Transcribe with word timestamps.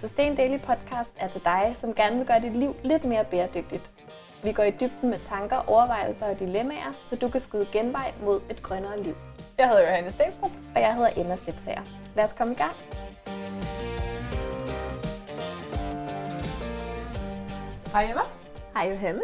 Sustain 0.00 0.36
Daily 0.36 0.58
Podcast 0.58 1.14
er 1.16 1.28
til 1.28 1.44
dig, 1.44 1.74
som 1.76 1.94
gerne 1.94 2.16
vil 2.16 2.26
gøre 2.26 2.40
dit 2.40 2.56
liv 2.56 2.70
lidt 2.84 3.04
mere 3.04 3.24
bæredygtigt. 3.24 3.90
Vi 4.44 4.52
går 4.52 4.62
i 4.62 4.70
dybden 4.70 5.10
med 5.10 5.18
tanker, 5.18 5.56
overvejelser 5.70 6.26
og 6.26 6.38
dilemmaer, 6.38 6.92
så 7.02 7.16
du 7.16 7.28
kan 7.28 7.40
skyde 7.40 7.66
genvej 7.72 8.12
mod 8.22 8.40
et 8.50 8.62
grønnere 8.62 9.02
liv. 9.02 9.14
Jeg 9.58 9.68
hedder 9.68 9.82
Johanne 9.82 10.10
Stenstrup. 10.10 10.50
Og 10.74 10.80
jeg 10.80 10.94
hedder 10.94 11.10
Emma 11.16 11.36
Slipsager. 11.36 11.82
Lad 12.16 12.24
os 12.24 12.32
komme 12.32 12.52
i 12.52 12.56
gang. 12.56 12.72
Hej 17.92 18.04
Emma. 18.10 18.22
Hej 18.74 18.90
Johanne. 18.90 19.22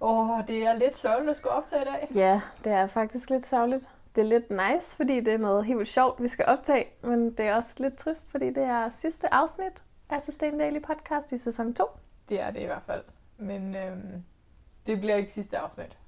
Åh, 0.00 0.30
oh, 0.30 0.46
det 0.48 0.66
er 0.66 0.72
lidt 0.74 0.96
sørgeligt 0.96 1.30
at 1.30 1.36
skulle 1.36 1.52
optage 1.52 1.82
i 1.82 1.84
dag. 1.84 2.08
Ja, 2.14 2.40
det 2.64 2.72
er 2.72 2.86
faktisk 2.86 3.30
lidt 3.30 3.46
sørgeligt. 3.46 3.88
Det 4.16 4.22
er 4.22 4.28
lidt 4.28 4.50
nice, 4.50 4.96
fordi 4.96 5.20
det 5.20 5.34
er 5.34 5.38
noget 5.38 5.64
helt 5.64 5.78
vildt 5.78 5.90
sjovt, 5.90 6.22
vi 6.22 6.28
skal 6.28 6.44
optage, 6.48 6.86
men 7.02 7.30
det 7.30 7.46
er 7.46 7.54
også 7.54 7.74
lidt 7.76 7.98
trist, 7.98 8.30
fordi 8.30 8.46
det 8.46 8.62
er 8.62 8.88
sidste 8.88 9.34
afsnit 9.34 9.84
af 10.10 10.22
Sustain 10.22 10.58
Daily 10.58 10.82
Podcast 10.82 11.32
i 11.32 11.38
sæson 11.38 11.74
2. 11.74 11.84
Det 12.28 12.40
er 12.40 12.50
det 12.50 12.60
i 12.60 12.64
hvert 12.64 12.82
fald. 12.86 13.02
Men 13.38 13.76
øhm, 13.76 14.24
det 14.86 15.00
bliver 15.00 15.16
ikke 15.16 15.32
sidste 15.32 15.58
afsnit. 15.58 15.98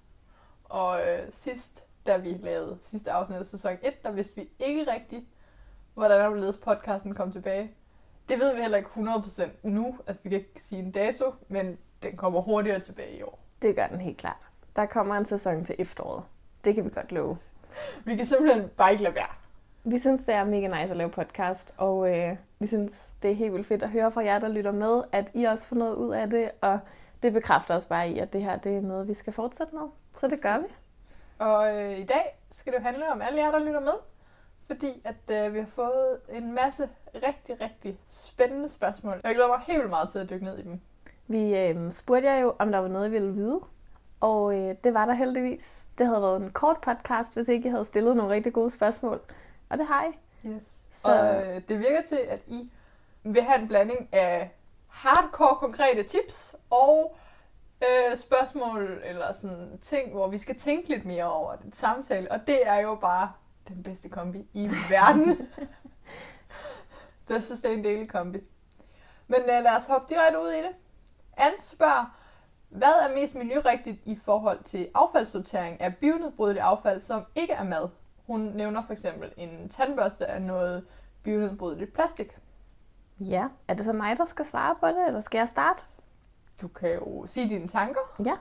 Og 0.64 1.00
øh, 1.00 1.18
sidst, 1.30 1.84
da 2.06 2.16
vi 2.16 2.32
lavede 2.32 2.78
sidste 2.82 3.12
afsnit 3.12 3.38
af 3.38 3.46
sæson 3.46 3.72
1, 3.82 4.02
der 4.02 4.10
vidste 4.10 4.36
vi 4.36 4.48
ikke 4.58 4.92
rigtigt, 4.92 5.24
hvordan 5.94 6.27
omledes 6.27 6.56
podcasten 6.56 7.14
kom 7.14 7.32
tilbage. 7.32 7.72
Det 8.28 8.38
ved 8.38 8.54
vi 8.54 8.60
heller 8.60 8.78
ikke 8.78 8.90
100% 8.96 9.48
nu. 9.62 9.98
Altså, 10.06 10.22
vi 10.22 10.28
kan 10.28 10.38
ikke 10.38 10.62
sige 10.62 10.82
en 10.82 10.90
dato, 10.92 11.34
men 11.48 11.78
den 12.02 12.16
kommer 12.16 12.40
hurtigere 12.40 12.80
tilbage 12.80 13.18
i 13.18 13.22
år. 13.22 13.38
Det 13.62 13.77
gør 13.77 13.86
den 13.86 14.00
helt 14.00 14.18
klart. 14.18 14.48
Der 14.77 14.86
kommer 14.86 15.14
en 15.14 15.27
sæson 15.27 15.64
til 15.64 15.74
efteråret. 15.78 16.24
Det 16.64 16.74
kan 16.74 16.84
vi 16.84 16.90
godt 16.90 17.12
love. 17.12 17.38
Vi 18.04 18.16
kan 18.16 18.26
simpelthen 18.26 18.68
bare 18.76 18.92
ikke 18.92 19.02
lade 19.04 19.14
være. 19.14 19.28
Vi 19.84 19.98
synes, 19.98 20.24
det 20.24 20.34
er 20.34 20.44
mega 20.44 20.66
nice 20.66 20.90
at 20.90 20.96
lave 20.96 21.10
podcast, 21.10 21.74
og 21.78 22.16
øh, 22.16 22.36
vi 22.58 22.66
synes, 22.66 23.14
det 23.22 23.30
er 23.30 23.34
helt 23.34 23.52
vildt 23.52 23.66
fedt 23.66 23.82
at 23.82 23.90
høre 23.90 24.12
fra 24.12 24.24
jer, 24.24 24.38
der 24.38 24.48
lytter 24.48 24.72
med, 24.72 25.02
at 25.12 25.30
I 25.34 25.44
også 25.44 25.66
får 25.66 25.76
noget 25.76 25.94
ud 25.94 26.14
af 26.14 26.30
det, 26.30 26.50
og 26.60 26.78
det 27.22 27.32
bekræfter 27.32 27.74
os 27.74 27.86
bare 27.86 28.10
i, 28.10 28.18
at 28.18 28.32
det 28.32 28.42
her 28.42 28.56
det 28.56 28.76
er 28.76 28.80
noget, 28.80 29.08
vi 29.08 29.14
skal 29.14 29.32
fortsætte 29.32 29.74
med. 29.74 29.82
Så 30.14 30.28
det 30.28 30.42
gør 30.42 30.58
vi. 30.58 30.64
Og 31.38 31.76
øh, 31.76 31.98
i 31.98 32.04
dag 32.04 32.38
skal 32.50 32.72
det 32.72 32.82
handle 32.82 33.12
om 33.12 33.22
alle 33.22 33.42
jer, 33.42 33.50
der 33.50 33.58
lytter 33.58 33.80
med, 33.80 33.98
fordi 34.66 35.02
at 35.04 35.46
øh, 35.46 35.54
vi 35.54 35.58
har 35.58 35.66
fået 35.66 36.18
en 36.32 36.52
masse 36.52 36.88
rigtig, 37.14 37.60
rigtig 37.60 37.98
spændende 38.08 38.68
spørgsmål. 38.68 39.20
Jeg 39.24 39.34
glæder 39.34 39.48
mig 39.48 39.60
helt 39.66 39.78
vildt 39.78 39.90
meget 39.90 40.08
til 40.08 40.18
at 40.18 40.30
dykke 40.30 40.44
ned 40.44 40.58
i 40.58 40.62
dem. 40.62 40.80
Vi 41.26 41.58
øh, 41.58 41.92
spurgte 41.92 42.28
jer 42.28 42.38
jo, 42.38 42.54
om 42.58 42.72
der 42.72 42.78
var 42.78 42.88
noget, 42.88 43.08
I 43.08 43.10
ville 43.10 43.32
vide, 43.32 43.60
og 44.20 44.54
øh, 44.54 44.74
det 44.84 44.94
var 44.94 45.06
der 45.06 45.14
heldigvis. 45.14 45.88
Det 45.98 46.06
havde 46.06 46.22
været 46.22 46.42
en 46.42 46.50
kort 46.50 46.80
podcast, 46.80 47.34
hvis 47.34 47.48
ikke 47.48 47.68
I 47.68 47.70
havde 47.70 47.84
stillet 47.84 48.16
nogle 48.16 48.34
rigtig 48.34 48.52
gode 48.52 48.70
spørgsmål. 48.70 49.20
Og 49.68 49.78
det 49.78 49.86
har 49.86 50.05
I. 50.05 50.18
Yes. 50.48 50.86
Så... 50.92 51.08
Og 51.08 51.46
øh, 51.46 51.62
det 51.68 51.78
virker 51.78 52.02
til, 52.08 52.16
at 52.28 52.40
I 52.46 52.70
vil 53.22 53.42
have 53.42 53.60
en 53.60 53.68
blanding 53.68 54.08
af 54.12 54.50
hardcore 54.88 55.56
konkrete 55.56 56.02
tips 56.02 56.56
og 56.70 57.16
øh, 57.82 58.16
spørgsmål 58.16 59.00
eller 59.05 59.32
sådan 59.32 59.78
ting, 59.80 60.10
hvor 60.12 60.28
vi 60.28 60.38
skal 60.38 60.58
tænke 60.58 60.88
lidt 60.88 61.05
mere 61.05 61.24
over 61.24 61.56
det 61.56 61.77
samtale. 61.77 62.33
Og 62.33 62.40
det 62.46 62.66
er 62.66 62.77
jo 62.77 62.94
bare 62.94 63.33
den 63.68 63.83
bedste 63.83 64.08
kombi 64.08 64.46
i 64.52 64.70
verden. 64.90 65.48
det 67.28 67.44
synes, 67.44 67.60
det 67.60 67.70
er 67.70 67.77
en 67.77 67.84
del 67.84 68.08
kombi. 68.08 68.38
Men 69.27 69.40
øh, 69.40 69.62
lad 69.64 69.77
os 69.77 69.86
hoppe 69.86 70.14
direkte 70.14 70.40
ud 70.40 70.48
i 70.50 70.62
det. 70.62 70.72
Anne 71.36 71.56
spørger, 71.60 72.17
hvad 72.69 72.92
er 73.08 73.14
mest 73.14 73.34
miljørigtigt 73.34 74.00
i 74.05 74.16
forhold 74.16 74.62
til 74.62 74.88
affaldssortering 74.94 75.80
af 75.80 75.97
bionedbrydeligt 75.97 76.64
affald, 76.64 77.00
som 77.00 77.22
ikke 77.34 77.52
er 77.52 77.64
mad? 77.64 77.88
Hun 78.27 78.41
nævner 78.41 78.83
for 78.86 78.92
eksempel 78.92 79.33
en 79.36 79.69
tandbørste 79.69 80.27
af 80.27 80.42
noget 80.42 80.84
bionedbrydeligt 81.23 81.92
plastik. 81.92 82.39
Ja, 83.20 83.48
er 83.68 83.74
det 83.74 83.84
så 83.84 83.92
mig, 83.92 84.17
der 84.17 84.24
skal 84.24 84.45
svare 84.45 84.77
på 84.80 84.86
det, 84.86 85.06
eller 85.06 85.20
skal 85.20 85.39
jeg 85.39 85.48
starte? 85.48 85.83
Du 86.62 86.68
kan 86.68 86.95
jo 86.95 87.27
sige 87.27 87.48
dine 87.48 87.68
tanker. 87.68 88.01
Ja. 88.24 88.34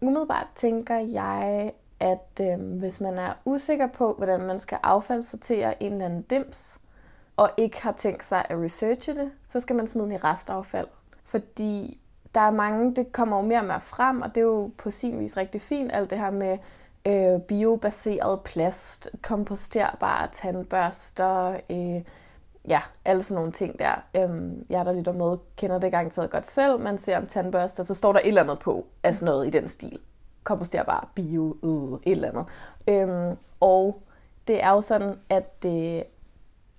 Umiddelbart 0.00 0.46
tænker 0.56 0.98
jeg, 0.98 1.72
at 2.00 2.40
øh, 2.40 2.78
hvis 2.78 3.00
man 3.00 3.18
er 3.18 3.32
usikker 3.44 3.86
på, 3.86 4.14
hvordan 4.14 4.42
man 4.42 4.58
skal 4.58 4.78
affaldssortere 4.82 5.82
en 5.82 5.92
eller 5.92 6.04
anden 6.04 6.22
dims, 6.22 6.78
og 7.36 7.50
ikke 7.56 7.82
har 7.82 7.92
tænkt 7.92 8.24
sig 8.24 8.46
at 8.48 8.58
researche 8.58 9.14
det, 9.14 9.32
så 9.48 9.60
skal 9.60 9.76
man 9.76 9.88
smide 9.88 10.06
den 10.06 10.12
i 10.12 10.16
restaffald. 10.16 10.88
Fordi 11.24 12.01
der 12.34 12.40
er 12.40 12.50
mange, 12.50 12.94
det 12.94 13.12
kommer 13.12 13.36
jo 13.36 13.42
mere 13.42 13.58
og 13.58 13.64
mere 13.64 13.80
frem, 13.80 14.22
og 14.22 14.28
det 14.34 14.36
er 14.36 14.44
jo 14.44 14.70
på 14.78 14.90
sin 14.90 15.20
vis 15.20 15.36
rigtig 15.36 15.60
fint, 15.60 15.92
alt 15.92 16.10
det 16.10 16.18
her 16.18 16.30
med 16.30 16.58
øh, 17.06 17.40
biobaseret 17.40 18.40
plast, 18.40 19.10
komposterbare 19.22 20.28
tandbørster, 20.32 21.56
øh, 21.70 22.02
ja, 22.68 22.80
alle 23.04 23.22
sådan 23.22 23.34
nogle 23.34 23.52
ting 23.52 23.78
der. 23.78 24.04
Øhm, 24.16 24.66
jeg 24.70 24.84
der 24.84 24.92
lytter 24.92 25.12
med, 25.12 25.36
kender 25.56 25.78
det 25.78 25.90
garanteret 25.90 26.30
godt 26.30 26.46
selv. 26.46 26.80
Man 26.80 26.98
ser 26.98 27.18
en 27.18 27.26
tandbørste, 27.26 27.84
så 27.84 27.94
står 27.94 28.12
der 28.12 28.20
et 28.20 28.28
eller 28.28 28.42
andet 28.42 28.58
på, 28.58 28.86
altså 29.02 29.24
noget 29.24 29.46
i 29.46 29.50
den 29.50 29.68
stil. 29.68 29.98
Komposterbar, 30.44 31.08
bio, 31.14 31.56
øh, 31.62 32.12
et 32.12 32.16
eller 32.16 32.28
andet. 32.28 32.46
Øhm, 32.88 33.36
og 33.60 34.02
det 34.46 34.62
er 34.62 34.70
jo 34.70 34.80
sådan, 34.80 35.18
at 35.28 35.62
det, 35.62 36.04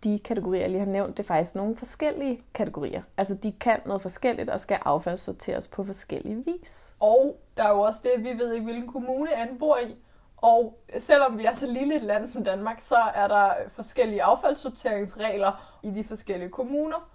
de 0.04 0.20
kategorier, 0.20 0.62
jeg 0.62 0.70
lige 0.70 0.80
har 0.80 0.88
nævnt, 0.88 1.18
det 1.18 1.24
er 1.24 1.28
faktisk 1.28 1.56
nogle 1.56 1.76
forskellige 1.76 2.44
kategorier. 2.54 3.02
Altså, 3.18 3.36
de 3.36 3.52
kan 3.52 3.80
noget 3.86 4.02
forskelligt 4.02 4.50
og 4.50 4.60
skal 4.60 4.80
affaldssorteres 4.86 5.68
på 5.68 5.84
forskellige 5.84 6.46
vis. 6.46 6.96
Og 7.00 7.40
der 7.58 7.64
er 7.64 7.70
jo 7.70 7.82
også 7.82 8.02
det, 8.04 8.24
vi 8.24 8.40
ved 8.40 8.54
ikke, 8.54 8.64
hvilken 8.64 8.88
kommune 8.88 9.36
Anne 9.36 9.60
bor 9.60 9.78
i. 9.78 9.96
Og 10.38 10.80
selvom 11.00 11.38
vi 11.38 11.46
er 11.46 11.54
så 11.54 11.66
lille 11.66 11.96
et 11.96 12.02
land 12.02 12.28
som 12.28 12.44
Danmark, 12.44 12.82
så 12.82 12.96
er 12.96 13.28
der 13.28 13.54
forskellige 13.76 14.24
affaldssorteringsregler 14.24 15.80
i 15.84 15.90
de 15.90 16.04
forskellige 16.04 16.50
kommuner. 16.50 17.10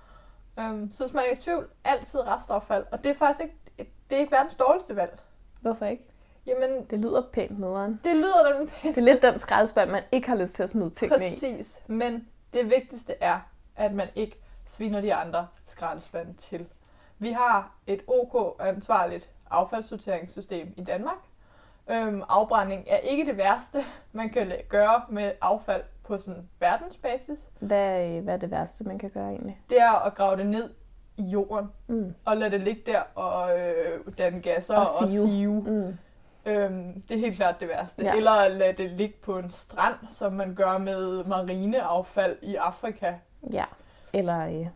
Um, 0.56 0.90
så 0.92 1.04
hvis 1.04 1.14
man 1.14 1.24
er 1.28 1.32
i 1.32 1.36
tvivl, 1.36 1.68
altid 1.84 2.20
restaffald. 2.20 2.84
Og 2.92 3.04
det 3.04 3.10
er 3.10 3.14
faktisk 3.14 3.44
ikke, 3.44 3.92
det 4.10 4.16
er 4.16 4.20
ikke 4.20 4.32
verdens 4.32 4.54
dårligste 4.54 4.96
valg. 4.96 5.18
Hvorfor 5.60 5.86
ikke? 5.86 6.04
Jamen, 6.46 6.84
det 6.90 6.98
lyder 6.98 7.22
pænt 7.32 7.58
nederen. 7.58 8.00
Det 8.04 8.16
lyder 8.16 8.52
den 8.52 8.68
pænt. 8.68 8.94
Det 8.96 9.00
er 9.00 9.04
lidt 9.04 9.22
den 9.22 9.38
skraldespand, 9.38 9.90
man 9.90 10.02
ikke 10.12 10.28
har 10.28 10.36
lyst 10.36 10.54
til 10.54 10.62
at 10.62 10.70
smide 10.70 10.90
ting 10.90 11.12
i. 11.12 11.14
Præcis. 11.14 11.80
Men 11.86 12.28
det 12.52 12.70
vigtigste 12.70 13.14
er, 13.20 13.40
at 13.76 13.94
man 13.94 14.08
ikke 14.14 14.40
sviner 14.64 15.00
de 15.00 15.14
andre 15.14 15.46
skraldespande 15.64 16.32
til. 16.32 16.66
Vi 17.18 17.30
har 17.30 17.74
et 17.86 18.02
OK 18.06 18.56
ansvarligt 18.60 19.30
affaldssorteringssystem 19.50 20.74
i 20.76 20.84
Danmark, 20.84 21.18
Øhm, 21.90 22.22
afbrænding 22.28 22.84
er 22.86 22.96
ikke 22.96 23.26
det 23.26 23.36
værste, 23.36 23.78
man 24.12 24.30
kan 24.30 24.52
gøre 24.68 25.02
med 25.08 25.32
affald 25.40 25.82
på 26.04 26.18
sådan 26.18 26.48
verdensbasis. 26.60 27.48
Hvad, 27.60 28.20
hvad 28.20 28.34
er 28.34 28.38
det 28.38 28.50
værste, 28.50 28.84
man 28.84 28.98
kan 28.98 29.10
gøre 29.10 29.28
egentlig? 29.28 29.60
Det 29.70 29.80
er 29.80 30.06
at 30.06 30.14
grave 30.14 30.36
det 30.36 30.46
ned 30.46 30.70
i 31.16 31.22
jorden, 31.22 31.68
mm. 31.86 32.14
og 32.24 32.36
lade 32.36 32.50
det 32.50 32.60
ligge 32.60 32.82
der 32.86 33.00
og 33.14 33.60
øh, 33.60 34.00
danne 34.18 34.40
gasser 34.40 34.76
og 34.76 34.86
sive. 34.86 35.22
Og 35.22 35.28
sive. 35.28 35.60
Mm. 35.60 35.98
Øhm, 36.48 37.02
det 37.08 37.16
er 37.16 37.20
helt 37.20 37.36
klart 37.36 37.60
det 37.60 37.68
værste. 37.68 38.04
Ja. 38.04 38.14
Eller 38.14 38.48
lade 38.48 38.72
det 38.72 38.90
ligge 38.90 39.14
på 39.22 39.38
en 39.38 39.50
strand, 39.50 39.96
som 40.08 40.32
man 40.32 40.54
gør 40.54 40.78
med 40.78 41.24
marineaffald 41.24 42.36
i 42.42 42.54
Afrika. 42.54 43.14
Ja, 43.52 43.64
eller 44.12 44.46
øh, 44.46 44.66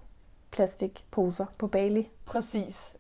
plastikposer 0.51 1.47
på 1.59 1.67
Bali. 1.67 2.09
Præcis 2.27 2.95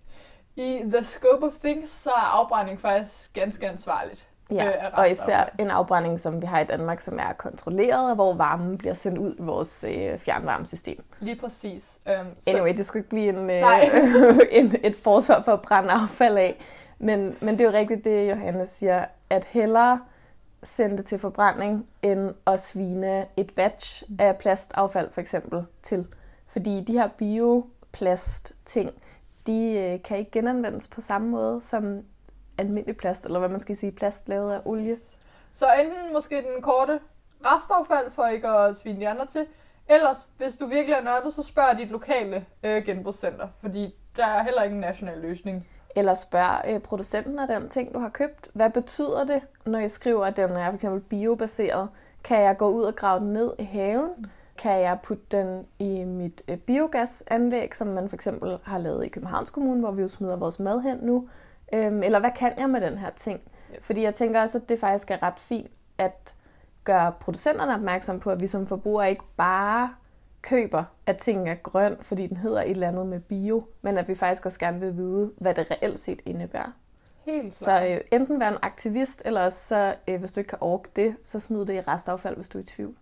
i 0.56 0.82
the 0.92 1.04
scope 1.04 1.46
of 1.46 1.52
things, 1.64 1.90
så 1.90 2.10
er 2.10 2.38
afbrænding 2.38 2.80
faktisk 2.80 3.32
ganske 3.32 3.68
ansvarligt. 3.68 4.26
Ja, 4.50 4.68
øh, 4.68 4.74
og 4.92 5.10
især 5.10 5.54
en 5.58 5.70
afbrænding, 5.70 6.20
som 6.20 6.42
vi 6.42 6.46
har 6.46 6.60
i 6.60 6.64
Danmark, 6.64 7.00
som 7.00 7.18
er 7.18 7.32
kontrolleret, 7.32 8.08
og 8.08 8.14
hvor 8.14 8.34
varmen 8.34 8.78
bliver 8.78 8.94
sendt 8.94 9.18
ud 9.18 9.34
i 9.38 9.42
vores 9.42 9.84
øh, 9.88 10.18
fjernvarmesystem. 10.18 11.04
Lige 11.20 11.36
præcis. 11.36 12.00
Um, 12.06 12.26
anyway, 12.46 12.72
så... 12.72 12.76
det 12.76 12.86
skulle 12.86 13.00
ikke 13.00 13.08
blive 13.08 13.28
en, 13.28 13.50
øh, 13.50 14.38
en, 14.60 14.74
et 14.84 14.96
forsvar 14.96 15.42
for 15.42 15.52
at 15.52 15.62
brænde 15.62 15.90
affald 15.90 16.36
af. 16.36 16.60
Men, 17.02 17.36
men 17.40 17.58
det 17.58 17.60
er 17.60 17.64
jo 17.64 17.76
rigtigt, 17.78 18.04
det 18.04 18.30
Johannes 18.30 18.68
siger, 18.68 19.04
at 19.30 19.44
hellere 19.44 20.00
sende 20.62 20.96
det 20.96 21.06
til 21.06 21.18
forbrænding, 21.18 21.88
end 22.02 22.34
at 22.46 22.60
svine 22.60 23.26
et 23.36 23.54
batch 23.54 24.02
af 24.18 24.36
plastaffald 24.38 25.10
for 25.10 25.20
eksempel 25.20 25.64
til. 25.82 26.06
Fordi 26.46 26.80
de 26.80 26.92
her 26.92 27.08
bioplast 27.08 28.52
ting, 28.64 28.90
de 29.46 29.72
øh, 29.72 30.02
kan 30.02 30.18
ikke 30.18 30.30
genanvendes 30.30 30.88
på 30.88 31.00
samme 31.00 31.28
måde 31.28 31.60
som 31.60 32.02
almindelig 32.58 32.96
plast, 32.96 33.24
eller 33.24 33.38
hvad 33.38 33.48
man 33.48 33.60
skal 33.60 33.76
sige, 33.76 33.92
plast 33.92 34.28
lavet 34.28 34.52
af 34.52 34.60
olie. 34.66 34.96
Så 35.52 35.66
enten 35.84 36.12
måske 36.12 36.36
den 36.36 36.62
korte 36.62 37.00
restaffald, 37.40 38.10
for 38.10 38.26
ikke 38.26 38.48
at 38.48 38.76
svine 38.76 39.00
de 39.00 39.08
andre 39.08 39.26
til, 39.26 39.46
ellers 39.88 40.28
hvis 40.36 40.56
du 40.56 40.66
virkelig 40.66 40.94
er 40.94 41.02
nørdet, 41.02 41.34
så 41.34 41.42
spørg 41.42 41.78
dit 41.78 41.90
lokale 41.90 42.46
øh, 42.62 42.84
genbrugscenter, 42.84 43.48
fordi 43.60 43.94
der 44.16 44.26
er 44.26 44.42
heller 44.42 44.62
ikke 44.62 44.74
en 44.74 44.80
national 44.80 45.18
løsning. 45.18 45.66
Eller 45.96 46.14
spørg 46.14 46.60
øh, 46.68 46.80
producenten 46.80 47.38
af 47.38 47.46
den 47.46 47.68
ting, 47.68 47.94
du 47.94 47.98
har 47.98 48.08
købt. 48.08 48.50
Hvad 48.52 48.70
betyder 48.70 49.24
det, 49.24 49.42
når 49.66 49.78
jeg 49.78 49.90
skriver, 49.90 50.26
at 50.26 50.36
den 50.36 50.50
er 50.50 50.66
for 50.66 50.74
eksempel 50.74 51.00
biobaseret? 51.00 51.88
Kan 52.24 52.40
jeg 52.40 52.56
gå 52.56 52.68
ud 52.68 52.82
og 52.82 52.96
grave 52.96 53.20
den 53.20 53.32
ned 53.32 53.52
i 53.58 53.64
haven? 53.64 54.26
Kan 54.58 54.80
jeg 54.80 54.98
putte 55.02 55.24
den 55.30 55.66
i 55.78 56.04
mit 56.04 56.42
øh, 56.48 56.56
biogasanlæg, 56.56 57.76
som 57.76 57.86
man 57.86 58.08
for 58.08 58.16
eksempel 58.16 58.58
har 58.62 58.78
lavet 58.78 59.04
i 59.04 59.08
Københavns 59.08 59.50
Kommune, 59.50 59.80
hvor 59.80 59.90
vi 59.90 60.02
jo 60.02 60.08
smider 60.08 60.36
vores 60.36 60.60
mad 60.60 60.80
hen 60.80 60.98
nu? 61.02 61.28
Øhm, 61.72 62.02
eller 62.02 62.20
hvad 62.20 62.30
kan 62.36 62.52
jeg 62.58 62.70
med 62.70 62.80
den 62.80 62.98
her 62.98 63.10
ting? 63.10 63.40
Fordi 63.80 64.02
jeg 64.02 64.14
tænker 64.14 64.42
også, 64.42 64.58
at 64.58 64.68
det 64.68 64.80
faktisk 64.80 65.10
er 65.10 65.22
ret 65.22 65.38
fint 65.40 65.70
at 65.98 66.34
gøre 66.84 67.12
producenterne 67.20 67.74
opmærksom 67.74 68.20
på, 68.20 68.30
at 68.30 68.40
vi 68.40 68.46
som 68.46 68.66
forbrugere 68.66 69.10
ikke 69.10 69.24
bare 69.36 69.90
køber, 70.42 70.84
at 71.06 71.16
tingene 71.18 71.50
er 71.50 71.54
grøn, 71.54 71.96
fordi 72.02 72.26
den 72.26 72.36
hedder 72.36 72.62
et 72.62 72.70
eller 72.70 72.88
andet 72.88 73.06
med 73.06 73.20
bio, 73.20 73.64
men 73.82 73.98
at 73.98 74.08
vi 74.08 74.14
faktisk 74.14 74.46
også 74.46 74.58
gerne 74.58 74.80
vil 74.80 74.96
vide, 74.96 75.32
hvad 75.36 75.54
det 75.54 75.70
reelt 75.70 76.00
set 76.00 76.22
indebærer. 76.26 76.70
Helt 77.24 77.58
Så 77.58 77.64
klart. 77.64 77.90
øh, 77.90 78.00
enten 78.12 78.40
være 78.40 78.48
en 78.52 78.58
aktivist, 78.62 79.22
eller 79.24 79.44
også 79.44 79.66
så, 79.68 79.94
øh, 80.08 80.20
hvis 80.20 80.32
du 80.32 80.40
ikke 80.40 80.48
kan 80.48 80.58
orke 80.60 80.88
det, 80.96 81.16
så 81.22 81.40
smid 81.40 81.60
det 81.66 81.74
i 81.74 81.80
restaffald, 81.80 82.36
hvis 82.36 82.48
du 82.48 82.58
er 82.58 82.62
i 82.62 82.66
tvivl. 82.66 82.96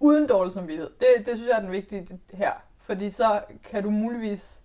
Uden 0.00 0.26
dårlig 0.26 0.52
samvittighed. 0.52 0.90
Det, 1.00 1.26
det 1.26 1.36
synes 1.36 1.48
jeg 1.48 1.56
er 1.56 1.60
den 1.60 1.72
vigtige 1.72 2.20
her. 2.32 2.52
Fordi 2.82 3.10
så 3.10 3.40
kan 3.70 3.82
du 3.82 3.90
muligvis 3.90 4.58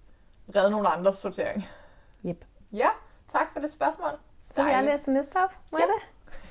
redde 0.56 0.72
nogle 0.72 0.88
andres 0.88 1.16
sortering. 1.18 1.66
Yep. 2.26 2.46
Ja, 2.74 2.88
tak 3.28 3.48
for 3.54 3.60
det 3.60 3.72
spørgsmål. 3.72 4.10
Så 4.52 4.64
vil 4.64 4.72
jeg 4.72 4.84
læse 4.84 5.12
næste 5.12 5.38
op. 5.38 5.56
Må 5.72 5.78
jeg 5.78 5.88
det? 5.88 6.02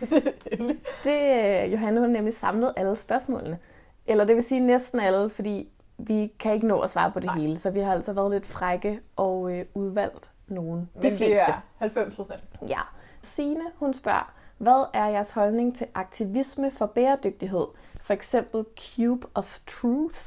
Det, 1.04 1.64
øh, 1.64 1.72
Johanne, 1.72 2.00
hun 2.00 2.10
nemlig 2.10 2.34
samlet 2.34 2.72
alle 2.76 2.96
spørgsmålene. 2.96 3.58
Eller 4.06 4.24
det 4.24 4.36
vil 4.36 4.44
sige 4.44 4.60
næsten 4.60 5.00
alle, 5.00 5.30
fordi 5.30 5.68
vi 5.98 6.32
kan 6.38 6.52
ikke 6.52 6.66
nå 6.66 6.80
at 6.80 6.90
svare 6.90 7.10
på 7.12 7.20
det 7.20 7.26
Nej. 7.26 7.38
hele. 7.38 7.58
Så 7.58 7.70
vi 7.70 7.80
har 7.80 7.92
altså 7.92 8.12
været 8.12 8.30
lidt 8.30 8.46
frække 8.46 9.00
og 9.16 9.52
øh, 9.52 9.64
udvalgt 9.74 10.32
nogle. 10.46 10.80
De 10.80 10.86
Men 10.94 11.02
det 11.02 11.12
fleste. 11.18 11.34
er 11.34 11.60
90 11.78 12.16
procent. 12.16 12.40
Ja. 12.68 12.80
Signe, 13.22 13.64
hun 13.76 13.94
spørger, 13.94 14.32
hvad 14.58 14.84
er 14.92 15.06
jeres 15.06 15.30
holdning 15.30 15.76
til 15.76 15.86
aktivisme 15.94 16.70
for 16.70 16.86
bæredygtighed? 16.86 17.66
For 18.00 18.12
eksempel 18.12 18.64
Cube 18.80 19.26
of 19.34 19.58
Truth. 19.66 20.20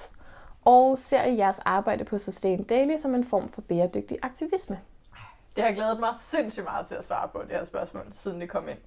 Og 0.66 1.00
ser 1.00 1.24
I 1.24 1.38
jeres 1.38 1.60
arbejde 1.60 2.04
på 2.04 2.18
Sustain 2.18 2.64
Daily 2.64 2.98
som 2.98 3.16
en 3.16 3.24
form 3.24 3.50
for 3.50 3.62
bæredygtig 3.62 4.18
aktivisme? 4.22 4.80
Det 5.56 5.64
har 5.64 5.72
glædet 5.72 6.00
mig 6.00 6.10
sindssygt 6.20 6.66
meget 6.66 6.88
til 6.88 6.96
at 6.96 7.06
svare 7.06 7.28
på, 7.28 7.42
det 7.42 7.52
her 7.52 7.66
spørgsmål, 7.66 8.04
siden 8.14 8.42
det 8.42 8.50
kom 8.50 8.70
ind. 8.70 8.78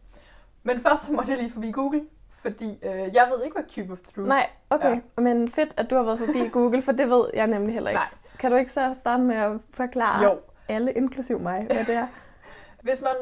Men 0.62 0.80
først 0.80 1.04
så 1.06 1.12
måtte 1.12 1.30
jeg 1.32 1.38
lige 1.38 1.52
forbi 1.52 1.70
Google, 1.70 2.02
fordi 2.42 2.78
øh, 2.82 2.90
jeg 2.92 3.28
ved 3.32 3.44
ikke, 3.44 3.54
hvad 3.54 3.64
Cube 3.74 3.92
of 3.92 3.98
Truth 4.14 4.28
Nej, 4.28 4.50
okay. 4.70 5.00
Ja. 5.16 5.22
Men 5.22 5.48
fedt, 5.50 5.74
at 5.76 5.90
du 5.90 5.94
har 5.96 6.02
været 6.02 6.18
forbi 6.18 6.48
Google, 6.52 6.82
for 6.82 6.92
det 6.92 7.10
ved 7.10 7.24
jeg 7.34 7.46
nemlig 7.46 7.74
heller 7.74 7.90
ikke. 7.90 7.98
Nej. 8.00 8.08
Kan 8.38 8.50
du 8.50 8.56
ikke 8.56 8.72
så 8.72 8.96
starte 9.00 9.22
med 9.22 9.36
at 9.36 9.52
forklare 9.74 10.24
Jo. 10.24 10.38
alle, 10.68 10.92
inklusiv 10.92 11.38
mig, 11.40 11.62
hvad 11.66 11.84
det 11.84 11.94
er? 11.94 12.06
Hvis 12.82 13.00
man 13.00 13.12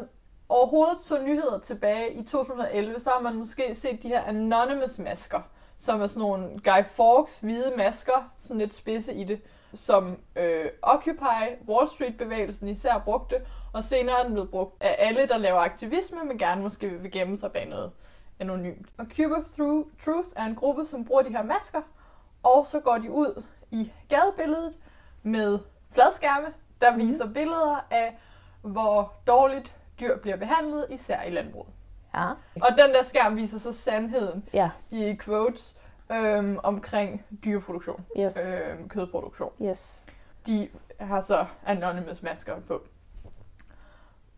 overhovedet 0.49 1.00
så 1.00 1.23
nyheder 1.23 1.59
tilbage 1.59 2.12
i 2.12 2.23
2011, 2.23 3.00
så 3.00 3.11
har 3.11 3.20
man 3.20 3.35
måske 3.35 3.75
set 3.75 4.03
de 4.03 4.09
her 4.09 4.23
anonymous 4.23 4.99
masker, 4.99 5.41
som 5.79 6.00
er 6.03 6.06
sådan 6.06 6.21
nogle 6.21 6.49
Guy 6.64 6.85
Fawkes 6.87 7.38
hvide 7.41 7.73
masker, 7.76 8.31
sådan 8.37 8.59
lidt 8.59 8.75
spidse 8.75 9.12
i 9.14 9.25
det, 9.25 9.41
som 9.75 10.17
øh, 10.37 10.64
Occupy 10.82 11.69
Wall 11.69 11.88
Street-bevægelsen 11.88 12.69
især 12.69 13.03
brugte, 13.05 13.37
og 13.73 13.85
senere 13.85 14.19
er 14.19 14.23
den 14.23 14.32
blevet 14.32 14.50
brugt 14.50 14.82
af 14.82 14.97
alle, 14.99 15.29
der 15.29 15.37
laver 15.38 15.59
aktivisme, 15.59 16.19
men 16.25 16.38
gerne 16.38 16.62
måske 16.62 16.88
vil 16.88 17.11
gemme 17.12 17.37
sig 17.37 17.53
bag 17.53 17.69
noget 17.69 17.91
anonymt. 18.40 18.88
Og 18.99 19.06
Cube 19.17 19.37
of 19.37 19.43
Tru- 19.44 20.05
Truth 20.05 20.29
er 20.37 20.44
en 20.44 20.55
gruppe, 20.55 20.87
som 20.87 21.05
bruger 21.05 21.23
de 21.23 21.31
her 21.31 21.43
masker, 21.43 21.82
og 22.43 22.67
så 22.67 22.81
går 22.81 22.99
de 22.99 23.11
ud 23.11 23.43
i 23.70 23.93
gadebilledet 24.08 24.79
med 25.23 25.58
fladskærme, 25.90 26.46
der 26.81 26.90
Mhm. 26.90 26.99
viser 27.00 27.32
billeder 27.32 27.87
af, 27.90 28.19
hvor 28.62 29.12
dårligt 29.26 29.75
dyr 30.00 30.17
bliver 30.19 30.37
behandlet, 30.37 30.87
især 30.90 31.23
i 31.23 31.31
landbruget. 31.31 31.69
Ja. 32.14 32.29
Og 32.55 32.69
den 32.79 32.94
der 32.94 33.02
skærm 33.05 33.37
viser 33.37 33.58
så 33.58 33.73
sandheden 33.73 34.49
Ja, 34.52 34.70
i 34.90 35.17
quotes 35.25 35.79
øhm, 36.12 36.58
omkring 36.62 37.25
dyreproduktion, 37.44 38.05
yes. 38.19 38.37
øhm, 38.70 38.88
kødproduktion. 38.88 39.52
Yes. 39.62 40.06
De 40.46 40.69
har 41.00 41.20
så 41.20 41.46
anonymous 41.67 42.23
masker 42.23 42.61
på. 42.61 42.82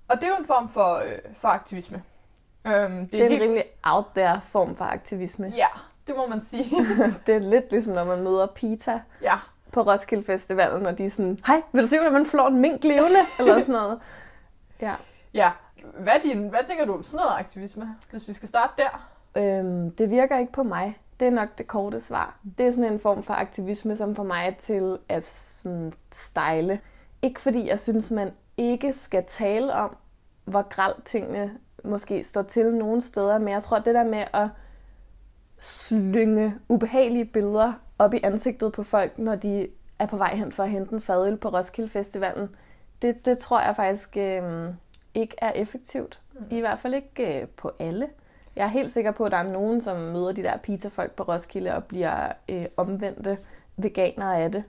Og 0.08 0.16
det 0.16 0.24
er 0.24 0.28
jo 0.28 0.36
en 0.38 0.46
form 0.46 0.68
for, 0.68 0.94
øh, 0.94 1.18
for 1.36 1.48
aktivisme. 1.48 2.02
Øhm, 2.66 2.98
det, 2.98 3.12
Det 3.12 3.20
er 3.20 3.24
en 3.24 3.30
helt... 3.30 3.42
rimelig 3.42 3.64
out 3.82 4.04
there 4.16 4.40
form 4.48 4.76
for 4.76 4.84
aktivisme. 4.84 5.52
Ja, 5.56 5.66
det 6.06 6.16
må 6.16 6.26
man 6.26 6.40
sige. 6.40 6.64
Det 7.26 7.34
er 7.34 7.38
lidt 7.38 7.70
ligesom, 7.70 7.94
når 7.94 8.04
man 8.04 8.22
møder 8.22 8.46
PETA 8.46 9.00
ja. 9.22 9.34
på 9.72 9.82
Roskilde 9.82 10.24
Festivalen, 10.24 10.86
og 10.86 10.98
de 10.98 11.04
er 11.04 11.10
sådan, 11.10 11.40
hej, 11.46 11.62
vil 11.72 11.82
du 11.82 11.88
se, 11.88 11.96
hvordan 11.96 12.12
man 12.12 12.26
flår 12.26 12.48
en 12.48 12.58
mink 12.58 12.84
levende? 12.84 13.18
Eller 13.38 13.58
sådan 13.58 13.72
noget. 13.74 14.00
Ja. 14.80 14.94
ja. 15.34 15.50
Hvad, 15.98 16.12
er 16.12 16.20
din, 16.20 16.48
hvad 16.48 16.60
tænker 16.66 16.84
du 16.84 16.94
om 16.94 17.02
sådan 17.04 17.24
noget 17.26 17.38
aktivisme, 17.38 17.96
hvis 18.10 18.28
vi 18.28 18.32
skal 18.32 18.48
starte 18.48 18.72
der? 18.76 19.08
Øhm, 19.36 19.90
det 19.90 20.10
virker 20.10 20.38
ikke 20.38 20.52
på 20.52 20.62
mig. 20.62 20.98
Det 21.20 21.28
er 21.28 21.32
nok 21.32 21.48
det 21.58 21.66
korte 21.66 22.00
svar. 22.00 22.36
Det 22.58 22.66
er 22.66 22.70
sådan 22.70 22.92
en 22.92 23.00
form 23.00 23.22
for 23.22 23.34
aktivisme, 23.34 23.96
som 23.96 24.14
får 24.14 24.22
mig 24.22 24.56
til 24.60 24.98
at 25.08 25.26
sådan 25.26 25.92
style. 26.12 26.80
Ikke 27.22 27.40
fordi 27.40 27.68
jeg 27.68 27.80
synes, 27.80 28.10
man 28.10 28.32
ikke 28.56 28.92
skal 28.92 29.24
tale 29.28 29.74
om, 29.74 29.96
hvor 30.44 30.62
gralt 30.62 31.04
tingene 31.04 31.58
måske 31.84 32.24
står 32.24 32.42
til 32.42 32.74
nogle 32.74 33.00
steder, 33.00 33.38
men 33.38 33.48
jeg 33.48 33.62
tror, 33.62 33.76
at 33.76 33.84
det 33.84 33.94
der 33.94 34.04
med 34.04 34.24
at 34.32 34.48
slynge 35.60 36.54
ubehagelige 36.68 37.24
billeder 37.24 37.72
op 37.98 38.14
i 38.14 38.20
ansigtet 38.22 38.72
på 38.72 38.82
folk, 38.82 39.18
når 39.18 39.34
de 39.34 39.68
er 39.98 40.06
på 40.06 40.16
vej 40.16 40.34
hen 40.34 40.52
for 40.52 40.62
at 40.62 40.70
hente 40.70 40.94
en 40.94 41.00
fadøl 41.00 41.36
på 41.36 41.48
Roskilde 41.48 41.88
Festivalen, 41.88 42.48
det, 43.02 43.24
det 43.26 43.38
tror 43.38 43.60
jeg 43.60 43.76
faktisk 43.76 44.16
øh, 44.16 44.68
ikke 45.14 45.34
er 45.38 45.52
effektivt. 45.52 46.20
I 46.50 46.60
hvert 46.60 46.78
fald 46.78 46.94
ikke 46.94 47.40
øh, 47.40 47.48
på 47.48 47.72
alle. 47.78 48.08
Jeg 48.56 48.64
er 48.64 48.68
helt 48.68 48.90
sikker 48.90 49.10
på, 49.10 49.24
at 49.24 49.32
der 49.32 49.38
er 49.38 49.52
nogen, 49.52 49.82
som 49.82 49.96
møder 49.96 50.32
de 50.32 50.42
der 50.42 50.56
pizzafolk 50.56 51.12
på 51.12 51.22
Roskilde 51.22 51.74
og 51.74 51.84
bliver 51.84 52.32
øh, 52.48 52.66
omvendte 52.76 53.38
veganere 53.76 54.38
af 54.38 54.52
det. 54.52 54.64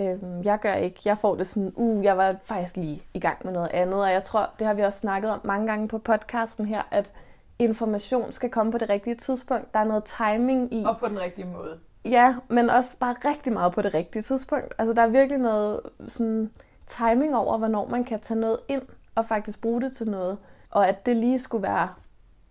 Øhm, 0.00 0.42
jeg 0.42 0.58
gør 0.60 0.74
ikke. 0.74 1.00
Jeg 1.04 1.18
får 1.18 1.34
det 1.34 1.46
sådan, 1.46 1.72
uh, 1.74 2.04
jeg 2.04 2.18
var 2.18 2.36
faktisk 2.44 2.76
lige 2.76 3.02
i 3.14 3.20
gang 3.20 3.38
med 3.44 3.52
noget 3.52 3.68
andet, 3.72 4.02
og 4.02 4.12
jeg 4.12 4.24
tror, 4.24 4.50
det 4.58 4.66
har 4.66 4.74
vi 4.74 4.82
også 4.82 4.98
snakket 4.98 5.30
om 5.30 5.40
mange 5.44 5.66
gange 5.66 5.88
på 5.88 5.98
podcasten 5.98 6.66
her, 6.66 6.82
at 6.90 7.12
information 7.58 8.32
skal 8.32 8.50
komme 8.50 8.72
på 8.72 8.78
det 8.78 8.88
rigtige 8.88 9.16
tidspunkt. 9.16 9.74
Der 9.74 9.80
er 9.80 9.84
noget 9.84 10.04
timing 10.04 10.74
i. 10.74 10.84
Og 10.84 10.98
på 10.98 11.08
den 11.08 11.20
rigtige 11.20 11.46
måde. 11.46 11.78
Ja, 12.04 12.34
men 12.48 12.70
også 12.70 12.98
bare 12.98 13.14
rigtig 13.24 13.52
meget 13.52 13.72
på 13.72 13.82
det 13.82 13.94
rigtige 13.94 14.22
tidspunkt. 14.22 14.74
Altså, 14.78 14.92
der 14.92 15.02
er 15.02 15.06
virkelig 15.06 15.38
noget 15.38 15.80
sådan, 16.08 16.50
timing 16.86 17.36
over, 17.36 17.58
hvornår 17.58 17.88
man 17.88 18.04
kan 18.04 18.20
tage 18.20 18.40
noget 18.40 18.58
ind 18.68 18.82
og 19.14 19.26
faktisk 19.26 19.60
bruge 19.60 19.80
det 19.80 19.96
til 19.96 20.08
noget. 20.08 20.38
Og 20.70 20.88
at 20.88 21.06
det 21.06 21.16
lige 21.16 21.38
skulle 21.38 21.62
være 21.62 21.88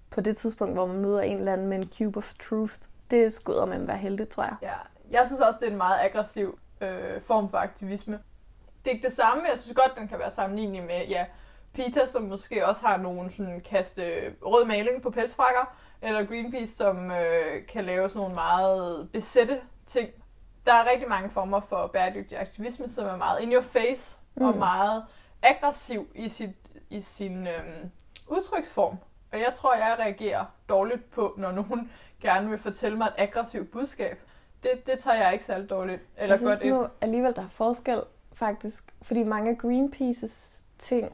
på 0.10 0.22
det 0.22 0.38
tidspunkt, 0.38 0.74
hvor 0.74 0.86
man 0.86 1.02
møder 1.02 1.22
en 1.22 1.38
eller 1.38 1.54
anden 1.54 1.68
med 1.68 1.78
en 1.78 1.90
cube 1.98 2.18
of 2.18 2.34
truth, 2.34 2.76
det 3.12 3.34
skulle 3.34 3.66
man 3.66 3.88
være 3.88 3.98
heldig, 3.98 4.30
tror 4.30 4.44
jeg. 4.44 4.56
Ja. 4.62 4.74
Jeg 5.12 5.22
synes 5.26 5.42
også, 5.42 5.58
det 5.60 5.68
er 5.68 5.72
en 5.72 5.78
meget 5.78 5.98
aggressiv 6.02 6.60
øh, 6.82 7.22
form 7.22 7.50
for 7.50 7.58
aktivisme. 7.58 8.20
Det 8.84 8.92
er 8.92 8.96
ikke 8.96 9.08
det 9.08 9.16
samme. 9.16 9.44
Jeg 9.52 9.60
synes 9.60 9.78
godt, 9.78 9.98
den 9.98 10.08
kan 10.08 10.20
være 10.20 10.32
sammenlignelig 10.32 10.84
med, 10.84 11.08
ja, 11.08 11.26
PETA, 11.74 12.08
som 12.08 12.24
måske 12.24 12.68
også 12.68 12.82
har 12.82 12.98
nogen 12.98 13.30
sådan 13.30 13.62
kaste 13.62 14.34
rød 14.42 14.66
maling 14.66 15.02
på 15.02 15.10
pelsfrakker, 15.10 15.76
eller 16.02 16.26
Greenpeace, 16.26 16.76
som 16.76 17.12
øh, 17.12 17.68
kan 17.68 17.86
lave 17.86 18.10
sådan 18.10 18.20
nogle 18.20 18.36
meget 18.36 19.10
besætte 19.14 19.62
ting. 19.86 20.10
Der 20.66 20.74
er 20.74 20.90
rigtig 20.90 21.10
mange 21.10 21.30
former 21.30 21.60
for 21.60 21.88
bæredygtig 21.88 22.40
aktivisme, 22.40 22.90
som 22.90 23.06
er 23.06 23.18
meget 23.18 23.42
in 23.42 23.54
your 23.54 23.62
face, 23.62 24.18
mm. 24.36 24.46
og 24.46 24.58
meget 24.58 25.06
aggressiv 25.42 26.08
i, 26.16 26.30
sit, 26.30 26.50
i 26.90 27.02
sin 27.02 27.48
øhm, 27.48 27.92
udtryksform. 28.28 28.98
Og 29.34 29.40
jeg 29.40 29.54
tror, 29.56 29.76
jeg 29.76 29.96
reagerer 30.00 30.46
dårligt 30.70 31.12
på, 31.12 31.34
når 31.38 31.52
nogen 31.52 31.92
gerne 32.22 32.50
vil 32.50 32.60
fortælle 32.60 32.98
mig 32.98 33.08
et 33.08 33.14
aggressivt 33.18 33.72
budskab. 33.72 34.20
Det, 34.66 34.88
det 34.88 35.00
tager 35.00 35.24
jeg 35.24 35.34
ikke 35.34 35.46
særlig 35.46 35.70
dårligt. 35.70 36.02
Eller 36.18 36.34
jeg 36.34 36.40
synes 36.40 36.60
godt 36.60 36.70
nu 36.70 36.88
alligevel, 37.02 37.36
der 37.36 37.42
er 37.42 37.48
forskel 37.48 38.02
faktisk, 38.34 38.84
fordi 39.02 39.24
mange 39.24 39.52
af 39.52 39.58
Greenpeaces 39.58 40.66
ting, 40.78 41.12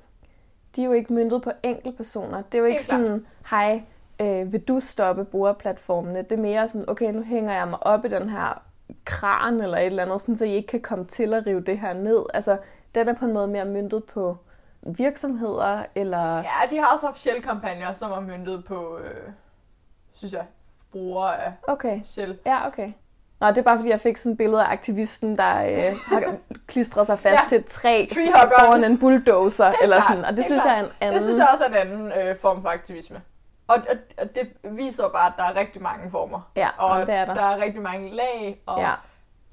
de 0.76 0.82
er 0.82 0.86
jo 0.86 0.92
ikke 0.92 1.14
myndet 1.14 1.42
på 1.42 1.52
enkeltpersoner. 1.64 2.42
Det 2.42 2.54
er 2.58 2.60
jo 2.60 2.66
ikke 2.66 2.78
Helt 2.78 2.88
sådan, 2.88 3.28
hej, 3.50 3.84
øh, 4.22 4.54
vil 4.54 4.62
du 4.62 4.80
stoppe 4.80 5.26
brugerplatformene? 5.26 6.20
Det 6.22 6.32
er 6.32 6.42
mere 6.42 6.68
sådan, 6.68 6.90
okay, 6.90 7.12
nu 7.12 7.24
hænger 7.24 7.54
jeg 7.54 7.68
mig 7.68 7.84
op 7.88 8.06
i 8.06 8.08
den 8.08 8.30
her 8.30 8.64
kran 9.06 9.62
eller 9.62 9.78
et 9.78 9.86
eller 9.86 10.04
andet, 10.04 10.22
sådan, 10.22 10.36
så 10.36 10.46
I 10.46 10.52
ikke 10.54 10.68
kan 10.68 10.82
komme 10.82 11.06
til 11.06 11.34
at 11.34 11.46
rive 11.46 11.62
det 11.62 11.80
her 11.80 11.94
ned. 11.94 12.26
Altså, 12.34 12.58
den 12.96 13.08
er 13.08 13.14
på 13.14 13.26
en 13.26 13.34
måde 13.34 13.48
mere 13.48 13.66
myndet 13.66 14.04
på 14.04 14.38
virksomheder, 14.82 15.86
eller... 15.96 16.36
Ja, 16.36 16.70
de 16.70 16.78
har 16.78 16.94
også 16.94 17.06
haft 17.06 17.20
Shell-kampagner, 17.20 17.94
som 17.94 18.12
er 18.12 18.20
myndet 18.20 18.66
på, 18.66 18.98
øh, 18.98 19.32
synes 20.14 20.34
jeg, 20.34 20.46
brugere 20.92 21.44
af 21.46 21.54
Okay, 21.68 22.02
Shell. 22.06 22.40
ja, 22.46 22.68
okay. 22.68 22.92
Nå, 23.42 23.48
det 23.48 23.58
er 23.58 23.62
bare 23.62 23.78
fordi, 23.78 23.90
jeg 23.90 24.00
fik 24.02 24.18
sådan 24.18 24.32
et 24.32 24.38
billede 24.38 24.64
af 24.66 24.72
aktivisten, 24.72 25.38
der 25.38 25.64
øh, 25.66 25.94
har 26.06 26.36
klistret 26.68 27.08
sig 27.08 27.20
fast 27.20 27.42
Ja. 27.44 27.50
til 27.50 27.58
et 27.58 27.66
træ 27.66 28.08
foran 28.60 28.84
en 28.84 29.00
bulldozer, 29.00 29.66
Helt 29.66 29.78
eller 29.84 29.96
klart, 29.96 30.08
sådan. 30.10 30.26
Og 30.26 30.38
det 30.38 30.46
synes 30.46 30.62
klart. 30.62 30.78
jeg 30.78 30.84
er 30.84 30.88
en 30.88 30.92
anden... 31.02 31.16
Det 31.18 31.24
synes 31.24 31.38
jeg 31.38 31.48
også 31.52 31.64
er 31.64 31.68
en 31.68 31.74
anden 31.76 32.12
øh, 32.12 32.38
form 32.38 32.62
for 32.62 32.70
aktivisme. 32.70 33.22
Og, 33.68 33.76
og, 33.76 33.96
og 34.18 34.36
det 34.36 34.52
viser 34.78 35.10
bare, 35.10 35.28
at 35.28 35.34
der 35.38 35.44
er 35.44 35.56
rigtig 35.56 35.82
mange 35.82 36.12
former. 36.12 36.52
Ja, 36.56 36.70
Og 36.78 37.08
det 37.08 37.16
er 37.16 37.26
der. 37.26 37.34
der 37.34 37.42
er 37.44 37.58
rigtig 37.62 37.82
mange 37.82 38.10
lag, 38.16 38.62
og 38.66 38.80
Ja, 38.80 38.92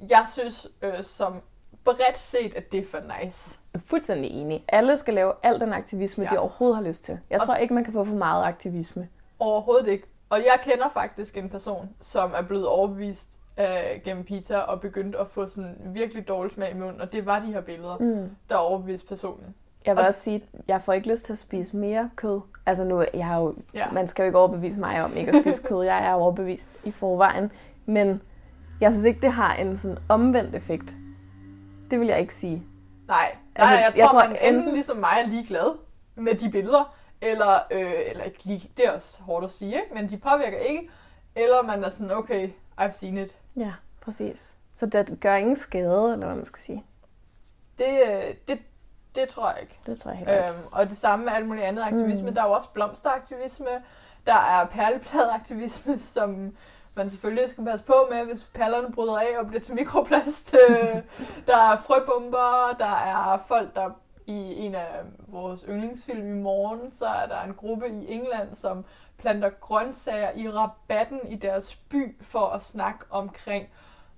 jeg 0.09 0.25
synes 0.33 0.67
øh, 0.83 1.05
som 1.05 1.41
bredt 1.85 2.19
set, 2.19 2.55
at 2.57 2.73
det 2.73 2.81
er 2.81 2.85
for 2.91 2.99
nice. 3.23 3.57
jeg 3.75 3.79
er 3.79 3.83
fuldstændig 3.89 4.31
enig. 4.31 4.65
Alle 4.69 4.97
skal 4.97 5.15
lave 5.15 5.33
al 5.43 5.61
den 5.61 5.73
aktivisme, 5.73 6.25
ja. 6.25 6.31
de 6.31 6.39
overhovedet 6.39 6.77
har 6.77 6.85
lyst 6.85 7.05
til. 7.05 7.19
Jeg 7.31 7.41
Og- 7.41 7.47
tror 7.47 7.55
ikke, 7.55 7.75
man 7.75 7.85
kan 7.85 7.93
få 7.93 8.05
for 8.05 8.15
meget 8.15 8.45
aktivisme. 8.45 9.09
Overhovedet 9.39 9.87
ikke. 9.89 10.07
Og 10.31 10.39
jeg 10.39 10.59
kender 10.65 10.91
faktisk 10.95 11.37
en 11.37 11.51
person, 11.51 11.89
som 12.01 12.33
er 12.37 12.43
blevet 12.43 12.67
overbevist 12.67 13.29
øh, 13.59 14.01
gennem 14.05 14.25
pizza 14.25 14.57
og 14.59 14.81
begyndt 14.81 15.17
at 15.17 15.27
få 15.31 15.47
sådan 15.49 15.77
virkelig 15.85 16.29
dårlig 16.29 16.53
smag 16.53 16.71
i 16.71 16.75
munden, 16.75 17.01
og 17.01 17.13
det 17.13 17.27
var 17.27 17.39
de 17.39 17.47
her 17.53 17.61
billeder, 17.61 17.97
Mm. 17.99 18.31
der 18.49 18.55
overbeviste 18.57 19.07
personen. 19.07 19.55
Jeg 19.87 19.97
vil 19.97 20.01
Og- 20.01 20.07
også 20.07 20.21
sige, 20.21 20.37
at 20.37 20.61
jeg 20.69 20.83
får 20.83 20.93
ikke 20.93 21.09
lyst 21.11 21.25
til 21.25 21.33
at 21.33 21.39
spise 21.39 21.77
mere 21.77 22.11
kød. 22.17 22.41
Altså 22.67 22.85
nu, 22.85 23.05
jeg 23.15 23.27
har 23.27 23.39
jo, 23.41 23.55
Ja. 23.75 23.91
man 23.93 24.09
skal 24.09 24.23
jo 24.23 24.27
ikke 24.27 24.39
overbevise 24.39 24.81
mig 24.81 25.05
om 25.05 25.13
ikke 25.17 25.31
at 25.37 25.43
spise 25.43 25.63
kød. 25.63 25.83
Jeg 25.85 26.07
er 26.07 26.13
overbevist 26.15 26.87
i 26.87 26.91
forvejen. 26.91 27.53
Men 27.87 28.21
Jeg 28.81 28.93
synes 28.93 29.05
ikke, 29.05 29.21
det 29.21 29.33
har 29.33 29.55
en 29.55 29.77
sådan 29.77 29.99
omvendt 30.09 30.55
effekt. 30.55 30.95
Det 31.91 32.01
vil 32.01 32.09
jeg 32.09 32.21
ikke 32.21 32.35
sige. 32.35 32.63
Nej, 33.09 33.37
Altså, 33.57 33.75
Nej 33.75 33.83
jeg 33.85 33.93
tror, 33.95 34.03
jeg 34.03 34.09
tror, 34.11 34.19
man 34.29 34.37
enten 34.43 34.55
enten- 34.63 34.75
ligesom 34.75 34.97
mig 34.97 35.17
er 35.25 35.29
ligeglad 35.29 35.79
med 36.17 36.35
de 36.35 36.51
billeder, 36.51 36.95
eller, 37.21 37.55
øh, 37.71 37.93
eller 38.07 38.25
ikke 38.25 38.45
lige, 38.45 38.71
det 38.77 38.87
er 38.87 38.91
også 38.91 39.23
hårdt 39.23 39.45
at 39.45 39.51
sige, 39.53 39.75
ikke? 39.75 39.95
men 39.95 40.09
de 40.11 40.17
påvirker 40.17 40.59
ikke, 40.59 40.91
eller 41.37 41.63
man 41.63 41.85
er 41.85 41.91
sådan, 41.91 42.11
okay, 42.13 42.49
I've 42.79 42.93
seen 42.93 43.19
it. 43.19 43.39
Ja, 43.57 43.73
præcis. 44.01 44.57
Så 44.75 44.87
det 44.87 45.19
gør 45.21 45.35
ingen 45.35 45.57
skade, 45.57 46.13
eller 46.13 46.27
hvad 46.27 46.37
man 46.37 46.47
skal 46.47 46.63
sige. 46.63 46.85
Det, 47.79 48.01
øh, 48.09 48.35
det, 48.49 48.59
det 49.15 49.29
tror 49.29 49.51
jeg 49.51 49.63
ikke. 49.63 49.79
Det 49.87 50.01
tror 50.01 50.11
jeg 50.11 50.19
heller 50.19 50.35
ikke. 50.35 50.59
Øhm, 50.59 50.67
og 50.73 50.89
det 50.89 50.97
samme 50.97 51.25
med 51.25 51.33
alt 51.33 51.47
muligt 51.47 51.67
andet 51.67 51.83
aktivisme. 51.83 52.29
Mm. 52.29 52.35
Der 52.35 52.43
er 52.43 52.47
jo 52.47 52.53
også 52.53 52.69
blomsteraktivisme, 52.69 53.67
der 54.27 54.35
er 54.35 54.67
perlepladaktivisme, 54.67 55.99
som 56.15 56.57
man 56.95 57.11
selvfølgelig 57.11 57.51
skal 57.51 57.65
passe 57.65 57.87
på 57.87 57.95
med, 58.11 58.25
hvis 58.25 58.45
perlerne 58.55 58.93
bryder 58.93 59.19
af 59.19 59.39
og 59.39 59.47
bliver 59.47 59.61
til 59.61 59.75
mikroplast. 59.75 60.55
Øh, 60.55 61.03
der 61.49 61.57
er 61.57 61.77
frøbomber, 61.77 62.77
der 62.79 62.97
er 62.97 63.39
folk, 63.49 63.75
der 63.75 63.91
i 64.27 64.55
en 64.55 64.75
af 64.75 64.89
vores 65.29 65.65
yndlingsfilm 65.69 66.39
i 66.39 66.43
morgen, 66.43 66.93
så 66.93 67.07
er 67.07 67.27
der 67.27 67.43
en 67.43 67.55
gruppe 67.55 67.89
i 67.89 68.13
England, 68.13 68.55
som 68.55 68.85
planter 69.19 69.51
grøntsager 69.51 70.31
i 70.35 70.49
rabatten 70.49 71.21
i 71.29 71.37
deres 71.37 71.75
by 71.75 72.17
for 72.21 72.47
at 72.47 72.63
snakke 72.63 73.05
omkring, 73.11 73.69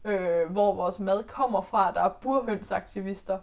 øh, 0.05 0.51
hvor 0.51 0.75
vores 0.75 0.99
mad 0.99 1.23
kommer 1.23 1.61
fra. 1.61 1.93
Der 1.93 2.01
er 2.01 2.09
burhønsaktivister. 2.09 3.39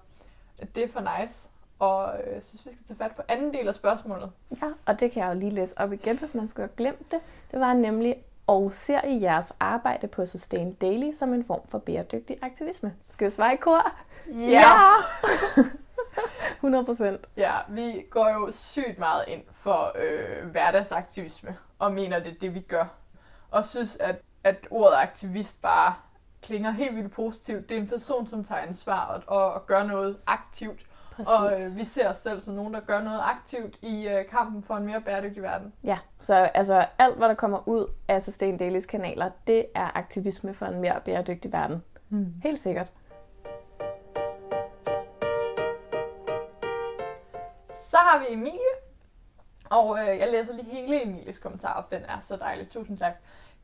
Det 0.76 0.84
er 0.84 0.88
for 0.94 1.20
nice. 1.20 1.50
Og 1.80 2.14
øh, 2.20 2.34
jeg 2.34 2.44
synes, 2.44 2.66
vi 2.66 2.72
skal 2.72 2.86
tage 2.88 2.98
fat 2.98 3.16
på 3.16 3.22
anden 3.28 3.54
del 3.54 3.68
af 3.68 3.76
spørgsmålet. 3.76 4.32
Ja, 4.62 4.68
og 4.86 5.00
det 5.00 5.12
kan 5.12 5.24
jeg 5.24 5.34
jo 5.34 5.40
lige 5.40 5.52
læse 5.52 5.80
op 5.80 5.94
igen, 5.94 6.18
hvis 6.18 6.36
man 6.36 6.48
skulle 6.48 6.68
have 6.68 6.76
glemt 6.78 7.12
det. 7.12 7.20
Det 7.52 7.60
var 7.60 7.74
nemlig, 7.74 8.16
og 8.48 8.74
ser 8.74 9.06
I 9.06 9.22
jeres 9.22 9.54
arbejde 9.60 10.08
på 10.08 10.26
Sustain 10.26 10.74
Daily 10.74 11.14
som 11.14 11.34
en 11.34 11.44
form 11.44 11.62
for 11.70 11.78
bæredygtig 11.78 12.38
aktivisme? 12.42 12.94
Skal 13.10 13.26
vi 13.26 13.32
svare 13.32 13.54
i 13.54 13.58
kor? 13.58 13.92
100 16.56 16.86
procent. 16.86 17.26
Ja, 17.38 17.54
vi 17.70 18.06
går 18.10 18.30
jo 18.30 18.52
sygt 18.52 19.00
meget 19.00 19.24
ind 19.28 19.42
for 19.54 19.92
øh, 19.96 20.50
hverdagsaktivisme, 20.50 21.58
og 21.80 21.94
mener, 21.94 22.20
det 22.20 22.28
er 22.28 22.40
det, 22.42 22.54
vi 22.54 22.60
gør. 22.60 22.86
Og 23.52 23.66
synes, 23.66 23.98
at, 24.00 24.16
at 24.44 24.68
ordet 24.70 24.96
aktivist 24.96 25.62
bare 25.62 25.94
klinger 26.42 26.72
helt 26.72 26.96
vildt 26.96 27.12
positivt. 27.12 27.70
Det 27.70 27.78
er 27.78 27.82
en 27.82 27.88
person, 27.88 28.28
som 28.28 28.44
tager 28.44 28.62
ansvar 28.62 29.06
og, 29.06 29.24
og, 29.28 29.54
og 29.54 29.66
gør 29.66 29.84
noget 29.84 30.18
aktivt. 30.28 30.80
Præcis. 31.12 31.28
Og 31.28 31.54
øh, 31.54 31.78
vi 31.78 31.84
ser 31.84 32.10
os 32.10 32.18
selv 32.18 32.42
som 32.42 32.54
nogen, 32.54 32.74
der 32.74 32.80
gør 32.80 33.04
noget 33.04 33.22
aktivt 33.24 33.78
i 33.82 34.08
øh, 34.08 34.26
kampen 34.26 34.64
for 34.64 34.76
en 34.76 34.86
mere 34.86 35.02
bæredygtig 35.02 35.44
verden. 35.44 35.74
Ja, 35.84 35.98
så 36.20 36.36
altså 36.36 36.86
alt, 36.98 37.18
hvad 37.18 37.30
der 37.30 37.34
kommer 37.34 37.68
ud 37.68 37.92
af 38.08 38.22
Sustain 38.22 38.58
Dailys 38.58 38.86
kanaler, 38.86 39.30
det 39.48 39.66
er 39.76 39.98
aktivisme 39.98 40.54
for 40.54 40.66
en 40.66 40.82
mere 40.82 41.02
bæredygtig 41.06 41.52
verden. 41.52 41.84
Mm. 42.10 42.34
Helt 42.44 42.60
sikkert. 42.60 42.92
Så 47.88 47.98
har 47.98 48.20
vi 48.20 48.26
Emilie, 48.30 48.74
og 49.70 50.00
øh, 50.00 50.20
jeg 50.20 50.32
læser 50.32 50.54
lige 50.54 50.72
hele 50.72 51.04
Emilies 51.04 51.40
kommentar 51.40 51.74
op. 51.74 51.92
Den 51.92 52.04
er 52.04 52.20
så 52.20 52.38
dejlig. 52.38 52.70
Tusind 52.70 52.98
tak. 52.98 53.14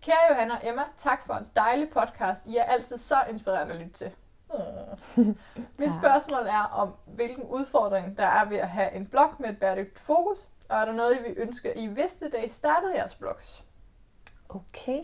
Kære 0.01 0.17
Johanna 0.29 0.55
og 0.55 0.67
Emma, 0.67 0.83
tak 0.97 1.25
for 1.25 1.33
en 1.33 1.47
dejlig 1.55 1.89
podcast. 1.89 2.41
I 2.45 2.57
er 2.57 2.63
altid 2.63 2.97
så 2.97 3.15
inspirerende 3.29 3.73
at 3.73 3.79
lytte 3.79 3.93
til. 3.93 4.11
Mm. 5.15 5.37
Mit 5.79 5.93
spørgsmål 5.99 6.47
er 6.47 6.63
om, 6.73 6.93
hvilken 7.05 7.43
udfordring 7.43 8.17
der 8.17 8.25
er 8.25 8.45
ved 8.45 8.57
at 8.57 8.69
have 8.69 8.91
en 8.93 9.07
blog 9.07 9.29
med 9.39 9.49
et 9.49 9.59
bæredygtigt 9.59 9.99
fokus, 9.99 10.47
og 10.69 10.77
er 10.77 10.85
der 10.85 10.91
noget, 10.91 11.17
I 11.19 11.21
vil 11.21 11.33
ønske, 11.37 11.77
I 11.77 11.87
vidste, 11.87 12.29
da 12.29 12.37
I 12.37 12.47
startede 12.47 12.95
jeres 12.95 13.15
blogs? 13.15 13.63
Okay. 14.49 14.99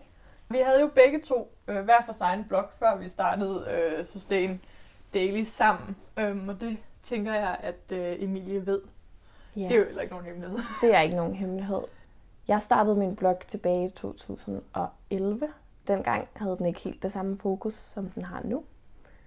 Vi 0.49 0.57
havde 0.57 0.81
jo 0.81 0.87
begge 0.87 1.21
to 1.21 1.55
øh, 1.67 1.83
hver 1.83 2.05
for 2.05 2.13
sig 2.13 2.33
en 2.33 2.45
blog, 2.47 2.69
før 2.79 2.95
vi 2.95 3.09
startede 3.09 3.67
øh, 3.69 4.05
Sustain 4.05 4.61
Daily 5.13 5.43
sammen, 5.43 5.97
øhm, 6.17 6.49
og 6.49 6.59
det 6.59 6.77
tænker 7.03 7.33
jeg, 7.33 7.57
at 7.59 7.91
øh, 7.91 8.23
Emilie 8.23 8.65
ved. 8.65 8.81
Ja. 9.55 9.61
Det 9.61 9.71
er 9.71 9.75
jo 9.75 9.85
heller 9.85 10.01
ikke 10.01 10.13
nogen 10.13 10.25
hemmelighed. 10.25 10.59
Det 10.81 10.95
er 10.95 11.01
ikke 11.01 11.15
nogen 11.15 11.35
hemmelighed. 11.35 11.81
Jeg 12.47 12.61
startede 12.61 12.95
min 12.95 13.15
blog 13.15 13.39
tilbage 13.47 13.85
i 13.87 13.89
2011. 13.89 15.47
Dengang 15.87 16.27
havde 16.35 16.57
den 16.57 16.65
ikke 16.65 16.79
helt 16.79 17.03
det 17.03 17.11
samme 17.11 17.37
fokus, 17.37 17.73
som 17.73 18.09
den 18.09 18.23
har 18.23 18.41
nu. 18.43 18.63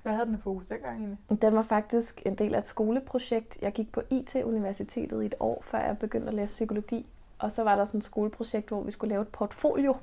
Hvad 0.02 0.12
havde 0.12 0.26
den 0.26 0.38
fokus 0.38 0.64
dengang 0.66 0.98
egentlig? 0.98 1.42
Den 1.42 1.54
var 1.54 1.62
faktisk 1.62 2.22
en 2.26 2.34
del 2.34 2.54
af 2.54 2.58
et 2.58 2.66
skoleprojekt. 2.66 3.58
Jeg 3.62 3.72
gik 3.72 3.92
på 3.92 4.02
IT-universitetet 4.10 5.22
i 5.22 5.26
et 5.26 5.34
år, 5.40 5.62
før 5.64 5.78
jeg 5.78 5.98
begyndte 5.98 6.28
at 6.28 6.34
læse 6.34 6.52
psykologi. 6.52 7.06
Og 7.38 7.52
så 7.52 7.62
var 7.64 7.76
der 7.76 7.84
sådan 7.84 7.98
et 7.98 8.04
skoleprojekt, 8.04 8.68
hvor 8.68 8.82
vi 8.82 8.90
skulle 8.90 9.08
lave 9.08 9.22
et 9.22 9.28
portfolio, 9.28 9.96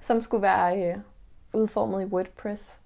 som 0.00 0.20
skulle 0.20 0.42
være 0.42 0.88
øh, 0.88 0.98
udformet 1.52 2.02
i 2.02 2.04
WordPress. 2.04 2.80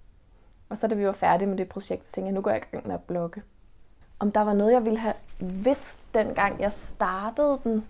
Og 0.69 0.77
så 0.77 0.87
da 0.87 0.95
vi 0.95 1.05
var 1.05 1.11
færdige 1.11 1.47
med 1.47 1.57
det 1.57 1.69
projekt, 1.69 2.05
så 2.05 2.11
tænkte 2.11 2.27
jeg, 2.27 2.33
nu 2.33 2.41
går 2.41 2.51
jeg 2.51 2.61
i 2.61 2.75
gang 2.75 2.87
med 2.87 2.95
at 2.95 3.03
blogge. 3.03 3.41
Om 4.19 4.31
der 4.31 4.41
var 4.41 4.53
noget, 4.53 4.73
jeg 4.73 4.85
ville 4.85 4.99
have 4.99 5.13
vidst, 5.39 5.99
dengang 6.13 6.59
jeg 6.59 6.71
startede 6.71 7.59
den, 7.63 7.87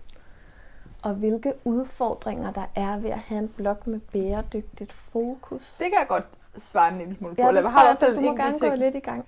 og 1.02 1.14
hvilke 1.14 1.52
udfordringer 1.64 2.52
der 2.52 2.64
er 2.74 2.98
ved 2.98 3.10
at 3.10 3.18
have 3.18 3.38
en 3.38 3.48
blog 3.48 3.78
med 3.84 4.00
bæredygtigt 4.00 4.92
fokus. 4.92 5.76
Det 5.78 5.90
kan 5.90 5.98
jeg 5.98 6.08
godt 6.08 6.24
svare 6.56 6.92
en 6.92 6.98
lille 6.98 7.16
smule 7.16 7.34
på. 7.34 7.42
ja, 7.42 7.48
det 7.48 7.54
jeg 7.54 7.70
har 7.70 7.96
jeg, 8.00 8.14
du 8.16 8.20
må 8.20 8.36
gerne 8.36 8.52
gå 8.52 8.66
ting. 8.66 8.78
lidt 8.78 8.94
i 8.94 9.00
gang. 9.00 9.26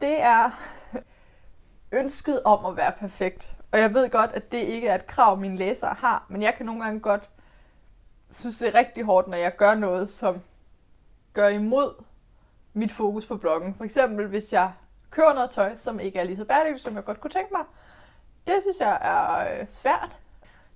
Det 0.00 0.22
er 0.22 0.50
ønsket 2.00 2.42
om 2.42 2.66
at 2.66 2.76
være 2.76 2.92
perfekt. 2.92 3.56
Og 3.72 3.78
jeg 3.78 3.94
ved 3.94 4.10
godt, 4.10 4.30
at 4.34 4.52
det 4.52 4.58
ikke 4.58 4.88
er 4.88 4.94
et 4.94 5.06
krav, 5.06 5.36
mine 5.36 5.56
læsere 5.56 5.94
har, 5.98 6.26
men 6.28 6.42
jeg 6.42 6.54
kan 6.54 6.66
nogle 6.66 6.84
gange 6.84 7.00
godt 7.00 7.28
synes, 8.30 8.58
det 8.58 8.68
er 8.68 8.74
rigtig 8.74 9.04
hårdt, 9.04 9.28
når 9.28 9.36
jeg 9.36 9.56
gør 9.56 9.74
noget, 9.74 10.08
som 10.08 10.40
gør 11.32 11.48
imod 11.48 12.04
mit 12.72 12.92
fokus 12.92 13.26
på 13.26 13.36
bloggen. 13.36 13.74
For 13.74 13.84
eksempel, 13.84 14.26
hvis 14.26 14.52
jeg 14.52 14.72
køber 15.16 15.34
noget 15.34 15.50
tøj, 15.50 15.76
som 15.76 16.00
ikke 16.00 16.18
er 16.18 16.24
lige 16.24 16.36
så 16.36 16.44
bæredygtigt, 16.44 16.84
som 16.84 16.96
jeg 16.96 17.04
godt 17.04 17.20
kunne 17.20 17.30
tænke 17.30 17.52
mig. 17.52 17.64
Det 18.46 18.54
synes 18.62 18.80
jeg 18.80 18.98
er 19.00 19.60
øh, 19.60 19.66
svært. 19.70 20.16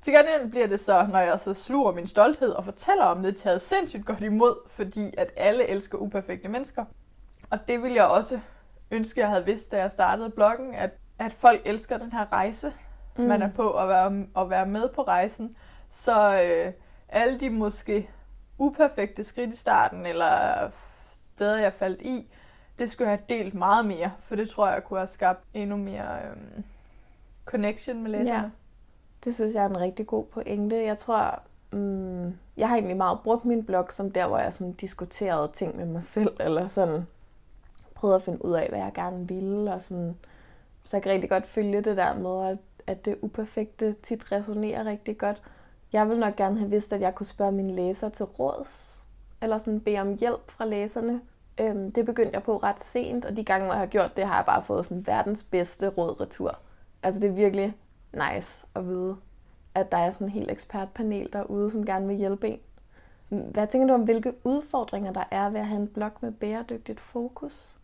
Til 0.03 0.13
gengæld 0.13 0.51
bliver 0.51 0.67
det 0.67 0.81
så, 0.81 1.07
når 1.13 1.19
jeg 1.19 1.41
så 1.41 1.55
sluger 1.55 1.93
min 1.93 2.07
stolthed 2.07 2.51
og 2.51 2.65
fortæller 2.65 3.05
om 3.05 3.23
det, 3.23 3.37
taget 3.37 3.63
sindssygt 3.63 4.07
godt 4.07 4.21
imod, 4.21 4.57
fordi 4.69 5.15
at 5.19 5.31
alle 5.37 5.67
elsker 5.67 5.99
uperfekte 5.99 6.49
mennesker. 6.49 6.85
Og 7.51 7.59
det 7.69 7.83
vil 7.83 7.93
jeg 7.93 8.05
også 8.05 8.41
ønske, 8.91 9.21
jeg 9.21 9.29
havde 9.29 9.45
vidst, 9.45 9.73
da 9.73 9.79
jeg 9.79 9.93
startede 9.93 10.31
bloggen, 10.31 10.75
at, 10.75 10.91
at 11.19 11.33
folk 11.33 11.61
elsker 11.65 11.99
den 11.99 12.13
her 12.13 12.33
rejse, 12.33 12.73
mm. 13.17 13.25
man 13.25 13.43
er 13.43 13.51
på, 13.51 13.73
at 13.73 13.89
være, 13.89 14.25
at 14.37 14.51
være 14.51 14.67
med 14.67 14.89
på 14.89 15.03
rejsen. 15.03 15.57
Så 15.91 16.43
øh, 16.43 16.73
alle 17.09 17.41
de 17.41 17.51
måske 17.51 18.11
uperfekte 18.59 19.25
skridt 19.25 19.53
i 19.53 19.57
starten, 19.57 20.07
eller 20.07 20.71
steder, 21.35 21.59
jeg 21.59 21.73
faldt 21.73 22.03
i, 22.03 22.27
det 22.81 22.91
skulle 22.91 23.11
jeg 23.11 23.19
have 23.19 23.39
delt 23.39 23.55
meget 23.55 23.87
mere, 23.87 24.13
for 24.21 24.37
det 24.37 24.51
tror 24.51 24.69
jeg 24.69 24.85
kunne 24.85 24.99
have 24.99 25.09
skabt 25.09 25.45
endnu 25.55 25.77
mere 25.77 26.19
øhm, 26.31 26.65
connection 27.45 28.03
med 28.03 28.11
læserne. 28.11 28.31
Ja. 28.31 28.51
Det 29.25 29.35
synes 29.35 29.55
jeg 29.55 29.63
er 29.65 29.69
en 29.69 29.81
rigtig 29.81 30.07
god 30.07 30.25
pointe. 30.25 30.77
Jeg 30.77 30.99
tror, 30.99 31.43
mm, 31.73 32.39
jeg 32.57 32.69
har 32.69 32.77
egentlig 32.77 32.97
meget 32.97 33.19
brugt 33.25 33.45
min 33.45 33.65
blog 33.65 33.87
som 33.93 34.11
der, 34.11 34.27
hvor 34.27 34.39
jeg 34.39 34.53
sådan 34.53 34.73
diskuterede 34.73 35.51
ting 35.53 35.77
med 35.77 35.87
mig 35.87 36.05
selv, 36.05 36.37
eller 36.41 36.69
sådan 36.69 37.07
prøvede 37.95 38.17
at 38.17 38.23
finde 38.23 38.45
ud 38.45 38.53
af, 38.53 38.69
hvad 38.69 38.79
jeg 38.79 38.93
gerne 38.95 39.29
ville, 39.29 39.73
og 39.73 39.83
sådan, 39.83 40.17
så 40.85 40.97
jeg 40.97 41.03
kan 41.03 41.13
rigtig 41.13 41.31
godt 41.31 41.47
følge 41.47 41.81
det 41.81 41.97
der 41.97 42.15
med, 42.15 42.51
at, 42.51 42.59
at 42.87 43.05
det 43.05 43.17
uperfekte 43.23 43.93
tit 43.93 44.33
resonerer 44.33 44.85
rigtig 44.85 45.19
godt. 45.19 45.43
Jeg 45.93 46.09
vil 46.09 46.19
nok 46.19 46.37
gerne 46.37 46.59
have 46.59 46.71
vidst, 46.71 46.93
at 46.93 47.01
jeg 47.01 47.15
kunne 47.15 47.27
spørge 47.27 47.53
mine 47.53 47.77
læsere 47.77 48.11
til 48.11 48.25
råds, 48.25 49.05
eller 49.43 49.59
sådan 49.59 49.81
bede 49.81 49.99
om 49.99 50.17
hjælp 50.19 50.51
fra 50.51 50.65
læserne. 50.65 51.21
Øhm, 51.61 51.93
det 51.93 52.07
begyndte 52.07 52.35
jeg 52.35 52.43
på 52.43 52.57
ret 52.57 52.81
sent, 52.81 53.25
og 53.25 53.37
de 53.37 53.45
gange, 53.45 53.65
hvor 53.65 53.75
jeg 53.75 53.81
har 53.81 53.87
gjort 53.87 54.17
det, 54.17 54.25
har 54.27 54.37
jeg 54.37 54.47
bare 54.47 54.63
fået 54.63 54.85
sådan 54.85 55.07
verdens 55.07 55.45
bedste 55.45 55.89
råd 55.89 56.21
retur. 56.21 56.59
Altså 57.03 57.21
det 57.21 57.31
er 57.31 57.35
virkelig 57.35 57.77
nice 58.13 58.67
at 58.75 58.89
vide, 58.89 59.17
at 59.75 59.93
der 59.93 59.99
er 59.99 60.11
sådan 60.11 60.27
en 60.27 60.33
helt 60.33 60.51
ekspertpanel 60.51 61.33
derude, 61.33 61.71
som 61.71 61.87
gerne 61.87 62.07
vil 62.07 62.17
hjælpe 62.17 62.49
en. 62.49 62.61
Hvad 63.29 63.67
tænker 63.67 63.87
du 63.87 63.95
om, 63.95 64.03
hvilke 64.03 64.35
udfordringer 64.45 65.13
der 65.13 65.25
er 65.31 65.51
ved 65.51 65.61
at 65.61 65.67
have 65.67 65.81
en 65.81 65.89
blog 65.89 66.11
med 66.21 66.33
bæredygtigt 66.33 67.01
fokus? 67.01 67.79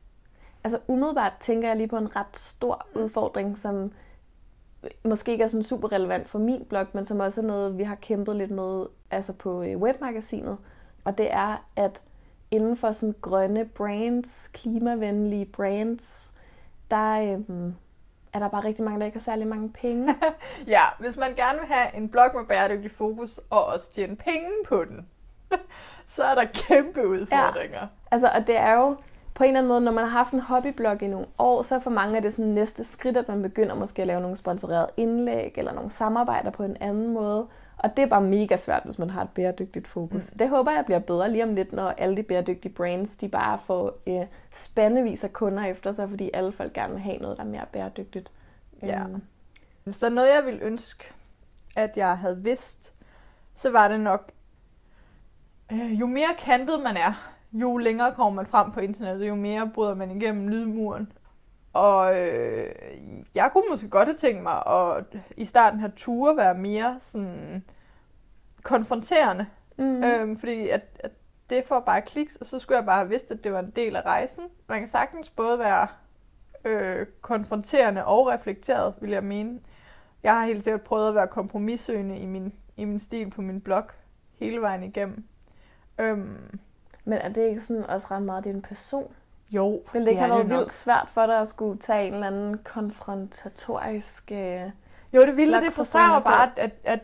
Altså 0.65 0.79
umiddelbart 0.89 1.33
tænker 1.41 1.69
jeg 1.69 1.77
lige 1.77 1.89
på 1.89 1.97
en 1.97 2.17
ret 2.17 2.37
stor 2.37 2.87
udfordring, 2.95 3.59
som 3.59 3.93
måske 5.05 5.33
ikke 5.33 5.45
er 5.45 5.49
sådan 5.49 5.63
super 5.63 5.93
relevant 5.93 6.29
for 6.29 6.39
min 6.39 6.65
blog, 6.65 6.87
men 6.93 7.05
som 7.05 7.21
også 7.21 7.41
er 7.41 7.45
noget, 7.45 7.79
vi 7.79 7.83
har 7.83 7.95
kæmpet 7.95 8.37
lidt 8.37 8.51
med 8.51 8.87
altså 9.11 9.33
på 9.33 9.63
øh, 9.63 9.79
webmagasinet. 9.79 10.57
Og 11.05 11.19
det 11.19 11.33
er, 11.33 11.67
at 11.77 12.03
inden 12.57 12.77
for 12.77 12.93
sådan 12.93 13.15
grønne 13.21 13.65
brands, 13.65 14.51
klimavenlige 14.53 15.45
brands, 15.45 16.35
der 16.91 17.33
øhm, 17.33 17.75
er 18.33 18.39
der 18.39 18.49
bare 18.49 18.65
rigtig 18.65 18.85
mange, 18.85 19.01
der 19.01 19.07
ikke 19.07 19.19
har 19.19 19.23
særlig 19.23 19.47
mange 19.47 19.71
penge. 19.71 20.15
Ja, 20.67 20.83
hvis 20.99 21.17
man 21.17 21.35
gerne 21.35 21.59
vil 21.59 21.69
have 21.69 21.97
en 21.97 22.09
blog 22.09 22.31
med 22.35 22.45
bæredygtig 22.45 22.91
fokus, 22.91 23.41
og 23.51 23.67
også 23.67 23.93
tjene 23.93 24.17
penge 24.17 24.51
på 24.69 24.85
den, 24.85 25.07
så 26.07 26.25
er 26.25 26.35
der 26.35 26.45
kæmpe 26.45 27.09
udfordringer. 27.09 27.87
Altså, 28.11 28.31
og 28.35 28.47
det 28.47 28.57
er 28.57 28.75
jo 28.75 28.97
på 29.35 29.45
en 29.45 29.49
eller 29.49 29.59
anden 29.59 29.69
måde, 29.69 29.81
når 29.81 29.93
man 29.93 30.05
har 30.05 30.11
haft 30.11 30.33
en 30.33 30.41
hobbyblog 30.41 31.03
i 31.03 31.07
nogle 31.07 31.27
år, 31.39 31.63
så 31.63 31.75
er 31.75 31.79
for 31.79 31.91
mange 31.91 32.17
af 32.17 32.23
det 32.23 32.35
sådan 32.35 32.51
næste 32.51 32.85
skridt, 32.85 33.17
at 33.17 33.29
man 33.29 33.43
begynder 33.43 33.75
måske 33.75 34.03
at 34.03 34.09
lave 34.09 34.21
nogle 34.21 34.37
sponsorerede 34.37 34.91
indlæg, 34.97 35.55
eller 35.57 35.73
nogle 35.73 35.91
samarbejder 35.91 36.51
på 36.51 36.63
en 36.63 36.77
anden 36.81 37.13
måde. 37.13 37.47
Og 37.77 37.97
det 37.97 38.03
er 38.03 38.07
bare 38.07 38.21
mega 38.21 38.57
svært, 38.57 38.83
hvis 38.85 38.99
man 38.99 39.11
har 39.11 39.23
et 39.23 39.31
bæredygtigt 39.31 39.87
fokus. 39.87 40.33
Mm. 40.33 40.39
Det 40.39 40.49
håber 40.49 40.71
jeg 40.71 40.85
bliver 40.85 40.99
bedre 40.99 41.31
lige 41.31 41.45
om 41.45 41.55
lidt, 41.55 41.73
når 41.73 41.89
alle 41.89 42.17
de 42.17 42.23
bæredygtige 42.23 42.73
brands, 42.73 43.17
de 43.17 43.29
bare 43.29 43.59
får 43.59 43.99
øh, 44.07 44.27
spændevis 44.53 45.25
af 45.25 45.33
kunder 45.33 45.65
efter 45.65 45.93
sig, 45.93 46.09
fordi 46.11 46.31
alle 46.35 46.53
folk 46.53 46.73
gerne 46.73 46.93
vil 46.93 47.03
have 47.03 47.19
noget, 47.19 47.37
der 47.37 47.43
er 47.43 47.49
mere 47.49 47.67
bæredygtigt. 47.73 48.31
Ja. 48.83 49.05
Hvis 49.85 49.99
der 49.99 50.07
er 50.07 50.11
noget, 50.11 50.35
jeg 50.35 50.47
ville 50.47 50.61
ønske, 50.61 51.05
at 51.77 51.97
jeg 51.97 52.19
havde 52.19 52.43
vidst, 52.43 52.93
så 53.55 53.71
var 53.71 53.89
det 53.89 54.01
nok, 54.01 54.31
øh, 55.73 56.01
jo 56.01 56.07
mere 56.07 56.35
kantet 56.39 56.83
man 56.83 56.97
er, 56.97 57.33
jo 57.53 57.77
længere 57.77 58.15
kommer 58.15 58.43
man 58.43 58.47
frem 58.47 58.73
på 58.73 58.81
internettet, 58.81 59.29
jo 59.29 59.35
mere 59.35 59.71
bryder 59.75 59.95
man 59.95 60.11
igennem 60.11 60.49
lydmuren. 60.49 61.13
Og 61.77 62.21
øh, 62.21 62.75
jeg 63.35 63.51
kunne 63.53 63.65
måske 63.71 63.89
godt 63.89 64.09
have 64.09 64.17
tænkt 64.17 64.43
mig 64.43 64.67
at 64.67 65.05
i 65.37 65.45
starten 65.45 65.81
have 65.81 65.93
ture 65.97 66.37
være 66.37 66.55
mere 66.55 66.97
sådan 67.01 67.65
konfronterende. 68.63 69.47
Mm. 69.79 70.05
Øhm, 70.05 70.39
fordi 70.39 70.69
at, 70.69 70.83
at 71.01 71.11
det 71.51 71.65
får 71.65 71.81
bare 71.81 72.03
kliks, 72.03 72.37
og 72.37 72.47
så 72.47 72.59
skulle 72.59 72.77
jeg 72.79 72.87
bare 72.87 72.99
have 72.99 73.09
vidst, 73.09 73.31
at 73.31 73.45
det 73.45 73.53
var 73.53 73.59
en 73.59 73.71
del 73.77 73.97
af 73.97 74.03
rejsen. 74.03 74.45
Man 74.69 74.79
kan 74.79 74.89
sagtens 74.89 75.31
både 75.31 75.59
være 75.59 75.89
øh, 76.65 77.07
konfronterende 77.21 78.05
og 78.05 78.27
reflekteret, 78.27 78.95
vil 79.01 79.11
jeg 79.11 79.25
mene. 79.25 79.61
Jeg 80.23 80.39
har 80.39 80.47
helt 80.47 80.65
sikkert 80.65 80.83
prøvet 80.83 81.09
at 81.09 81.15
være 81.15 81.27
kompromissøgende 81.29 82.19
i 82.19 82.27
min, 82.27 82.53
i 82.77 82.85
min 82.85 82.99
stil 82.99 83.31
på 83.31 83.43
min 83.43 83.61
blog 83.61 83.85
hele 84.39 84.61
vejen 84.61 84.83
igennem. 84.83 85.25
Øhm, 85.99 86.59
Men 87.05 87.19
er 87.19 87.29
det 87.29 87.49
ikke 87.49 87.61
sådan 87.61 87.85
også 87.85 88.07
ret 88.11 88.23
meget 88.23 88.45
din 88.45 88.63
person? 88.63 89.15
Jo, 89.51 89.83
Vil 89.93 90.03
det 90.03 90.09
ikke 90.09 90.21
have 90.21 90.35
været 90.35 90.51
vildt 90.51 90.73
svært 90.73 91.09
for 91.09 91.27
dig 91.27 91.41
at 91.41 91.49
skulle 91.49 91.79
tage 91.79 92.07
en 92.07 92.15
eller 92.15 92.27
anden 92.27 92.59
konfrontatorisk... 92.59 94.33
Øh, 94.33 94.61
jo, 95.13 95.21
det 95.21 95.37
ville 95.37 95.61
det 95.61 95.73
frustrerer 95.73 96.09
mig 96.09 96.25
bare, 96.25 96.51
at, 96.57 96.71
at 96.85 97.01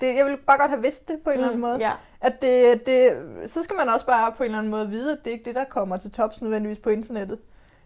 det, 0.00 0.16
jeg 0.16 0.24
ville 0.24 0.38
bare 0.38 0.58
godt 0.58 0.70
have 0.70 0.82
vidst 0.82 1.08
det 1.08 1.20
på 1.24 1.30
en 1.30 1.36
mm, 1.36 1.42
eller 1.42 1.46
anden 1.46 1.60
mm, 1.60 1.66
måde. 1.66 1.78
Ja. 1.78 1.92
At 2.20 2.42
det, 2.42 2.86
det, 2.86 3.12
så 3.50 3.62
skal 3.62 3.76
man 3.76 3.88
også 3.88 4.06
bare 4.06 4.32
på 4.32 4.42
en 4.42 4.44
eller 4.44 4.58
anden 4.58 4.70
måde 4.70 4.88
vide, 4.88 5.12
at 5.12 5.18
det 5.24 5.30
ikke 5.30 5.42
er 5.42 5.44
det, 5.44 5.54
der 5.54 5.64
kommer 5.64 5.96
til 5.96 6.10
tops 6.10 6.42
nødvendigvis 6.42 6.78
på 6.78 6.90
internettet. 6.90 7.38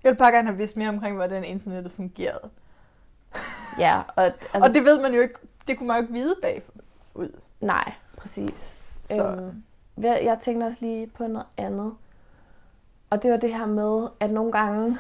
Jeg 0.05 0.11
vil 0.11 0.17
bare 0.17 0.33
gerne 0.33 0.49
have 0.49 0.57
vidst 0.57 0.77
mere 0.77 0.89
omkring, 0.89 1.17
hvordan 1.17 1.45
internettet 1.45 1.93
fungerede. 1.93 2.51
Ja, 3.79 4.03
og, 4.17 4.25
altså, 4.25 4.41
og 4.61 4.75
det 4.75 4.85
ved 4.85 5.01
man 5.01 5.15
jo 5.15 5.21
ikke, 5.21 5.35
det 5.69 5.79
kunne 5.79 5.87
man 5.87 5.97
jo 5.97 6.03
ikke 6.03 6.13
vide 6.13 6.37
bagud. 6.43 7.41
Nej, 7.61 7.93
præcis. 8.17 8.79
Så. 9.05 9.27
Øhm, 9.27 9.63
jeg 10.03 10.39
tænkte 10.41 10.65
også 10.65 10.79
lige 10.81 11.07
på 11.07 11.27
noget 11.27 11.47
andet. 11.57 11.95
Og 13.13 13.23
det 13.23 13.31
var 13.31 13.37
det 13.37 13.55
her 13.55 13.67
med, 13.67 14.09
at 14.21 14.31
nogle 14.31 14.53
gange, 14.53 14.99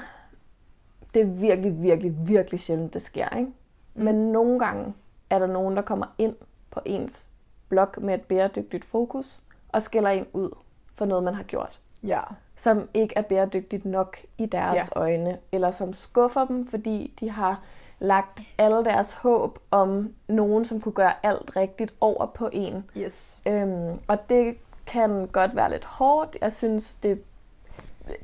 det 1.14 1.23
er 1.23 1.26
virkelig, 1.26 1.83
virkelig, 1.83 2.14
virkelig 2.28 2.61
sjældent, 2.61 2.95
det 2.95 3.02
sker, 3.02 3.37
ikke? 3.37 3.50
Mm. 3.95 4.04
Men 4.04 4.14
nogle 4.14 4.59
gange 4.59 4.95
er 5.31 5.38
der 5.38 5.47
nogen, 5.47 5.76
der 5.76 5.83
kommer 5.83 6.07
ind 6.19 6.37
på 6.71 6.81
ens 6.85 7.31
blog 7.69 7.88
med 7.99 8.14
et 8.14 8.23
bæredygtigt 8.23 8.85
fokus, 8.85 9.42
og 9.69 9.83
skælder 9.83 10.11
en 10.11 10.26
ud 10.33 10.50
for 10.95 11.04
noget, 11.04 11.25
man 11.25 11.35
har 11.35 11.42
gjort. 11.42 11.81
Ja. 12.02 12.21
Som 12.57 12.88
ikke 12.95 13.16
er 13.16 13.23
bæredygtigt 13.23 13.85
nok 13.85 14.16
i 14.38 14.47
deres 14.47 14.90
ja. 14.95 15.00
øjne, 15.00 15.38
eller 15.52 15.71
som 15.71 15.92
skuffer 15.92 16.45
dem, 16.47 16.66
fordi 16.66 17.14
de 17.21 17.31
har 17.31 17.62
lagt 17.99 18.40
alle 18.59 18.85
deres 18.85 19.12
håb 19.12 19.59
om 19.71 20.14
nogen, 20.28 20.64
som 20.64 20.81
kunne 20.81 20.92
gøre 20.92 21.26
alt 21.26 21.57
rigtigt 21.57 21.95
over 22.00 22.26
på 22.26 22.49
en. 22.52 22.85
Yes. 22.97 23.37
Øhm, 23.47 24.00
og 24.09 24.28
det 24.28 24.57
kan 24.87 25.26
godt 25.26 25.57
være 25.57 25.71
lidt 25.71 25.85
hårdt. 25.85 26.37
Jeg 26.40 26.52
synes, 26.52 26.95
det, 26.95 27.23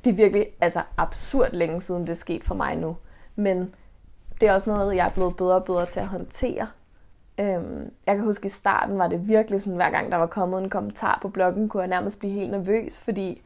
det 0.05 0.11
er 0.11 0.15
virkelig 0.15 0.47
altså, 0.61 0.83
absurd 0.97 1.53
længe 1.53 1.81
siden, 1.81 2.03
det 2.03 2.11
er 2.11 2.15
sket 2.15 2.45
for 2.45 2.55
mig 2.55 2.77
nu. 2.77 2.97
Men 3.37 3.75
det 4.41 4.49
er 4.49 4.53
også 4.53 4.71
noget, 4.71 4.97
jeg 4.97 5.07
er 5.07 5.11
blevet 5.11 5.37
bedre 5.37 5.55
og 5.55 5.65
bedre 5.65 5.87
til 5.87 6.01
at 6.01 6.07
håndtere. 6.07 6.67
Øhm, 7.41 7.91
jeg 8.07 8.17
kan 8.17 8.25
huske, 8.25 8.47
i 8.47 8.49
starten 8.49 8.99
var 8.99 9.09
det 9.09 9.29
virkelig 9.29 9.61
sådan, 9.61 9.77
hver 9.77 9.91
gang 9.91 10.13
der 10.13 10.17
var 10.17 10.27
kommet 10.27 10.63
en 10.63 10.71
kommentar 10.71 11.19
på 11.23 11.29
bloggen, 11.29 11.69
kunne 11.69 11.81
jeg 11.81 11.89
nærmest 11.89 12.19
blive 12.19 12.33
helt 12.33 12.51
nervøs, 12.51 13.01
fordi 13.01 13.43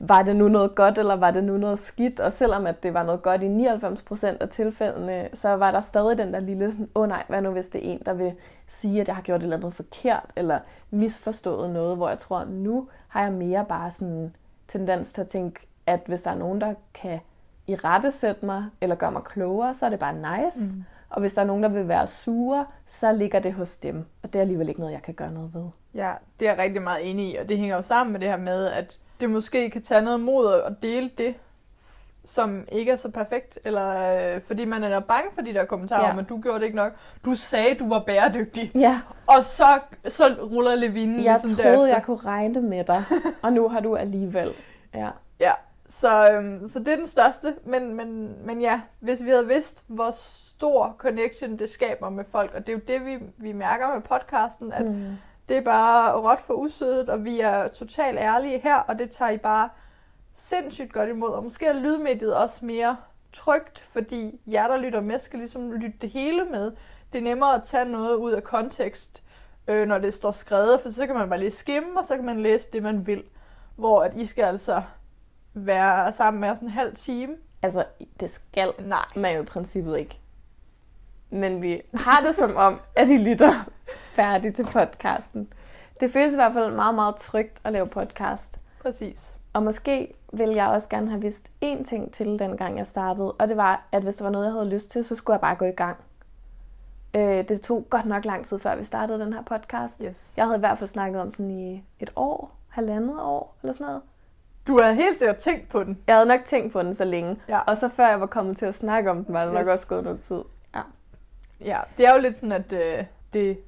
var 0.00 0.22
det 0.22 0.36
nu 0.36 0.48
noget 0.48 0.74
godt, 0.74 0.98
eller 0.98 1.16
var 1.16 1.30
det 1.30 1.44
nu 1.44 1.56
noget 1.56 1.78
skidt? 1.78 2.20
Og 2.20 2.32
selvom 2.32 2.66
at 2.66 2.82
det 2.82 2.94
var 2.94 3.02
noget 3.02 3.22
godt 3.22 3.42
i 3.42 3.46
99% 3.46 4.36
af 4.40 4.48
tilfældene, 4.48 5.28
så 5.32 5.48
var 5.48 5.70
der 5.70 5.80
stadig 5.80 6.18
den 6.18 6.32
der 6.32 6.40
lille 6.40 6.72
sådan, 6.72 6.88
åh 6.94 7.02
oh 7.02 7.08
nej, 7.08 7.24
hvad 7.28 7.42
nu 7.42 7.50
hvis 7.50 7.68
det 7.68 7.88
er 7.88 7.92
en, 7.92 8.02
der 8.06 8.12
vil 8.12 8.32
sige, 8.66 9.00
at 9.00 9.08
jeg 9.08 9.16
har 9.16 9.22
gjort 9.22 9.40
et 9.40 9.42
eller 9.42 9.56
andet 9.56 9.74
forkert, 9.74 10.30
eller 10.36 10.58
misforstået 10.90 11.70
noget, 11.70 11.96
hvor 11.96 12.08
jeg 12.08 12.18
tror, 12.18 12.44
nu 12.44 12.88
har 13.08 13.22
jeg 13.22 13.32
mere 13.32 13.64
bare 13.68 13.90
sådan 13.90 14.34
tendens 14.68 15.12
til 15.12 15.20
at 15.20 15.28
tænke, 15.28 15.66
at 15.86 16.00
hvis 16.06 16.22
der 16.22 16.30
er 16.30 16.34
nogen, 16.34 16.60
der 16.60 16.74
kan 16.94 17.20
i 17.66 17.74
rette 17.74 18.10
sætte 18.10 18.46
mig, 18.46 18.64
eller 18.80 18.96
gøre 18.96 19.12
mig 19.12 19.24
klogere, 19.24 19.74
så 19.74 19.86
er 19.86 19.90
det 19.90 19.98
bare 19.98 20.14
nice. 20.14 20.76
Mm. 20.76 20.84
Og 21.10 21.20
hvis 21.20 21.34
der 21.34 21.42
er 21.42 21.46
nogen, 21.46 21.62
der 21.62 21.68
vil 21.68 21.88
være 21.88 22.06
sure, 22.06 22.66
så 22.86 23.12
ligger 23.12 23.38
det 23.38 23.52
hos 23.52 23.76
dem. 23.76 24.04
Og 24.22 24.32
det 24.32 24.38
er 24.38 24.40
alligevel 24.40 24.68
ikke 24.68 24.80
noget, 24.80 24.92
jeg 24.92 25.02
kan 25.02 25.14
gøre 25.14 25.32
noget 25.32 25.54
ved. 25.54 25.64
Ja, 25.94 26.12
det 26.40 26.48
er 26.48 26.52
jeg 26.52 26.58
rigtig 26.58 26.82
meget 26.82 27.10
enig 27.10 27.32
i, 27.32 27.36
og 27.36 27.48
det 27.48 27.58
hænger 27.58 27.76
jo 27.76 27.82
sammen 27.82 28.12
med 28.12 28.20
det 28.20 28.28
her 28.28 28.36
med, 28.36 28.66
at 28.66 28.98
det 29.20 29.30
måske 29.30 29.70
kan 29.70 29.82
tage 29.82 30.02
noget 30.02 30.20
mod 30.20 30.62
at 30.66 30.72
dele 30.82 31.10
det, 31.18 31.34
som 32.28 32.64
ikke 32.72 32.92
er 32.92 32.96
så 32.96 33.10
perfekt, 33.10 33.58
eller 33.64 34.34
øh, 34.34 34.40
fordi 34.46 34.64
man 34.64 34.84
er 34.84 35.00
bange 35.00 35.30
for 35.34 35.42
de 35.42 35.54
der 35.54 35.64
kommentarer 35.64 36.04
ja. 36.04 36.12
om, 36.12 36.18
at 36.18 36.28
du 36.28 36.40
gjorde 36.40 36.58
det 36.58 36.64
ikke 36.64 36.76
nok. 36.76 36.92
Du 37.24 37.34
sagde, 37.34 37.74
du 37.74 37.88
var 37.88 38.02
bæredygtig. 38.06 38.72
Ja. 38.74 39.00
Og 39.26 39.42
så, 39.42 39.80
så 40.08 40.36
ruller 40.42 40.74
levinen 40.74 41.24
Jeg 41.24 41.40
ligesom 41.44 41.62
troede, 41.62 41.76
derefter. 41.76 41.94
jeg 41.94 42.02
kunne 42.02 42.16
regne 42.16 42.60
med 42.60 42.84
dig, 42.84 43.04
og 43.42 43.52
nu 43.52 43.68
har 43.68 43.80
du 43.80 43.96
alligevel. 43.96 44.52
Ja. 44.94 45.08
Ja, 45.40 45.52
så, 45.88 46.32
øhm, 46.32 46.68
så 46.68 46.78
det 46.78 46.88
er 46.88 46.96
den 46.96 47.06
største. 47.06 47.54
Men, 47.64 47.94
men, 47.94 48.36
men 48.44 48.60
ja, 48.60 48.80
hvis 49.00 49.24
vi 49.24 49.30
havde 49.30 49.46
vidst, 49.46 49.84
hvor 49.86 50.10
stor 50.10 50.94
connection 50.98 51.58
det 51.58 51.70
skaber 51.70 52.10
med 52.10 52.24
folk, 52.24 52.54
og 52.54 52.66
det 52.66 52.68
er 52.68 52.76
jo 52.76 52.82
det, 52.88 53.06
vi, 53.06 53.18
vi 53.36 53.52
mærker 53.52 53.94
med 53.94 54.02
podcasten, 54.02 54.72
at 54.72 54.86
mm. 54.86 55.06
det 55.48 55.56
er 55.56 55.62
bare 55.62 56.16
råt 56.16 56.40
for 56.40 56.54
usødet, 56.54 57.08
og 57.08 57.24
vi 57.24 57.40
er 57.40 57.68
totalt 57.68 58.18
ærlige 58.18 58.58
her, 58.58 58.76
og 58.76 58.98
det 58.98 59.10
tager 59.10 59.30
I 59.30 59.38
bare 59.38 59.68
sindssygt 60.38 60.92
godt 60.92 61.08
imod. 61.08 61.30
Og 61.30 61.44
måske 61.44 61.66
er 61.66 61.72
lydmediet 61.72 62.34
også 62.34 62.64
mere 62.64 62.96
trygt, 63.32 63.78
fordi 63.78 64.40
jer, 64.46 64.68
der 64.68 64.76
lytter 64.76 65.00
med, 65.00 65.18
skal 65.18 65.38
ligesom 65.38 65.72
lytte 65.72 65.98
det 66.00 66.10
hele 66.10 66.44
med. 66.44 66.72
Det 67.12 67.18
er 67.18 67.22
nemmere 67.22 67.54
at 67.54 67.62
tage 67.64 67.84
noget 67.84 68.14
ud 68.14 68.32
af 68.32 68.44
kontekst, 68.44 69.22
øh, 69.68 69.88
når 69.88 69.98
det 69.98 70.14
står 70.14 70.30
skrevet, 70.30 70.80
for 70.80 70.90
så 70.90 71.06
kan 71.06 71.14
man 71.14 71.28
bare 71.28 71.38
lige 71.38 71.50
skimme, 71.50 71.98
og 71.98 72.04
så 72.04 72.16
kan 72.16 72.24
man 72.24 72.40
læse 72.40 72.68
det, 72.72 72.82
man 72.82 73.06
vil. 73.06 73.22
Hvor 73.76 74.02
at 74.02 74.14
I 74.16 74.26
skal 74.26 74.44
altså 74.44 74.82
være 75.54 76.12
sammen 76.12 76.40
med 76.40 76.50
os 76.50 76.58
en 76.58 76.68
halv 76.68 76.96
time. 76.96 77.36
Altså, 77.62 77.84
det 78.20 78.30
skal 78.30 78.72
Nej. 78.78 79.04
man 79.16 79.36
jo 79.36 79.42
i 79.42 79.46
princippet 79.46 79.98
ikke. 79.98 80.18
Men 81.30 81.62
vi 81.62 81.82
har 81.94 82.20
det 82.20 82.34
som 82.34 82.56
om, 82.56 82.80
at 82.96 83.08
I 83.08 83.16
lytter 83.16 83.52
færdigt 84.12 84.56
til 84.56 84.64
podcasten. 84.64 85.52
Det 86.00 86.12
føles 86.12 86.32
i 86.32 86.36
hvert 86.36 86.52
fald 86.52 86.74
meget, 86.74 86.94
meget 86.94 87.16
trygt 87.16 87.60
at 87.64 87.72
lave 87.72 87.86
podcast. 87.86 88.60
Præcis. 88.82 89.37
Og 89.58 89.64
måske 89.64 90.14
vil 90.32 90.48
jeg 90.48 90.66
også 90.66 90.88
gerne 90.88 91.08
have 91.08 91.20
vidst 91.20 91.52
én 91.64 91.84
ting 91.84 92.12
til, 92.12 92.38
den 92.38 92.56
gang 92.56 92.78
jeg 92.78 92.86
startede. 92.86 93.32
Og 93.32 93.48
det 93.48 93.56
var, 93.56 93.88
at 93.92 94.02
hvis 94.02 94.16
der 94.16 94.24
var 94.24 94.30
noget, 94.30 94.44
jeg 94.44 94.52
havde 94.52 94.68
lyst 94.68 94.90
til, 94.90 95.04
så 95.04 95.14
skulle 95.14 95.34
jeg 95.34 95.40
bare 95.40 95.56
gå 95.56 95.64
i 95.64 95.70
gang. 95.70 95.96
Øh, 97.16 97.48
det 97.48 97.60
tog 97.60 97.86
godt 97.90 98.06
nok 98.06 98.24
lang 98.24 98.46
tid, 98.46 98.58
før 98.58 98.76
vi 98.76 98.84
startede 98.84 99.18
den 99.18 99.32
her 99.32 99.42
podcast. 99.42 100.02
Yes. 100.04 100.16
Jeg 100.36 100.44
havde 100.44 100.56
i 100.56 100.60
hvert 100.60 100.78
fald 100.78 100.88
snakket 100.88 101.20
om 101.20 101.32
den 101.32 101.50
i 101.50 101.84
et 102.00 102.10
år, 102.16 102.56
halvandet 102.68 103.20
år, 103.20 103.56
eller 103.62 103.72
sådan 103.72 103.86
noget. 103.86 104.02
Du 104.66 104.80
havde 104.82 104.94
helt 104.94 105.18
sikkert 105.18 105.36
tænkt 105.36 105.68
på 105.68 105.84
den. 105.84 105.98
Jeg 106.06 106.14
havde 106.14 106.28
nok 106.28 106.40
tænkt 106.44 106.72
på 106.72 106.82
den 106.82 106.94
så 106.94 107.04
længe. 107.04 107.36
Ja. 107.48 107.58
Og 107.58 107.76
så 107.76 107.88
før 107.88 108.08
jeg 108.08 108.20
var 108.20 108.26
kommet 108.26 108.56
til 108.56 108.66
at 108.66 108.74
snakke 108.74 109.10
om 109.10 109.24
den, 109.24 109.34
var 109.34 109.44
det 109.44 109.54
yes. 109.54 109.58
nok 109.58 109.66
også 109.66 109.86
gået 109.86 110.04
noget 110.04 110.20
tid. 110.20 110.42
Ja. 110.74 110.82
ja, 111.60 111.80
det 111.96 112.06
er 112.06 112.14
jo 112.14 112.20
lidt 112.20 112.36
sådan, 112.36 112.52
at 112.52 112.72
øh, 112.72 113.04
det 113.32 113.58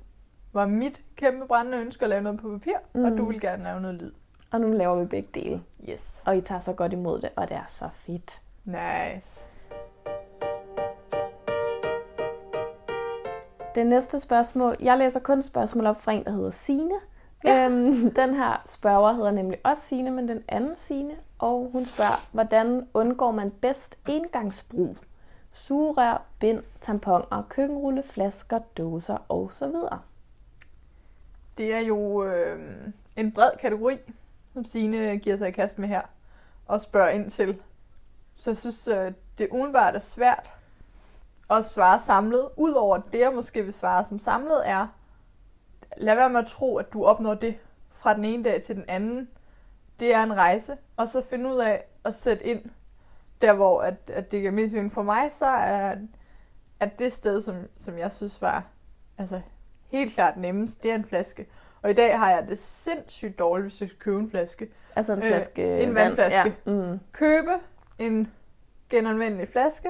var 0.53 0.67
mit 0.67 1.01
kæmpe 1.17 1.47
brændende 1.47 1.79
ønske 1.79 2.03
at 2.03 2.09
lave 2.09 2.23
noget 2.23 2.41
på 2.41 2.49
papir, 2.49 2.77
mm. 2.95 3.05
og 3.05 3.19
du 3.19 3.25
vil 3.25 3.41
gerne 3.41 3.65
lave 3.65 3.81
noget 3.81 3.97
lyd. 3.97 4.13
Og 4.53 4.61
nu 4.61 4.73
laver 4.73 5.01
vi 5.01 5.07
begge 5.07 5.29
dele. 5.35 5.63
Yes. 5.89 6.23
Og 6.25 6.37
I 6.37 6.41
tager 6.41 6.61
så 6.61 6.73
godt 6.73 6.93
imod 6.93 7.21
det, 7.21 7.31
og 7.37 7.49
det 7.49 7.57
er 7.57 7.67
så 7.69 7.89
fedt. 7.93 8.41
Nice. 8.65 9.41
Det 13.75 13.87
næste 13.87 14.21
spørgsmål. 14.21 14.77
Jeg 14.81 14.99
læser 14.99 15.21
kun 15.21 15.43
spørgsmål 15.43 15.87
op 15.87 16.01
fra 16.01 16.13
en, 16.13 16.25
der 16.25 16.31
hedder 16.31 16.51
Sine. 16.51 16.95
Ja. 17.45 17.67
Øhm, 17.67 18.15
den 18.15 18.35
her 18.35 18.63
spørger 18.67 19.13
hedder 19.13 19.31
nemlig 19.31 19.59
også 19.65 19.83
Sine, 19.83 20.11
men 20.11 20.29
den 20.29 20.43
anden 20.49 20.77
Sine. 20.77 21.15
Og 21.39 21.71
hun 21.73 21.85
spørger, 21.85 22.29
hvordan 22.33 22.89
undgår 22.95 23.31
man 23.31 23.51
bedst 23.51 23.99
engangsbrug? 24.09 24.97
Sugerør, 25.53 26.23
bind, 26.41 26.63
tamponer, 26.81 27.47
køkkenrulle, 27.49 28.03
flasker, 28.03 28.59
dåser 28.79 29.17
osv. 29.29 29.73
Det 31.59 31.75
er 31.75 31.79
jo 31.81 32.25
øh, 32.25 32.59
en 33.17 33.33
bred 33.33 33.51
kategori, 33.61 33.99
som 34.53 34.65
Signe 34.65 35.19
giver 35.19 35.37
sig 35.37 35.49
i 35.49 35.53
kast 35.53 35.79
med 35.79 35.89
her 35.89 36.03
og 36.67 36.81
spørger 36.81 37.09
ind 37.09 37.31
til. 37.31 37.63
Så 38.37 38.51
jeg 38.51 38.59
synes, 38.59 38.89
øh, 38.89 39.13
det 39.39 39.49
umiddelbart 39.51 39.95
er 39.95 39.99
svært 39.99 40.51
at 41.51 41.65
svare 41.65 42.01
samlet. 42.01 42.49
Udover 42.57 42.99
det, 43.13 43.21
jeg 43.21 43.33
måske 43.35 43.65
vil 43.65 43.75
svare 43.75 44.05
som 44.05 44.19
samlet, 44.19 44.69
er, 44.69 44.87
lad 45.97 46.15
være 46.15 46.31
med 46.31 46.41
at 46.41 46.47
tro, 46.47 46.77
at 46.77 46.93
du 46.93 47.05
opnår 47.05 47.35
det 47.35 47.59
fra 47.93 48.15
den 48.15 48.25
ene 48.25 48.45
dag 48.45 48.63
til 48.63 48.77
den 48.77 48.85
anden. 48.89 49.29
det 50.01 50.15
er 50.15 50.23
en 50.23 50.37
rejse, 50.37 50.77
og 50.97 51.09
så 51.09 51.23
finde 51.31 51.51
ud 51.51 51.59
af 51.59 51.85
at 52.05 52.15
sætte 52.15 52.47
ind 52.47 52.63
der, 53.41 53.53
hvor 53.53 53.83
at, 53.83 53.95
at 54.07 54.31
det 54.31 54.41
giver 54.41 54.53
mest 54.53 54.75
mening 54.75 54.93
for 54.93 55.03
mig, 55.03 55.33
så 55.33 55.47
er 55.47 55.97
at 56.81 56.99
det 56.99 57.13
sted, 57.13 57.43
som, 57.43 57.57
som 57.77 57.99
jeg 57.99 58.13
synes 58.13 58.43
var 58.43 58.67
altså, 59.19 59.41
helt 59.89 60.15
klart 60.15 60.37
nemmest, 60.37 60.83
det 60.83 60.91
er 60.91 60.95
en 60.95 61.05
flaske. 61.05 61.47
Og 61.83 61.91
i 61.91 61.93
dag 61.93 62.19
har 62.19 62.31
jeg 62.31 62.47
det 62.49 62.59
sindssygt 62.59 63.39
dårligt, 63.39 63.65
hvis 63.65 63.81
jeg 63.81 63.89
skal 63.89 63.99
købe 63.99 64.19
en 64.21 64.31
flaske. 64.31 64.69
Altså 64.97 65.13
en 65.13 65.23
flaske 65.23 65.63
øh, 65.63 65.83
En 65.83 65.95
vand. 65.95 66.07
vandflaske. 66.17 66.57
Ja. 66.67 66.73
Mm. 66.73 67.01
Købe 67.13 67.51
en 67.99 68.33
genanvendelig 68.91 69.49
flaske. 69.49 69.89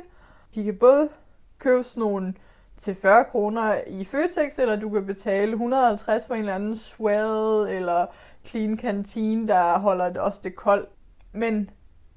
De 0.55 0.65
kan 0.65 0.77
både 0.77 1.09
købe 1.59 1.85
sådan 1.85 2.01
nogle 2.01 2.35
til 2.79 2.95
40 2.95 3.25
kroner 3.25 3.81
i 3.87 4.05
Føtex, 4.05 4.59
eller 4.59 4.77
du 4.77 4.91
kan 4.91 5.07
betale 5.07 5.53
150 5.53 6.27
for 6.27 6.35
en 6.35 6.41
eller 6.41 6.55
anden 6.55 6.77
Swell 6.77 7.69
eller 7.77 8.07
Clean 8.45 8.79
Canteen, 8.79 9.49
der 9.49 9.79
holder 9.79 10.09
det 10.09 10.17
også 10.19 10.41
det 10.43 10.57
koldt. 10.57 10.89
Men 11.33 11.71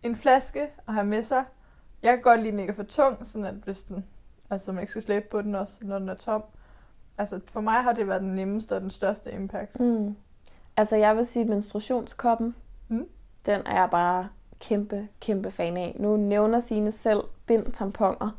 en 0.04 0.16
flaske 0.16 0.62
at 0.88 0.94
have 0.94 1.06
med 1.06 1.24
sig, 1.24 1.44
jeg 2.04 2.14
kan 2.14 2.22
godt 2.22 2.40
lide, 2.40 2.48
at 2.48 2.52
den 2.52 2.60
ikke 2.60 2.72
er 2.72 2.76
for 2.76 2.84
tung, 2.84 3.28
sådan 3.28 3.46
at 3.46 3.54
hvis 3.54 3.84
den, 3.84 4.06
altså 4.50 4.72
man 4.72 4.82
ikke 4.82 4.92
skal 4.92 5.02
slæbe 5.02 5.26
på 5.32 5.42
den 5.42 5.56
også, 5.56 5.74
når 5.82 6.00
den 6.00 6.10
er 6.10 6.14
tom. 6.16 6.44
Altså 7.18 7.40
for 7.46 7.62
mig 7.62 7.74
har 7.74 7.94
det 7.94 8.08
været 8.08 8.22
den 8.22 8.36
nemmeste 8.36 8.76
og 8.76 8.82
den 8.82 8.92
største 8.92 9.32
impact. 9.32 9.80
Mm. 9.80 10.16
Altså 10.78 10.96
jeg 10.96 11.16
vil 11.18 11.26
sige 11.26 11.46
menstruationskoppen. 11.46 12.56
Mm. 12.88 13.08
Den 13.46 13.62
er 13.66 13.80
jeg 13.80 13.90
bare 13.92 14.28
kæmpe, 14.60 15.08
kæmpe 15.20 15.52
fan 15.52 15.78
af. 15.78 15.96
Nu 16.00 16.18
nævner 16.18 16.60
sine 16.60 16.92
selv 16.92 17.24
bind 17.46 17.66
tamponer. 17.66 18.38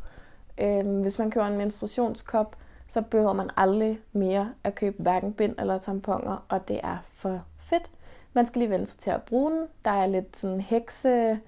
Øhm, 0.59 1.01
hvis 1.01 1.19
man 1.19 1.31
køber 1.31 1.47
en 1.47 1.59
menstruationskop, 1.59 2.57
så 2.89 3.03
behøver 3.03 3.33
man 3.33 3.51
aldrig 3.57 4.01
mere 4.13 4.53
at 4.65 4.75
købe 4.75 4.97
hverken 5.03 5.33
bind 5.33 5.55
eller 5.59 5.79
tamponer, 5.79 6.47
og 6.49 6.69
det 6.69 6.81
er 6.83 6.97
for 7.05 7.43
fedt. 7.59 7.91
Man 8.33 8.47
skal 8.47 8.59
lige 8.59 8.71
vende 8.71 8.87
sig 8.87 8.99
til 8.99 9.11
at 9.11 9.23
bruge 9.23 9.51
den. 9.51 9.67
Der 9.85 9.91
er 9.91 10.07
lidt 10.07 10.37
sådan 10.37 10.61
hekse 10.61 11.39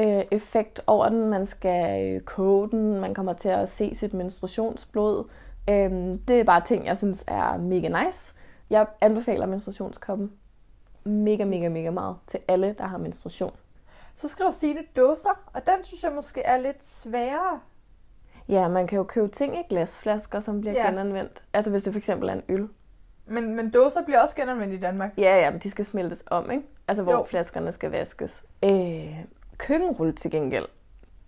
øh, 0.00 0.22
effekt 0.30 0.80
over 0.86 1.08
den. 1.08 1.28
Man 1.28 1.46
skal 1.46 2.04
øh, 2.14 2.20
koge 2.20 2.70
den. 2.70 3.00
Man 3.00 3.14
kommer 3.14 3.32
til 3.32 3.48
at 3.48 3.68
se 3.68 3.94
sit 3.94 4.14
menstruationsblod. 4.14 5.24
Øhm, 5.70 6.18
det 6.18 6.40
er 6.40 6.44
bare 6.44 6.60
ting, 6.60 6.86
jeg 6.86 6.98
synes 6.98 7.24
er 7.28 7.56
mega 7.58 8.04
nice. 8.04 8.34
Jeg 8.70 8.86
anbefaler 9.00 9.46
menstruationskoppen 9.46 10.32
mega, 11.04 11.44
mega, 11.44 11.68
mega 11.68 11.90
meget 11.90 12.16
til 12.26 12.40
alle, 12.48 12.74
der 12.78 12.84
har 12.86 12.98
menstruation. 12.98 13.52
Så 14.14 14.28
skriver 14.28 14.50
Signe 14.50 14.80
dåser, 14.96 15.50
og 15.54 15.66
den 15.66 15.84
synes 15.84 16.02
jeg 16.04 16.12
måske 16.12 16.42
er 16.42 16.56
lidt 16.56 16.84
sværere. 16.84 17.60
Ja, 18.48 18.68
man 18.68 18.86
kan 18.86 18.96
jo 18.96 19.04
købe 19.04 19.28
ting 19.28 19.54
i 19.54 19.62
glasflasker, 19.68 20.40
som 20.40 20.60
bliver 20.60 20.74
Ja. 20.74 20.88
genanvendt. 20.90 21.44
Altså 21.52 21.70
hvis 21.70 21.82
det 21.82 21.92
for 21.92 21.98
eksempel 21.98 22.28
er 22.28 22.32
en 22.32 22.42
øl. 22.48 22.68
Men, 23.26 23.54
men 23.56 23.70
dåser 23.70 24.04
bliver 24.04 24.20
også 24.22 24.36
genanvendt 24.36 24.74
i 24.74 24.78
Danmark. 24.80 25.10
Ja, 25.18 25.40
ja, 25.40 25.50
men 25.50 25.60
de 25.60 25.70
skal 25.70 25.86
smeltes 25.86 26.24
om, 26.26 26.50
ikke? 26.50 26.64
Altså 26.88 27.02
hvor 27.02 27.12
jo. 27.12 27.22
flaskerne 27.24 27.72
skal 27.72 27.90
vaskes. 27.90 28.44
Øh, 28.64 29.16
køkkenrulle 29.58 30.12
til 30.12 30.30
gengæld. 30.30 30.66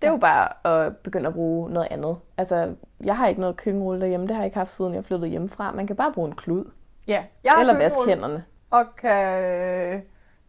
Det 0.02 0.08
er 0.08 0.12
jo 0.12 0.18
bare 0.18 0.66
at 0.66 0.96
begynde 0.96 1.26
at 1.26 1.34
bruge 1.34 1.70
noget 1.70 1.88
andet. 1.90 2.16
Altså, 2.36 2.74
jeg 3.04 3.16
har 3.16 3.26
ikke 3.26 3.40
noget 3.40 3.56
køkkenrulle 3.56 4.00
derhjemme. 4.00 4.26
Det 4.26 4.34
har 4.34 4.42
jeg 4.42 4.46
ikke 4.46 4.56
haft, 4.56 4.72
siden 4.72 4.94
jeg 4.94 5.04
flyttede 5.04 5.30
hjemmefra. 5.30 5.72
Man 5.72 5.86
kan 5.86 5.96
bare 5.96 6.12
bruge 6.12 6.28
en 6.28 6.34
klud. 6.34 6.70
Ja, 7.06 7.24
jeg 7.44 7.52
har 7.52 7.60
Eller 7.60 7.78
vaske 7.78 8.00
hænderne. 8.08 8.44
Og 8.70 8.96
kan, 8.96 10.02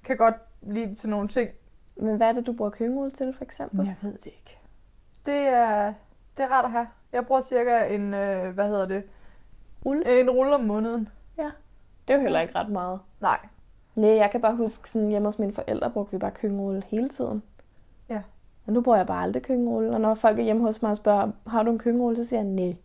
kan 0.03 0.17
godt 0.17 0.35
lide 0.61 0.95
til 0.95 1.09
nogle 1.09 1.27
ting. 1.27 1.49
Men 1.95 2.17
hvad 2.17 2.27
er 2.27 2.33
det, 2.33 2.47
du 2.47 2.53
bruger 2.53 2.71
køkkenrulle 2.71 3.11
til, 3.11 3.33
for 3.37 3.43
eksempel? 3.43 3.85
Jeg 3.85 3.95
ved 4.01 4.13
det 4.13 4.25
ikke. 4.25 4.59
Det 5.25 5.39
er, 5.47 5.93
det 6.37 6.43
er 6.43 6.47
rart 6.47 6.65
at 6.65 6.71
have. 6.71 6.87
Jeg 7.13 7.25
bruger 7.25 7.41
cirka 7.41 7.85
en, 7.95 8.13
øh, 8.13 8.53
hvad 8.53 8.67
hedder 8.67 8.85
det, 8.85 9.03
Rulle? 9.85 10.21
en 10.21 10.29
rulle 10.29 10.55
om 10.55 10.61
måneden. 10.61 11.09
Det 12.07 12.13
er 12.13 12.17
jo 12.17 12.21
heller 12.21 12.39
ikke 12.39 12.55
ret 12.55 12.69
meget. 12.69 12.99
Nej. 13.21 13.39
Nej, 13.95 14.09
jeg 14.09 14.31
kan 14.31 14.41
bare 14.41 14.55
huske, 14.55 14.89
sådan 14.89 15.09
hjemme 15.09 15.27
hos 15.27 15.39
mine 15.39 15.53
forældre 15.53 15.89
brugte 15.89 16.11
vi 16.11 16.17
bare 16.17 16.31
køkkenrulle 16.31 16.83
hele 16.87 17.09
tiden. 17.09 17.43
Ja. 18.09 18.21
Og 18.67 18.73
nu 18.73 18.81
bruger 18.81 18.97
jeg 18.97 19.07
bare 19.07 19.23
aldrig 19.23 19.43
køkkenrulle. 19.43 19.91
Og 19.91 20.01
når 20.01 20.15
folk 20.15 20.39
er 20.39 20.43
hjemme 20.43 20.61
hos 20.61 20.81
mig 20.81 20.91
og 20.91 20.97
spørger, 20.97 21.31
har 21.47 21.63
du 21.63 21.71
en 21.71 21.79
køkkenrulle, 21.79 22.15
så 22.17 22.25
siger 22.29 22.39
jeg 22.39 22.49
nej. 22.49 22.75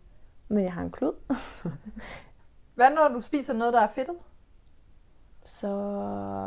Men 0.47 0.63
jeg 0.63 0.73
har 0.73 0.81
en 0.81 0.91
klud. 0.91 1.13
Hvad 2.75 2.89
når 2.89 3.07
du 3.07 3.21
spiser 3.21 3.53
noget, 3.53 3.73
der 3.73 3.81
er 3.81 3.87
fedtet? 3.87 4.15
Så 5.45 5.67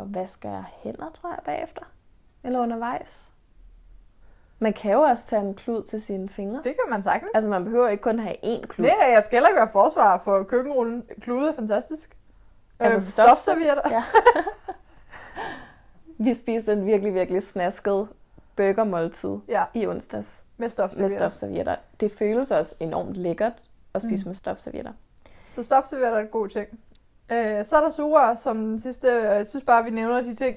vasker 0.07 0.51
jeg 0.51 0.65
hænder, 0.83 1.11
tror 1.15 1.31
jeg, 1.31 1.39
bagefter. 1.45 1.83
Eller 2.45 2.61
undervejs. 2.61 3.33
Man 4.59 4.73
kan 4.73 4.93
jo 4.93 5.01
også 5.01 5.27
tage 5.27 5.43
en 5.43 5.55
klud 5.55 5.83
til 5.83 6.03
sine 6.03 6.29
fingre. 6.29 6.57
Det 6.57 6.65
kan 6.65 6.91
man 6.91 7.03
sagtens. 7.03 7.31
Altså, 7.35 7.51
man 7.51 7.65
behøver 7.65 7.89
ikke 7.89 8.03
kun 8.03 8.19
have 8.19 8.35
én 8.45 8.67
klud. 8.67 8.87
Nej, 8.87 9.09
jeg 9.11 9.23
skal 9.25 9.37
heller 9.37 9.49
ikke 9.49 9.59
være 9.59 9.69
forsvar 9.73 10.19
for 10.25 10.43
køkkenrullen. 10.43 11.05
Klude 11.21 11.49
er 11.51 11.55
fantastisk. 11.55 12.17
Altså, 12.79 13.23
stof- 13.23 13.27
stofservietter. 13.27 13.83
Ja. 13.91 14.05
Vi 16.25 16.35
spiste 16.35 16.73
en 16.73 16.87
virkelig, 16.87 17.15
virkelig 17.15 17.43
snasket 17.43 18.09
burgermåltid 18.57 19.37
Ja, 19.49 19.65
i 19.75 19.87
onsdags 19.87 20.45
med 20.57 20.65
med 20.65 20.71
stofservietter. 20.71 21.19
stofservietter. 21.19 21.77
Det 22.01 22.13
føles 22.13 22.51
også 22.51 22.75
enormt 22.81 23.17
lækkert 23.17 23.53
at 23.95 24.03
spise 24.03 24.25
Mm. 24.25 24.29
mm. 24.29 24.29
med 24.29 24.35
stofservietter. 24.35 24.93
Så 25.47 25.63
stofservietter 25.63 26.19
er 26.19 26.23
en 26.23 26.29
god 26.29 26.49
ting. 26.49 26.69
Øh, 27.33 27.67
så 27.67 27.77
er 27.77 27.81
der 27.81 27.91
sugerør, 27.91 28.37
som 28.37 28.57
den 28.57 28.81
sidste. 28.81 29.09
Jeg 29.13 29.47
synes 29.47 29.65
bare, 29.65 29.85
vi 29.85 29.91
nævner 29.91 30.21
de 30.23 30.35
ting, 30.35 30.57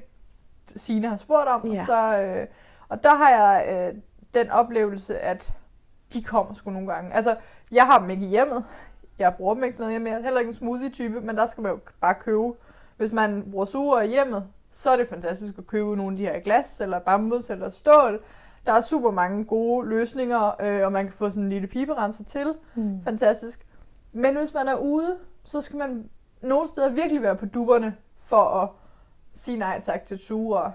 Signe 0.67 1.07
har 1.09 1.17
spurgt 1.17 1.47
om. 1.47 1.67
Ja. 1.71 1.79
Og, 1.81 1.85
så, 1.85 2.17
øh, 2.21 2.47
og 2.89 3.03
der 3.03 3.15
har 3.15 3.29
jeg 3.29 3.65
øh, 3.93 4.01
den 4.35 4.49
oplevelse, 4.51 5.19
at 5.19 5.53
de 6.13 6.23
kommer 6.23 6.53
sgu 6.53 6.69
nogle 6.69 6.93
gange. 6.93 7.13
Altså, 7.13 7.35
jeg 7.71 7.85
har 7.85 7.99
dem 7.99 8.09
ikke 8.09 8.25
i 8.25 8.29
hjemmet. 8.29 8.65
Jeg 9.19 9.33
bruger 9.37 9.53
dem 9.53 9.63
ikke 9.63 9.77
noget 9.79 9.93
hjemme. 9.93 10.09
Jeg 10.09 10.17
er 10.17 10.23
heller 10.23 10.39
ikke 10.39 10.49
en 10.49 10.55
smoothie-type, 10.55 11.21
men 11.21 11.37
der 11.37 11.47
skal 11.47 11.61
man 11.61 11.71
jo 11.71 11.79
bare 12.01 12.15
købe. 12.15 12.53
Hvis 12.97 13.11
man 13.11 13.47
bruger 13.51 13.65
sugerør 13.65 14.01
i 14.01 14.07
hjemmet, 14.07 14.47
så 14.77 14.89
er 14.89 14.97
det 14.97 15.07
fantastisk 15.07 15.57
at 15.57 15.67
købe 15.67 15.95
nogle 15.95 16.11
af 16.13 16.17
de 16.17 16.23
her 16.25 16.39
glas, 16.39 16.81
eller 16.81 16.99
bambus, 16.99 17.49
eller 17.49 17.69
stål. 17.69 18.23
Der 18.65 18.73
er 18.73 18.81
super 18.81 19.11
mange 19.11 19.45
gode 19.45 19.87
løsninger, 19.89 20.61
øh, 20.61 20.85
og 20.85 20.91
man 20.91 21.05
kan 21.05 21.13
få 21.13 21.29
sådan 21.29 21.43
en 21.43 21.49
lille 21.49 21.67
piberenser 21.67 22.23
til 22.23 22.53
Mm. 22.75 23.03
fantastisk. 23.03 23.65
Men 24.11 24.37
hvis 24.37 24.53
man 24.53 24.67
er 24.67 24.75
ude, 24.75 25.15
så 25.43 25.61
skal 25.61 25.77
man 25.77 26.09
nogle 26.41 26.67
steder 26.69 26.89
virkelig 26.89 27.21
være 27.21 27.35
på 27.35 27.45
dupperne 27.45 27.95
for 28.19 28.37
at 28.61 28.69
sige 29.33 29.57
nej 29.57 29.81
tak 29.81 30.05
til 30.05 30.17
sugerør. 30.19 30.71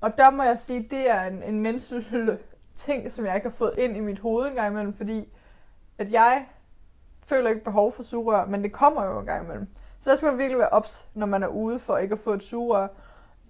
Og 0.00 0.18
der 0.18 0.30
må 0.30 0.42
jeg 0.42 0.58
sige, 0.58 0.84
at 0.84 0.90
det 0.90 1.10
er 1.10 1.22
en, 1.22 1.42
en 1.42 1.60
menneskelig 1.60 2.38
ting, 2.74 3.12
som 3.12 3.26
jeg 3.26 3.34
ikke 3.34 3.48
har 3.48 3.56
fået 3.56 3.74
ind 3.78 3.96
i 3.96 4.00
mit 4.00 4.18
hoved 4.18 4.46
engang 4.48 4.70
imellem, 4.72 4.92
fordi 4.94 5.28
at 5.98 6.12
jeg 6.12 6.46
føler 7.26 7.50
ikke 7.50 7.64
behov 7.64 7.92
for 7.92 8.02
sugerør, 8.02 8.46
men 8.46 8.62
det 8.62 8.72
kommer 8.72 9.04
jo 9.04 9.18
en 9.20 9.26
gang 9.26 9.44
imellem. 9.44 9.66
Så 10.06 10.10
der 10.10 10.16
skal 10.16 10.28
man 10.28 10.38
virkelig 10.38 10.58
være 10.58 10.68
ops, 10.68 11.06
når 11.14 11.26
man 11.26 11.42
er 11.42 11.46
ude 11.46 11.78
for 11.78 11.96
ikke 11.98 12.12
at 12.12 12.18
få 12.18 12.32
et 12.32 12.42
sugerør. 12.42 12.82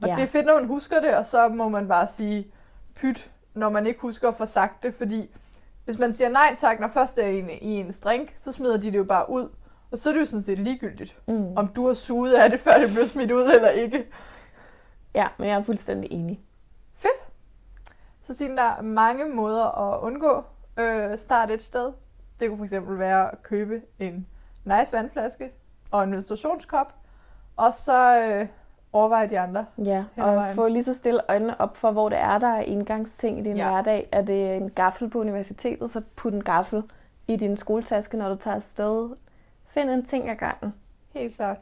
Og 0.03 0.09
Ja. 0.09 0.15
det 0.15 0.23
er 0.23 0.27
fedt, 0.27 0.47
når 0.47 0.55
man 0.55 0.67
husker 0.67 1.01
det, 1.01 1.15
og 1.15 1.27
så 1.27 1.49
må 1.49 1.69
man 1.69 1.89
bare 1.89 2.09
sige 2.09 2.53
pyt, 2.95 3.31
når 3.55 3.69
man 3.69 3.87
ikke 3.87 4.01
husker 4.01 4.29
at 4.29 4.37
få 4.37 4.47
sagt 4.47 4.83
det, 4.83 4.95
fordi 4.95 5.35
hvis 5.85 5.99
man 5.99 6.13
siger 6.15 6.29
nej 6.29 6.55
tak, 6.59 6.81
når 6.81 6.89
først 6.89 7.17
det 7.17 7.25
er 7.25 7.29
en, 7.29 7.51
i 7.51 7.71
en 7.81 7.93
drink, 8.05 8.35
så 8.37 8.53
smider 8.53 8.77
de 8.77 8.87
det 8.93 8.99
jo 8.99 9.05
bare 9.05 9.31
ud. 9.31 9.49
Og 9.91 9.99
så 9.99 10.09
er 10.09 10.13
det 10.13 10.21
jo 10.21 10.27
sådan 10.27 10.45
set 10.45 10.59
ligegyldigt, 10.59 11.19
Mm. 11.29 11.57
om 11.57 11.69
du 11.69 11.87
har 11.87 11.95
suget 11.95 12.35
af 12.35 12.51
det, 12.51 12.61
før 12.61 12.73
det 12.73 12.89
blev 12.95 13.07
smidt 13.07 13.33
ud 13.33 13.43
eller 13.55 13.69
ikke. 13.69 14.07
Ja, 15.15 15.29
men 15.39 15.49
jeg 15.49 15.57
er 15.59 15.63
fuldstændig 15.63 16.13
enig. 16.13 16.41
Så 18.23 18.35
siger 18.35 18.55
der 18.55 18.63
er 18.63 18.83
mange 18.83 19.25
måder 19.29 19.93
at 19.95 20.01
undgå 20.01 20.45
øh, 20.77 21.19
start 21.19 21.51
et 21.51 21.63
sted. 21.63 21.93
Det 22.41 22.49
kunne 22.51 22.69
fx 22.69 22.73
være 22.89 23.33
at 23.33 23.43
købe 23.43 23.83
en 23.99 24.27
nice 24.65 24.93
vandflaske 24.93 25.51
og 25.97 26.05
en 26.05 26.11
menstruationskop, 26.11 26.95
og 27.57 27.75
så 27.75 28.21
øh, 28.23 28.47
overveje 28.93 29.29
de 29.29 29.39
andre. 29.39 29.67
Ja, 29.85 30.05
og 30.17 30.35
vejen. 30.35 30.55
få 30.55 30.69
lige 30.69 30.85
så 30.85 30.95
stille 30.95 31.21
øjnene 31.29 31.61
op 31.61 31.77
for, 31.77 31.91
hvor 31.91 32.09
det 32.09 32.19
er, 32.19 32.39
der 32.39 32.49
er 32.49 32.61
indgangsting 32.61 33.39
i 33.39 33.43
din 33.43 33.57
Ja. 33.57 33.69
hverdag. 33.71 34.09
Er 34.13 34.23
det 34.23 34.57
en 34.57 34.71
gaffel 34.71 35.11
på 35.11 35.19
universitetet, 35.21 35.91
så 35.91 36.03
put 36.17 36.33
en 36.33 36.45
gaffel 36.45 36.83
i 37.29 37.37
din 37.37 37.57
skoletaske, 37.57 38.17
når 38.17 38.29
du 38.29 38.37
tager 38.37 38.57
afsted. 38.57 39.11
Find 39.67 39.91
en 39.91 40.05
ting 40.05 40.31
ad 40.31 40.37
gangen. 40.37 40.75
Helt 41.15 41.37
klart. 41.37 41.57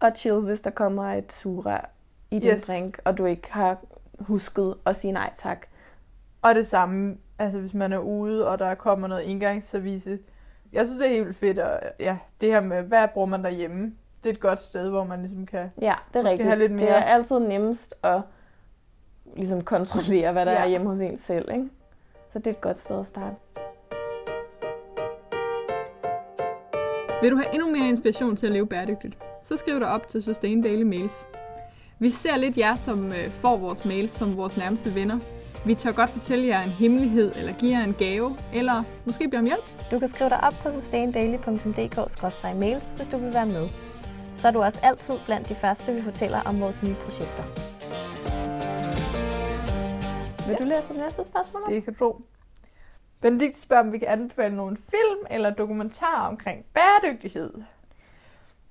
Og 0.00 0.12
chill, 0.16 0.38
hvis 0.40 0.60
der 0.60 0.70
kommer 0.70 1.04
et 1.04 1.32
sugerør 1.32 1.90
i 2.30 2.38
din 2.38 2.48
Yes. 2.50 2.66
drink, 2.66 2.98
og 3.04 3.18
du 3.18 3.24
ikke 3.24 3.52
har 3.52 3.76
husket 4.20 4.74
at 4.86 4.96
sige 4.96 5.12
nej 5.12 5.30
tak. 5.36 5.66
Og 6.42 6.54
det 6.54 6.66
samme, 6.66 7.16
altså 7.38 7.58
hvis 7.58 7.74
man 7.74 7.92
er 7.92 7.98
ude, 7.98 8.48
og 8.48 8.58
der 8.58 8.74
kommer 8.74 9.08
noget 9.08 9.30
engangsservice. 9.30 10.18
Jeg 10.72 10.86
synes, 10.86 10.98
det 11.00 11.06
er 11.06 11.12
helt 11.14 11.24
vildt 11.26 11.38
fedt, 11.38 11.58
og 11.58 11.80
ja, 12.00 12.16
det 12.40 12.48
her 12.52 12.60
med, 12.60 12.82
hvad 12.82 13.08
bruger 13.14 13.26
man 13.26 13.44
derhjemme? 13.44 13.94
Det 14.24 14.30
er 14.30 14.34
et 14.34 14.40
godt 14.40 14.62
sted, 14.62 14.88
hvor 14.90 15.04
man 15.04 15.20
ligesom 15.20 15.46
kan... 15.46 15.70
Ja, 15.80 15.94
det 16.14 16.20
er 16.20 16.24
rigtigt. 16.24 16.46
have 16.48 16.58
lidt 16.58 16.70
Det 16.72 16.80
mere- 16.80 16.88
er 16.88 17.02
altid 17.14 17.38
nemmest 17.38 17.94
at 18.02 18.20
ligesom 19.36 19.60
kontrollere, 19.64 20.32
hvad 20.32 20.46
der 20.46 20.52
Ja. 20.52 20.58
ja. 20.58 20.64
er 20.64 20.68
hjemme 20.68 20.90
hos 20.90 21.00
en 21.00 21.16
selv. 21.16 21.48
Ikke? 21.52 21.68
Så 22.28 22.38
det 22.38 22.46
er 22.46 22.50
et 22.50 22.60
godt 22.60 22.78
sted 22.78 23.00
at 23.00 23.06
starte. 23.06 23.36
Vil 27.22 27.30
du 27.30 27.36
have 27.36 27.54
endnu 27.54 27.70
mere 27.70 27.88
inspiration 27.88 28.36
til 28.36 28.46
at 28.46 28.52
leve 28.52 28.66
bæredygtigt, 28.66 29.18
så 29.44 29.56
skriv 29.56 29.80
dig 29.80 29.88
op 29.88 30.08
til 30.08 30.22
Sustain 30.22 30.62
Daily 30.62 30.82
Mails. 30.82 31.24
Vi 31.98 32.10
ser 32.10 32.36
lidt 32.36 32.58
jer, 32.58 32.74
som 32.74 33.06
øh, 33.12 33.30
får 33.30 33.56
vores 33.56 33.84
mails 33.84 34.12
som 34.12 34.36
vores 34.36 34.56
nærmeste 34.56 34.94
venner. 34.94 35.18
Vi 35.66 35.74
tør 35.74 35.92
godt 35.92 36.10
fortælle 36.10 36.46
jer 36.46 36.62
en 36.62 36.70
hemmelighed, 36.70 37.32
eller 37.36 37.52
give 37.52 37.78
jer 37.78 37.84
en 37.84 37.94
gave, 37.94 38.30
eller 38.52 38.82
måske 39.04 39.28
bede 39.28 39.38
om 39.38 39.44
hjælp. 39.44 39.90
Du 39.90 39.98
kan 39.98 40.08
skrive 40.08 40.30
dig 40.30 40.44
op 40.44 40.52
på 40.62 40.70
sustaindaily.dk-mails, 40.70 42.96
hvis 42.96 43.08
du 43.08 43.18
vil 43.18 43.34
være 43.34 43.46
med. 43.46 43.68
Så 44.36 44.48
er 44.48 44.52
du 44.52 44.62
også 44.62 44.80
altid 44.82 45.14
blandt 45.26 45.48
de 45.48 45.54
første, 45.54 45.94
vi 45.94 46.02
fortæller 46.02 46.40
om 46.40 46.60
vores 46.60 46.82
nye 46.82 46.94
projekter. 46.94 47.42
Vil 50.48 50.58
du 50.58 50.64
læse 50.64 50.88
det 50.88 50.96
næste 50.96 51.24
spørgsmål? 51.24 51.62
op? 51.62 51.68
Det 51.70 51.84
kan 51.84 51.92
du 51.92 51.98
tro. 51.98 52.20
Benedikt 53.20 53.58
spørger, 53.58 53.82
om 53.82 53.92
vi 53.92 53.98
kan 53.98 54.08
anbefale 54.08 54.56
nogle 54.56 54.76
film 54.76 55.26
eller 55.30 55.50
dokumentarer 55.50 56.28
omkring 56.28 56.64
bæredygtighed. 56.74 57.52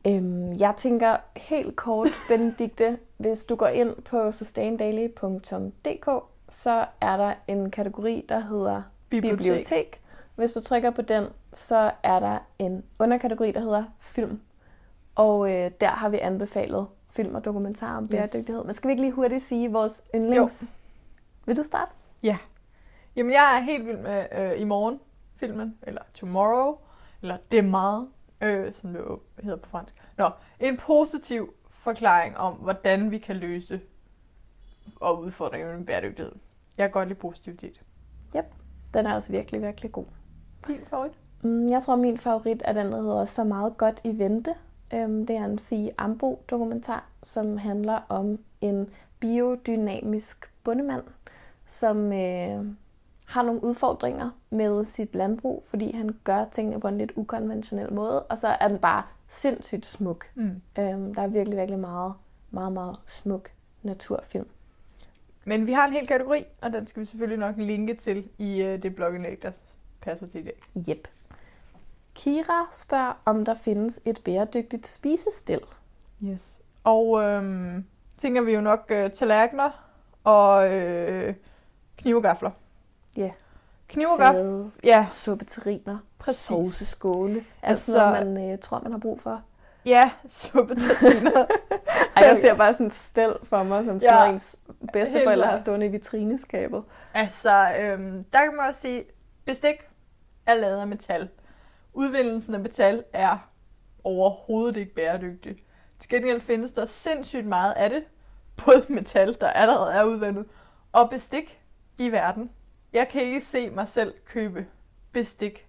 Øhm, 0.08 0.54
jeg 0.54 0.74
tænker 0.78 1.18
helt 1.38 1.76
kort, 1.76 2.08
Benedikte, 2.30 2.98
hvis 3.18 3.46
du 3.46 3.56
går 3.56 3.68
ind 3.68 3.96
på 4.02 4.32
sustaindaily.dk, 4.32 6.08
så 6.50 6.86
er 7.02 7.18
der 7.18 7.34
en 7.48 7.72
kategori, 7.72 8.26
der 8.30 8.40
hedder 8.40 8.82
Bibliotek. 9.10 9.38
bibliotek. 9.38 10.02
Hvis 10.36 10.54
du 10.54 10.62
trykker 10.62 10.90
på 10.92 11.02
den, 11.02 11.26
så 11.54 11.92
er 12.04 12.20
der 12.20 12.38
en 12.60 12.84
underkategori, 13.00 13.52
der 13.52 13.60
hedder 13.60 13.84
film. 14.00 14.42
Og 15.16 15.52
øh, 15.52 15.72
der 15.82 15.88
har 15.90 16.10
vi 16.10 16.18
anbefalet 16.20 16.88
film 17.10 17.36
og 17.36 17.46
dokumentarer 17.46 17.98
om 17.98 18.04
Yes. 18.04 18.12
bæredygtighed. 18.12 18.64
Men 18.64 18.76
skal 18.76 18.88
vi 18.88 18.92
ikke 18.92 19.04
lige 19.04 19.12
hurtigt 19.14 19.44
sige 19.44 19.72
vores 19.72 20.04
yndlings? 20.16 20.62
Jo. 20.62 20.68
Vil 21.46 21.58
du 21.58 21.64
starte? 21.64 21.92
Ja. 22.24 22.38
Jamen, 23.16 23.32
jeg 23.32 23.58
er 23.58 23.62
helt 23.62 23.86
vild 23.88 23.98
med 23.98 24.26
øh, 24.32 24.62
i 24.62 24.64
morgen 24.64 25.00
filmen, 25.36 25.78
eller 25.82 26.02
Tomorrow, 26.14 26.78
eller 27.22 27.38
Demain, 27.52 28.06
øh, 28.42 28.74
som 28.74 28.94
det 28.94 29.00
jo 29.00 29.20
hedder 29.44 29.58
på 29.58 29.70
fransk. 29.70 29.96
Nå, 30.18 30.30
en 30.60 30.78
positiv 30.78 31.54
forklaring 31.72 32.38
om, 32.38 32.54
hvordan 32.54 33.12
vi 33.12 33.18
kan 33.18 33.36
løse 33.36 33.82
og 34.96 35.20
udfordringer 35.20 35.78
med 35.78 35.86
bæredygtighed. 35.86 36.32
Jeg 36.78 36.84
kan 36.86 36.92
godt 36.92 37.08
lide 37.08 37.20
positivitet. 37.20 37.82
Den 38.94 39.06
er 39.06 39.16
også 39.16 39.32
virkelig, 39.32 39.62
virkelig 39.62 39.92
god. 39.92 40.06
Din 40.68 40.80
favorit? 40.90 41.12
Mm, 41.42 41.68
Jeg 41.70 41.84
tror, 41.84 41.96
min 41.96 42.18
favorit 42.18 42.62
er 42.66 42.74
den, 42.74 42.92
der 42.92 43.02
hedder 43.02 43.26
Så 43.26 43.44
meget 43.44 43.78
godt 43.78 44.02
i 44.04 44.20
vente. 44.20 44.54
Øhm, 44.94 45.26
Det 45.26 45.36
er 45.36 45.46
en 45.46 45.60
Fie 45.60 45.92
Ambo 45.98 46.44
dokumentar, 46.50 47.06
som 47.24 47.58
handler 47.58 48.00
om 48.10 48.40
en 48.62 48.90
biodynamisk 49.20 50.52
bondemand, 50.64 51.04
som 51.68 51.98
øh, 52.14 52.66
har 53.28 53.42
nogle 53.44 53.64
udfordringer 53.64 54.30
med 54.50 54.86
sit 54.86 55.16
landbrug, 55.16 55.64
fordi 55.66 55.96
han 55.96 56.10
gør 56.24 56.46
tingene 56.52 56.80
på 56.80 56.88
en 56.88 56.98
lidt 56.98 57.12
ukonventionel 57.16 57.94
måde, 57.94 58.24
og 58.24 58.38
så 58.38 58.48
er 58.48 58.68
den 58.68 58.80
bare 58.80 59.04
sindssygt 59.28 59.86
smuk. 59.86 60.26
Mm. 60.36 60.62
Øhm, 60.80 61.14
Der 61.16 61.22
er 61.22 61.28
virkelig, 61.28 61.58
virkelig 61.58 61.80
meget, 61.80 62.14
meget, 62.52 62.72
meget 62.72 62.96
smuk 63.08 63.50
naturfilm. 63.84 64.48
Men 65.50 65.68
vi 65.68 65.72
har 65.74 65.88
en 65.88 65.94
hel 65.94 66.08
kategori, 66.08 66.46
og 66.62 66.72
den 66.74 66.88
skal 66.88 67.00
vi 67.02 67.06
selvfølgelig 67.06 67.40
nok 67.40 67.56
linke 67.58 67.94
til 67.94 68.28
i 68.38 68.62
øh, 68.62 68.84
det 68.84 68.96
blogindlæg, 68.96 69.42
der 69.42 69.52
passer 70.02 70.28
til 70.28 70.40
i 70.42 70.44
dag. 70.44 70.62
Yep. 70.90 71.08
Kira 72.16 72.68
spørger, 72.72 73.14
om 73.26 73.46
der 73.46 73.54
findes 73.56 74.00
et 74.06 74.22
bæredygtigt 74.26 74.88
spisestil. 74.88 75.60
Yes. 76.24 76.62
Og 76.84 77.22
øhm, 77.24 77.86
tænker 78.22 78.42
vi 78.42 78.54
jo 78.54 78.62
nok 78.62 78.86
øh, 78.90 79.12
tallerkener 79.12 79.70
og 80.24 80.72
øh, 80.74 81.34
kniv 81.98 82.16
og 82.16 82.22
gafler. 82.22 82.52
Ja. 83.18 83.30
Kniv 83.88 84.08
og 84.08 84.18
gafler. 84.18 84.70
Ja, 84.84 85.08
suppeterriner, 85.10 85.98
Præcis. 86.20 86.40
sovseskåle. 86.40 87.46
Altså- 87.62 87.92
Altså 87.92 88.12
noget, 88.12 88.28
man 88.36 88.52
øh, 88.52 88.60
tror, 88.60 88.80
man 88.84 88.92
har 88.92 89.00
brug 89.00 89.22
for. 89.22 89.42
Ja, 89.86 90.12
suppeterriner. 90.28 91.46
Ej, 92.18 92.28
jeg 92.28 92.38
ser 92.38 92.56
bare 92.56 92.74
sådan 92.74 92.92
stel 92.92 93.36
for 93.44 93.64
mig, 93.64 93.86
som 93.86 94.00
sådan 94.00 94.16
Ja, 94.16 94.24
ja, 94.24 94.32
ens 94.34 94.56
bedsteforældre 94.94 95.48
har 95.48 95.58
stående 95.58 95.86
i 95.86 95.90
vitrineskabet. 95.90 96.84
altså, 97.14 97.76
øhm, 97.80 98.24
der 98.24 98.40
kan 98.40 98.56
man 98.56 98.66
også 98.70 98.82
sige, 98.82 99.04
bestik 99.46 99.76
er 100.46 100.54
lavet 100.56 100.80
af 100.80 100.88
metal. 100.88 101.30
Udvindelsen 101.94 102.54
af 102.54 102.60
metal 102.60 103.04
er 103.14 103.50
overhovedet 104.04 104.78
ikke 104.78 104.94
bæredygtig. 104.96 105.64
Til 106.00 106.10
gengæld 106.10 106.42
findes 106.42 106.72
der 106.72 106.86
sindssygt 106.86 107.46
meget 107.46 107.74
af 107.74 107.90
det, 107.90 108.04
både 108.66 108.86
metal, 108.90 109.38
der 109.42 109.50
allerede 109.50 109.94
er 109.94 110.04
udvindet, 110.04 110.46
og 110.92 111.10
bestik 111.10 111.60
i 111.98 112.12
verden. 112.12 112.50
Jeg 112.94 113.08
kan 113.08 113.22
ikke 113.22 113.42
se 113.42 113.70
mig 113.70 113.88
selv 113.88 114.14
købe 114.26 114.66
bestik 115.12 115.68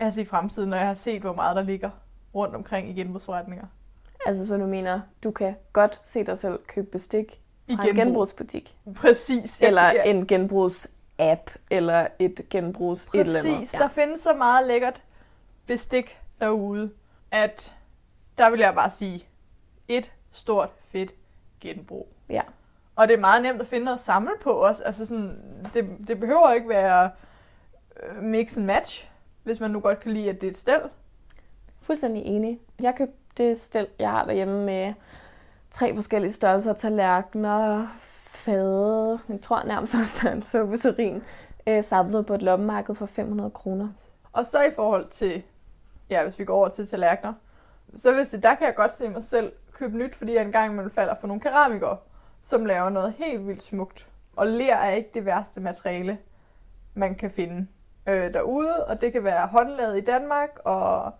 altså 0.00 0.20
i 0.20 0.24
fremtiden, 0.24 0.70
når 0.70 0.76
jeg 0.76 0.86
har 0.86 0.94
set, 0.94 1.20
hvor 1.20 1.32
meget 1.32 1.56
der 1.56 1.62
ligger 1.62 1.90
rundt 2.34 2.54
omkring 2.54 2.88
i 2.90 2.92
genbrugsforretninger. 2.92 3.66
Altså, 4.26 4.46
så 4.46 4.56
du 4.56 4.66
mener, 4.66 5.00
du 5.24 5.30
kan 5.30 5.54
godt 5.72 6.00
se 6.04 6.24
dig 6.24 6.38
selv 6.38 6.58
købe 6.66 6.86
bestik 6.86 7.40
I 7.68 7.76
fra 7.76 7.88
en 7.88 7.94
genbrugsbutik. 7.96 8.76
Præcis. 8.96 9.60
Jeg- 9.60 9.66
Eller 9.68 9.82
ja. 9.82 10.02
en 10.02 10.26
genbrugsapp, 10.26 11.50
eller 11.70 12.06
et 12.18 12.40
genbrugs 12.50 13.06
et 13.14 13.20
eller 13.20 13.38
andet. 13.38 13.54
Præcis. 13.54 13.70
Der 13.70 13.88
findes 13.88 14.20
så 14.20 14.32
meget 14.34 14.66
lækkert 14.66 15.02
bestik 15.66 16.18
derude, 16.40 16.90
at 17.30 17.74
der 18.38 18.50
vil 18.50 18.60
jeg 18.60 18.74
bare 18.74 18.90
sige, 18.90 19.26
et 19.88 20.12
stort 20.30 20.68
fedt 20.88 21.12
genbrug. 21.60 22.08
Ja. 22.28 22.42
Og 22.96 23.08
det 23.08 23.14
er 23.14 23.20
meget 23.20 23.42
nemt 23.42 23.60
at 23.60 23.66
finde 23.66 23.84
noget 23.84 23.98
at 23.98 24.04
samle 24.04 24.30
på 24.42 24.50
også. 24.52 24.82
Altså 24.82 25.06
sådan, 25.06 25.38
det, 25.74 25.90
det 26.08 26.20
behøver 26.20 26.52
ikke 26.52 26.68
være 26.68 27.10
øh, 28.02 28.22
mix 28.22 28.56
and 28.56 28.64
match, 28.66 29.10
hvis 29.42 29.60
man 29.60 29.70
nu 29.70 29.80
godt 29.80 30.00
kan 30.00 30.12
lide, 30.12 30.28
at 30.30 30.40
det 30.40 30.46
er 30.46 30.50
et 30.50 30.58
stel. 30.58 30.80
Fuldstændig 31.82 32.22
enig. 32.22 32.60
Jeg 32.80 32.94
købte 32.96 33.16
det 33.36 33.60
stel, 33.60 33.86
jeg 33.98 34.10
har 34.10 34.24
derhjemme 34.24 34.64
med 34.64 34.94
tre 35.70 35.94
forskellige 35.94 36.32
størrelser 36.32 36.72
tallerkener, 36.72 37.86
fade, 37.98 39.20
jeg 39.28 39.40
tror 39.40 39.64
nærmest 39.64 39.94
også, 39.94 40.18
der 40.22 40.28
er 40.28 40.32
en 40.32 40.42
suppeterin, 40.42 41.22
øh, 41.66 41.84
samlet 41.84 42.26
på 42.26 42.34
et 42.34 42.42
loppemarked 42.42 42.94
for 42.94 43.06
500 43.06 43.50
kroner. 43.50 43.88
Og 44.32 44.46
så 44.46 44.62
i 44.62 44.74
forhold 44.76 45.08
til, 45.08 45.42
ja, 46.10 46.22
hvis 46.22 46.38
vi 46.38 46.44
går 46.44 46.56
over 46.56 46.68
til 46.68 46.86
tallerkener, 46.86 47.32
så 47.96 48.12
hvis 48.12 48.30
det, 48.30 48.42
der 48.42 48.54
kan 48.54 48.66
jeg 48.66 48.74
godt 48.74 48.96
se 48.96 49.08
mig 49.08 49.24
selv 49.24 49.52
købe 49.72 49.96
nyt, 49.96 50.14
fordi 50.14 50.34
jeg 50.34 50.42
engang 50.42 50.74
man 50.74 50.90
falder 50.90 51.14
for 51.20 51.26
nogle 51.26 51.40
keramikere, 51.40 51.96
som 52.42 52.64
laver 52.64 52.90
noget 52.90 53.14
helt 53.18 53.46
vildt 53.46 53.62
smukt. 53.62 54.08
Og 54.36 54.46
ler 54.46 54.76
er 54.76 54.90
ikke 54.90 55.10
det 55.14 55.24
værste 55.24 55.60
materiale, 55.60 56.18
man 56.94 57.14
kan 57.14 57.30
finde 57.30 57.66
øh, 58.06 58.34
derude, 58.34 58.86
og 58.86 59.00
det 59.00 59.12
kan 59.12 59.24
være 59.24 59.46
håndlavet 59.46 59.98
i 59.98 60.04
Danmark, 60.04 60.50
og 60.64 61.12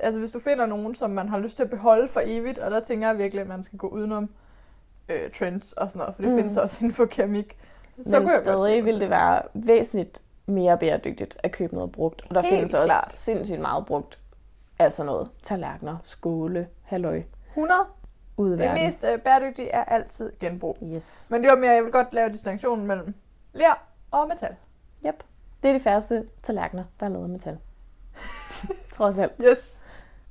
altså 0.00 0.20
hvis 0.20 0.30
du 0.30 0.38
finder 0.40 0.66
nogen, 0.66 0.94
som 0.94 1.10
man 1.10 1.28
har 1.28 1.38
lyst 1.38 1.56
til 1.56 1.62
at 1.62 1.70
beholde 1.70 2.08
for 2.08 2.22
evigt, 2.24 2.58
og 2.58 2.70
der 2.70 2.80
tænker 2.80 3.08
jeg 3.08 3.18
virkelig, 3.18 3.40
at 3.42 3.48
man 3.48 3.62
skal 3.62 3.78
gå 3.78 3.88
udenom 3.88 4.30
øh, 5.08 5.30
trends 5.30 5.72
og 5.72 5.88
sådan 5.88 5.98
noget, 5.98 6.14
for 6.14 6.22
det 6.22 6.30
Mm. 6.32 6.38
findes 6.38 6.56
også 6.56 6.76
inden 6.80 6.94
for 6.94 7.04
keramik. 7.06 7.56
Men 7.96 8.04
kunne 8.04 8.30
jeg 8.32 8.40
stadig 8.44 8.60
mig 8.76 8.84
vil 8.84 8.92
selv. 8.94 9.00
det 9.00 9.10
være 9.10 9.42
væsentligt 9.54 10.22
mere 10.46 10.78
bæredygtigt 10.78 11.36
at 11.42 11.52
købe 11.52 11.74
noget 11.74 11.92
brugt. 11.92 12.22
Og 12.28 12.34
der 12.34 12.40
Helt 12.42 12.54
findes 12.54 12.74
også 12.74 12.86
klart. 12.86 13.12
sindssygt 13.14 13.60
meget 13.60 13.86
brugt 13.86 14.18
af 14.78 14.92
sådan 14.92 15.06
noget. 15.06 15.30
Tallerkener, 15.42 15.96
skåle, 16.02 16.68
halløj, 16.82 17.22
100. 17.48 17.80
ude 18.36 18.50
Det 18.50 18.58
verden. 18.58 18.86
mest 18.86 19.04
øh, 19.12 19.18
bæredygtige 19.18 19.68
er 19.68 19.84
altid 19.84 20.32
genbrug. 20.40 20.78
Yes. 20.94 21.28
Men 21.30 21.42
det 21.42 21.50
var 21.50 21.56
mere, 21.56 21.70
jeg 21.70 21.84
vil 21.84 21.92
godt 21.92 22.12
lave 22.12 22.28
distinktionen 22.32 22.86
mellem 22.86 23.14
ler 23.52 23.86
og 24.10 24.28
metal. 24.28 24.54
Yep. 25.06 25.22
Det 25.62 25.68
er 25.68 25.72
de 25.72 25.80
færreste 25.80 26.24
tallerkener, 26.42 26.84
der 27.00 27.06
er 27.06 27.10
lavet 27.10 27.24
af 27.24 27.28
metal. 27.30 27.58
Trods 28.94 29.18
alt. 29.18 29.32
Yes. 29.50 29.80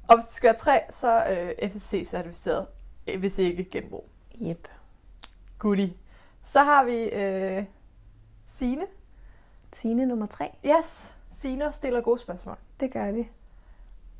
Og 0.07 0.17
være 0.43 0.53
træ, 0.53 0.79
så 0.89 1.25
øh, 1.25 1.69
FSC-certificeret, 1.69 2.65
øh, 3.07 3.19
hvis 3.19 3.37
ikke 3.37 3.63
genbrug. 3.63 4.09
Yep. 4.41 4.67
Goodie. 5.59 5.93
Så 6.43 6.63
har 6.63 6.83
vi 6.83 6.93
øh, 6.93 7.63
Sine. 8.47 8.85
Tine 9.71 10.05
nummer 10.05 10.25
tre. 10.25 10.51
Yes, 10.65 11.13
Sine 11.33 11.71
stiller 11.71 12.01
gode 12.01 12.19
spørgsmål. 12.19 12.55
Det 12.79 12.93
gør 12.93 13.11
de. 13.11 13.25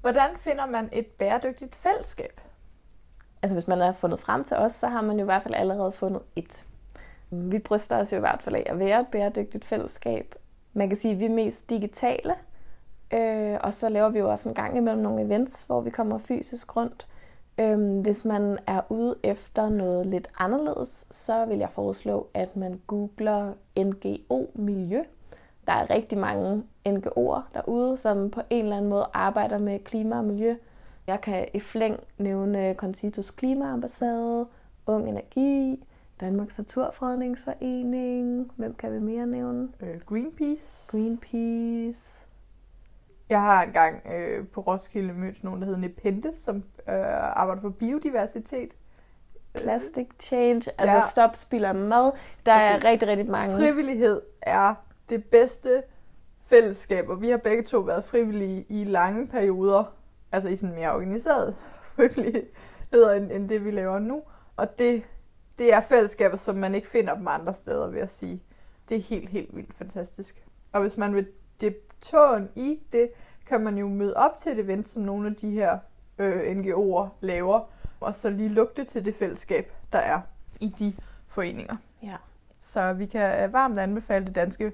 Hvordan 0.01 0.29
finder 0.39 0.65
man 0.65 0.89
et 0.91 1.05
bæredygtigt 1.07 1.75
fællesskab? 1.75 2.41
Altså 3.41 3.55
hvis 3.55 3.67
man 3.67 3.81
er 3.81 3.91
fundet 3.91 4.19
frem 4.19 4.43
til 4.43 4.57
os, 4.57 4.71
så 4.71 4.87
har 4.87 5.01
man 5.01 5.17
jo 5.17 5.21
i 5.21 5.25
hvert 5.25 5.43
fald 5.43 5.53
allerede 5.53 5.91
fundet 5.91 6.21
et. 6.35 6.65
Vi 7.29 7.59
bryster 7.59 7.97
os 7.97 8.11
jo 8.11 8.17
i 8.17 8.19
hvert 8.19 8.41
fald 8.41 8.55
af 8.55 8.63
at 8.65 8.79
være 8.79 9.01
et 9.01 9.07
bæredygtigt 9.07 9.65
fællesskab. 9.65 10.35
Man 10.73 10.89
kan 10.89 10.97
sige, 10.97 11.13
at 11.13 11.19
vi 11.19 11.25
er 11.25 11.29
mest 11.29 11.69
digitale, 11.69 12.35
øh, 13.13 13.57
og 13.63 13.73
så 13.73 13.89
laver 13.89 14.09
vi 14.09 14.19
jo 14.19 14.31
også 14.31 14.49
en 14.49 14.55
gang 14.55 14.77
imellem 14.77 15.03
nogle 15.03 15.21
events, 15.21 15.63
hvor 15.63 15.81
vi 15.81 15.89
kommer 15.89 16.17
fysisk 16.17 16.75
rundt. 16.75 17.07
Øh, 17.59 17.99
hvis 17.99 18.25
man 18.25 18.57
er 18.67 18.81
ude 18.89 19.15
efter 19.23 19.69
noget 19.69 20.05
lidt 20.05 20.27
anderledes, 20.37 21.07
så 21.11 21.45
vil 21.45 21.57
jeg 21.57 21.69
foreslå, 21.69 22.27
at 22.33 22.55
man 22.55 22.81
googler 22.87 23.53
NGO-miljø. 23.77 25.03
Der 25.67 25.73
er 25.73 25.89
rigtig 25.89 26.17
mange 26.17 26.63
NGO'er 26.87 27.41
derude, 27.53 27.97
som 27.97 28.29
på 28.31 28.41
en 28.49 28.63
eller 28.63 28.77
anden 28.77 28.89
måde 28.89 29.07
arbejder 29.13 29.57
med 29.57 29.79
klima 29.79 30.17
og 30.17 30.25
miljø. 30.25 30.55
Jeg 31.07 31.21
kan 31.21 31.47
i 31.53 31.59
flæng 31.59 31.99
nævne 32.17 32.73
Concitos 32.73 33.31
Klimaambassade, 33.31 34.45
Ung 34.85 35.09
Energi, 35.09 35.83
Danmarks 36.19 36.57
Naturfredningsforening, 36.57 38.51
hvem 38.55 38.73
kan 38.73 38.93
vi 38.93 38.99
mere 38.99 39.27
nævne? 39.27 39.69
Øh, 39.79 40.01
Greenpeace. 40.05 40.91
Greenpeace. 40.91 42.26
Jeg 43.29 43.41
har 43.41 43.63
engang 43.63 44.01
øh, 44.13 44.47
på 44.47 44.61
Roskilde 44.61 45.13
mødt 45.13 45.43
nogen, 45.43 45.59
der 45.61 45.65
hedder 45.65 45.79
Nepenthes, 45.79 46.35
som 46.35 46.55
øh, 46.57 46.93
arbejder 47.41 47.61
for 47.61 47.69
biodiversitet. 47.69 48.77
Plastic 49.53 50.07
Change, 50.19 50.71
altså 50.77 50.95
Ja. 50.95 51.01
stop 51.11 51.35
spild 51.35 51.65
af 51.65 51.75
mad. 51.75 52.11
Der 52.45 52.51
er 52.51 52.71
Præcis. 52.73 52.89
rigtig, 52.89 53.07
rigtig 53.07 53.29
mange. 53.29 53.55
Frivillighed 53.55 54.21
er 54.41 54.75
det 55.09 55.25
bedste 55.25 55.83
fællesskab, 56.45 57.09
og 57.09 57.21
vi 57.21 57.29
har 57.29 57.37
begge 57.37 57.63
to 57.63 57.79
været 57.79 58.05
frivillige 58.05 58.65
i 58.69 58.83
lange 58.83 59.27
perioder, 59.27 59.83
altså 60.31 60.49
i 60.49 60.55
sådan 60.55 60.75
mere 60.75 60.93
organiseret 60.95 61.55
frivillighed, 61.95 62.47
end, 63.17 63.31
end 63.31 63.49
det 63.49 63.65
vi 63.65 63.71
laver 63.71 63.99
nu. 63.99 64.21
Og 64.57 64.79
det, 64.79 65.03
det 65.59 65.73
er 65.73 65.81
fællesskaber, 65.81 66.37
som 66.37 66.55
man 66.55 66.75
ikke 66.75 66.87
finder 66.87 67.15
dem 67.15 67.27
andre 67.27 67.53
steder, 67.53 67.87
vil 67.89 67.99
jeg 67.99 68.09
sige. 68.09 68.43
det 68.89 68.97
er 68.97 69.01
helt, 69.01 69.29
helt 69.29 69.55
vildt 69.55 69.73
fantastisk. 69.77 70.43
Og 70.73 70.81
hvis 70.81 70.97
man 70.97 71.15
vil 71.15 71.27
dip 71.61 71.86
tåen 72.01 72.49
i 72.55 72.79
det, 72.91 73.09
kan 73.45 73.61
man 73.61 73.77
jo 73.77 73.87
møde 73.87 74.13
op 74.13 74.37
til 74.37 74.51
et 74.51 74.59
event, 74.59 74.87
som 74.87 75.01
nogle 75.01 75.29
af 75.29 75.35
de 75.35 75.49
her 75.49 75.77
øh, 76.17 76.41
NGO'er 76.41 77.07
laver, 77.21 77.61
og 77.99 78.15
så 78.15 78.29
lige 78.29 78.49
lugte 78.49 78.85
til 78.85 79.05
det 79.05 79.15
fællesskab, 79.15 79.71
der 79.93 79.99
er 79.99 80.21
i 80.59 80.73
de 80.79 80.93
foreninger. 81.27 81.75
Ja. 82.03 82.15
Så 82.61 82.93
vi 82.93 83.05
kan 83.05 83.43
øh, 83.43 83.53
varmt 83.53 83.79
anbefale 83.79 84.25
det 84.25 84.35
danske 84.35 84.71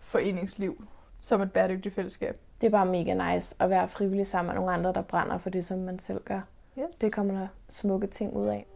foreningsliv 0.00 0.84
som 1.20 1.42
et 1.42 1.52
bæredygtigt 1.52 1.94
fællesskab. 1.94 2.40
Det 2.60 2.66
er 2.66 2.70
bare 2.70 2.86
mega 2.86 3.34
nice 3.34 3.56
at 3.58 3.70
være 3.70 3.88
frivillig 3.88 4.26
sammen 4.26 4.48
med 4.48 4.54
nogle 4.54 4.72
andre, 4.72 4.92
der 4.92 5.02
brænder 5.02 5.38
for 5.38 5.50
det, 5.50 5.66
som 5.66 5.78
man 5.78 5.98
selv 5.98 6.20
gør. 6.24 6.40
Yes. 6.78 6.84
Det 7.00 7.12
kommer 7.12 7.34
der 7.38 7.48
smukke 7.68 8.06
ting 8.06 8.36
ud 8.36 8.46
af. 8.46 8.66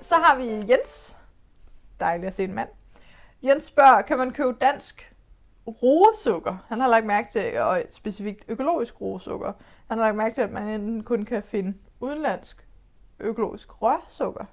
Så 0.00 0.14
har 0.14 0.36
vi 0.36 0.72
Jens. 0.72 1.16
Dejligt 2.00 2.26
at 2.26 2.34
se 2.34 2.44
en 2.44 2.54
mand. 2.54 2.68
Jens 3.42 3.64
spørger, 3.64 4.02
kan 4.02 4.18
man 4.18 4.30
købe 4.30 4.52
dansk 4.60 5.12
roesukker? 5.66 6.56
Han 6.68 6.80
har 6.80 6.88
lagt 6.88 7.06
mærke 7.06 7.30
til, 7.30 7.58
og 7.58 7.82
specifikt 7.90 8.44
økologisk 8.48 9.00
roesukker. 9.00 9.52
Han 9.88 9.98
har 9.98 10.04
lagt 10.04 10.16
mærke 10.16 10.34
til, 10.34 10.42
at 10.42 10.52
man 10.52 10.68
enten 10.68 11.02
kun 11.02 11.24
kan 11.24 11.42
finde 11.42 11.74
udenlandsk 12.00 12.66
økologisk 13.20 13.82
rørsukker. 13.82 14.44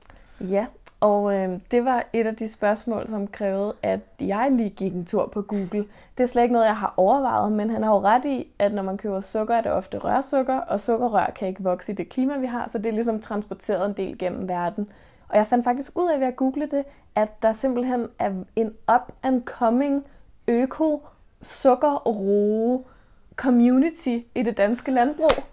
Ja, 0.41 0.65
og 1.00 1.36
øh, 1.36 1.60
det 1.71 1.86
var 1.86 2.04
et 2.13 2.28
af 2.28 2.36
de 2.36 2.47
spørgsmål, 2.47 3.10
som 3.10 3.28
krævede, 3.28 3.73
at 3.84 4.00
jeg 4.19 4.52
lige 4.52 4.69
gik 4.69 4.93
en 4.93 5.06
tur 5.06 5.28
på 5.28 5.41
Google. 5.41 5.86
Det 6.17 6.23
er 6.23 6.28
slet 6.28 6.43
ikke 6.43 6.54
noget, 6.54 6.65
jeg 6.65 6.78
har 6.78 6.93
overvejet, 6.97 7.52
men 7.52 7.69
han 7.69 7.84
har 7.84 7.91
jo 7.91 8.02
ret 8.02 8.26
i, 8.26 8.47
at 8.60 8.73
når 8.73 8.84
man 8.84 8.97
køber 8.97 9.21
sukker, 9.21 9.56
er 9.56 9.62
det 9.62 9.71
ofte 9.71 9.97
rørsukker, 9.97 10.58
og 10.58 10.80
sukkerrør 10.80 11.32
kan 11.36 11.47
ikke 11.47 11.63
vokse 11.63 11.91
i 11.91 11.95
det 11.95 12.10
klima, 12.10 12.38
vi 12.38 12.45
har, 12.45 12.67
så 12.69 12.78
det 12.78 12.86
er 12.86 12.93
ligesom 12.93 13.21
transporteret 13.21 13.86
en 13.86 13.93
del 13.93 14.17
gennem 14.17 14.47
verden. 14.47 14.91
Og 15.30 15.38
jeg 15.38 15.48
fandt 15.48 15.63
faktisk 15.63 15.92
ud 15.96 16.10
af 16.12 16.20
ved 16.20 16.28
at 16.28 16.36
google 16.36 16.68
det, 16.72 16.86
at 17.16 17.42
der 17.42 17.54
simpelthen 17.54 18.08
er 18.20 18.32
en 18.56 18.74
up-and-coming 18.92 20.06
øko 20.48 21.08
sukker 21.42 22.08
community 23.36 24.18
i 24.36 24.44
det 24.44 24.58
danske 24.58 24.92
landbrug. 24.92 25.44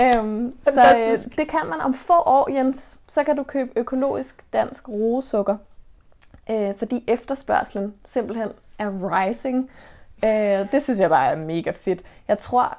Øhm, 0.00 0.54
så 0.64 0.96
øh, 0.96 1.18
det 1.38 1.48
kan 1.48 1.66
man 1.66 1.80
om 1.80 1.94
få 1.94 2.12
år, 2.12 2.50
Jens. 2.50 3.00
Så 3.06 3.24
kan 3.24 3.36
du 3.36 3.42
købe 3.42 3.70
økologisk 3.76 4.52
dansk 4.52 4.88
roesukker. 4.88 5.56
Øh, 6.50 6.76
fordi 6.76 7.04
efterspørgselen 7.06 7.94
simpelthen 8.04 8.48
er 8.78 8.90
rising. 8.90 9.70
Øh, 10.24 10.72
det 10.72 10.82
synes 10.82 10.98
jeg 10.98 11.10
bare 11.10 11.32
er 11.32 11.36
mega 11.36 11.70
fedt. 11.70 12.02
Jeg 12.28 12.38
tror, 12.38 12.78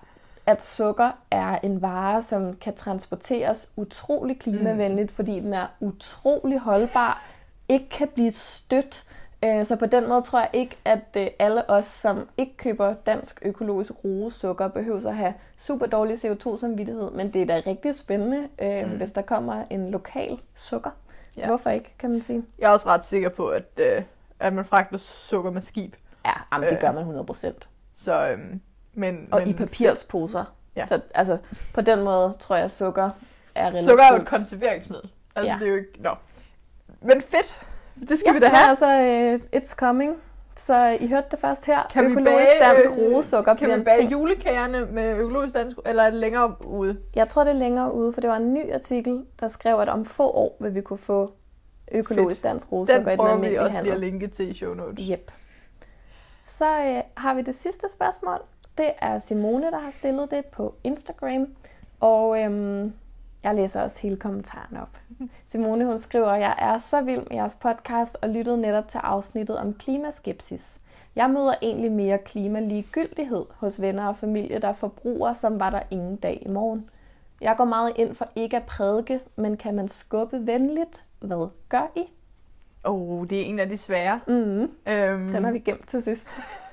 at 0.49 0.61
sukker 0.63 1.11
er 1.31 1.59
en 1.63 1.81
vare, 1.81 2.21
som 2.23 2.53
kan 2.55 2.75
transporteres 2.75 3.69
utrolig 3.75 4.39
klimavenligt, 4.39 5.09
mm. 5.09 5.15
fordi 5.15 5.39
den 5.39 5.53
er 5.53 5.67
utrolig 5.79 6.59
holdbar, 6.59 7.23
ikke 7.69 7.89
kan 7.89 8.07
blive 8.07 8.31
stødt. 8.31 9.03
Øh, 9.45 9.65
Så 9.65 9.75
på 9.75 9.85
den 9.85 10.09
måde 10.09 10.21
tror 10.21 10.39
jeg 10.39 10.49
ikke, 10.53 10.77
at 10.85 10.99
øh, 11.17 11.27
alle 11.39 11.69
os, 11.69 11.85
som 11.85 12.27
ikke 12.37 12.57
køber 12.57 12.93
dansk 12.93 13.39
økologisk 13.41 13.91
roesukker, 14.03 14.67
behøver 14.67 15.07
at 15.09 15.15
have 15.15 15.33
super 15.57 15.85
dårlig 15.85 16.17
CO2-samvittighed, 16.25 17.11
men 17.11 17.33
det 17.33 17.41
er 17.41 17.45
da 17.45 17.61
rigtig 17.69 17.95
spændende, 17.95 18.47
øh, 18.61 18.91
Mm. 18.91 18.97
hvis 18.97 19.11
der 19.11 19.21
kommer 19.21 19.63
en 19.69 19.91
lokal 19.91 20.39
sukker. 20.55 20.89
Ja. 21.37 21.47
Hvorfor 21.47 21.69
ikke, 21.69 21.93
kan 21.99 22.09
man 22.09 22.21
sige? 22.21 22.43
Jeg 22.59 22.65
er 22.67 22.69
også 22.73 22.87
ret 22.87 23.05
sikker 23.05 23.29
på, 23.29 23.47
at, 23.47 23.79
at 24.39 24.53
man 24.53 24.65
fragter 24.65 24.97
sukker 24.97 25.51
med 25.51 25.61
skib. 25.61 25.95
Ja, 26.25 26.31
jamen, 26.53 26.69
det 26.69 26.79
gør 26.79 26.91
man 26.91 27.03
100%. 27.03 27.67
Så, 27.93 28.29
øhm, 28.29 28.61
men, 28.93 29.27
Og 29.31 29.39
men, 29.39 29.49
i 29.49 29.53
papirsposer. 29.53 30.43
Ja. 30.75 30.85
Så 30.85 31.01
altså, 31.15 31.37
på 31.73 31.81
den 31.81 32.03
måde 32.03 32.33
tror 32.39 32.55
jeg, 32.55 32.65
at 32.65 32.71
sukker 32.71 33.09
er 33.55 33.67
relativt... 33.67 33.89
Sukker 33.89 34.03
er 34.03 34.15
jo 34.15 34.21
et 34.21 34.27
konserveringsmiddel. 34.27 35.09
Altså, 35.35 35.51
Ja. 35.51 35.57
det 35.59 35.65
er 35.67 35.69
jo 35.71 35.75
ikke... 35.77 35.91
Nå. 35.99 36.09
Men 37.01 37.21
fedt. 37.21 37.57
Det 38.09 38.19
skal 38.19 38.29
ja, 38.29 38.33
vi 38.33 38.39
da 38.39 38.47
have. 38.47 38.59
Ja, 38.63 38.69
altså, 38.69 38.91
øh, 39.53 39.61
it's 39.61 39.75
coming. 39.75 40.15
Så 40.55 40.97
I 40.99 41.07
hørte 41.07 41.27
det 41.31 41.39
først 41.39 41.65
her. 41.65 41.87
Kan 41.93 42.05
vi 42.05 42.11
Økologisk 42.11 42.47
bage, 42.61 42.73
dansk 42.73 42.87
øh, 42.89 42.97
roesukker 42.97 43.53
Kan 43.53 43.79
vi 43.79 43.83
bage 43.83 43.99
ting. 43.99 44.11
julekagerne 44.11 44.85
med 44.85 45.17
økologisk 45.17 45.55
dansk, 45.55 45.77
eller 45.85 46.03
er 46.03 46.09
det 46.09 46.19
længere 46.19 46.55
ude? 46.67 46.99
Jeg 47.15 47.29
tror, 47.29 47.43
det 47.43 47.51
er 47.51 47.55
længere 47.57 47.93
ude, 47.93 48.13
for 48.13 48.21
det 48.21 48.29
var 48.29 48.35
en 48.37 48.53
ny 48.53 48.73
artikel, 48.73 49.25
der 49.39 49.47
skrev, 49.47 49.79
at 49.79 49.89
om 49.89 50.05
få 50.05 50.29
år 50.31 50.57
vil 50.59 50.75
vi 50.75 50.81
kunne 50.81 50.99
få 50.99 51.33
økologisk 51.91 52.43
dansk 52.43 52.67
Den 52.69 52.73
roesukker 52.77 53.07
i 53.07 53.09
den 53.11 53.17
prøver 53.17 53.29
vi 53.29 53.33
almindelige 53.33 53.61
også 53.61 53.71
lige 53.71 53.79
at 53.79 53.85
handel. 53.85 53.99
linke 54.11 54.27
til 54.27 54.49
i 54.49 54.53
show 54.53 54.73
notes. 54.73 55.05
Yep. 55.11 55.31
Så 56.45 56.65
øh, 56.65 57.01
har 57.17 57.33
vi 57.33 57.41
det 57.41 57.55
sidste 57.55 57.89
spørgsmål. 57.89 58.39
Det 58.79 58.91
er 59.01 59.19
Simone, 59.19 59.71
der 59.71 59.79
har 59.79 59.91
stillet 59.91 60.31
det 60.31 60.45
på 60.45 60.75
Instagram. 60.83 61.47
Og 61.99 62.41
øhm, 62.43 62.93
jeg 63.43 63.55
læser 63.55 63.81
også 63.81 63.99
hele 64.01 64.17
kommentaren 64.17 64.77
op. 64.77 64.97
Simone 65.51 65.85
hun 65.85 65.99
skriver, 65.99 66.33
jeg 66.35 66.55
er 66.57 66.77
så 66.77 67.01
vild 67.01 67.17
med 67.19 67.37
jeres 67.37 67.55
podcast 67.55 68.17
og 68.21 68.29
lyttede 68.29 68.61
netop 68.61 68.87
til 68.87 68.97
afsnittet 68.97 69.57
om 69.57 69.73
klimaskepsis. 69.73 70.79
Jeg 71.15 71.29
møder 71.29 71.53
egentlig 71.61 71.91
mere 71.91 72.17
klimaligegyldighed 72.17 73.45
hos 73.55 73.81
venner 73.81 74.07
og 74.07 74.17
familie, 74.17 74.59
der 74.59 74.73
forbruger, 74.73 75.33
som 75.33 75.59
var 75.59 75.69
der 75.69 75.81
ingen 75.91 76.15
dag 76.15 76.43
i 76.45 76.49
morgen. 76.49 76.89
Jeg 77.41 77.55
går 77.57 77.65
meget 77.65 77.93
ind 77.95 78.15
for 78.15 78.27
ikke 78.35 78.57
at 78.57 78.63
prædike, 78.63 79.19
men 79.35 79.57
kan 79.57 79.75
man 79.75 79.87
skubbe 79.87 80.47
venligt? 80.47 81.03
Hvad 81.19 81.49
gør 81.69 81.91
I? 81.95 82.03
Oh, 82.83 83.27
det 83.27 83.41
er 83.41 83.45
en 83.45 83.59
af 83.59 83.69
de 83.69 83.77
svære. 83.77 84.19
Mm, 84.27 84.71
Øhm, 84.87 85.31
den 85.31 85.43
har 85.43 85.51
vi 85.51 85.59
gemt 85.59 85.87
til 85.87 86.03
sidst. 86.03 86.27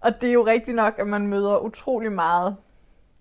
Og 0.00 0.20
det 0.20 0.28
er 0.28 0.32
jo 0.32 0.46
rigtigt 0.46 0.74
nok, 0.74 0.98
at 0.98 1.06
man 1.06 1.26
møder 1.26 1.58
utrolig 1.58 2.12
meget 2.12 2.56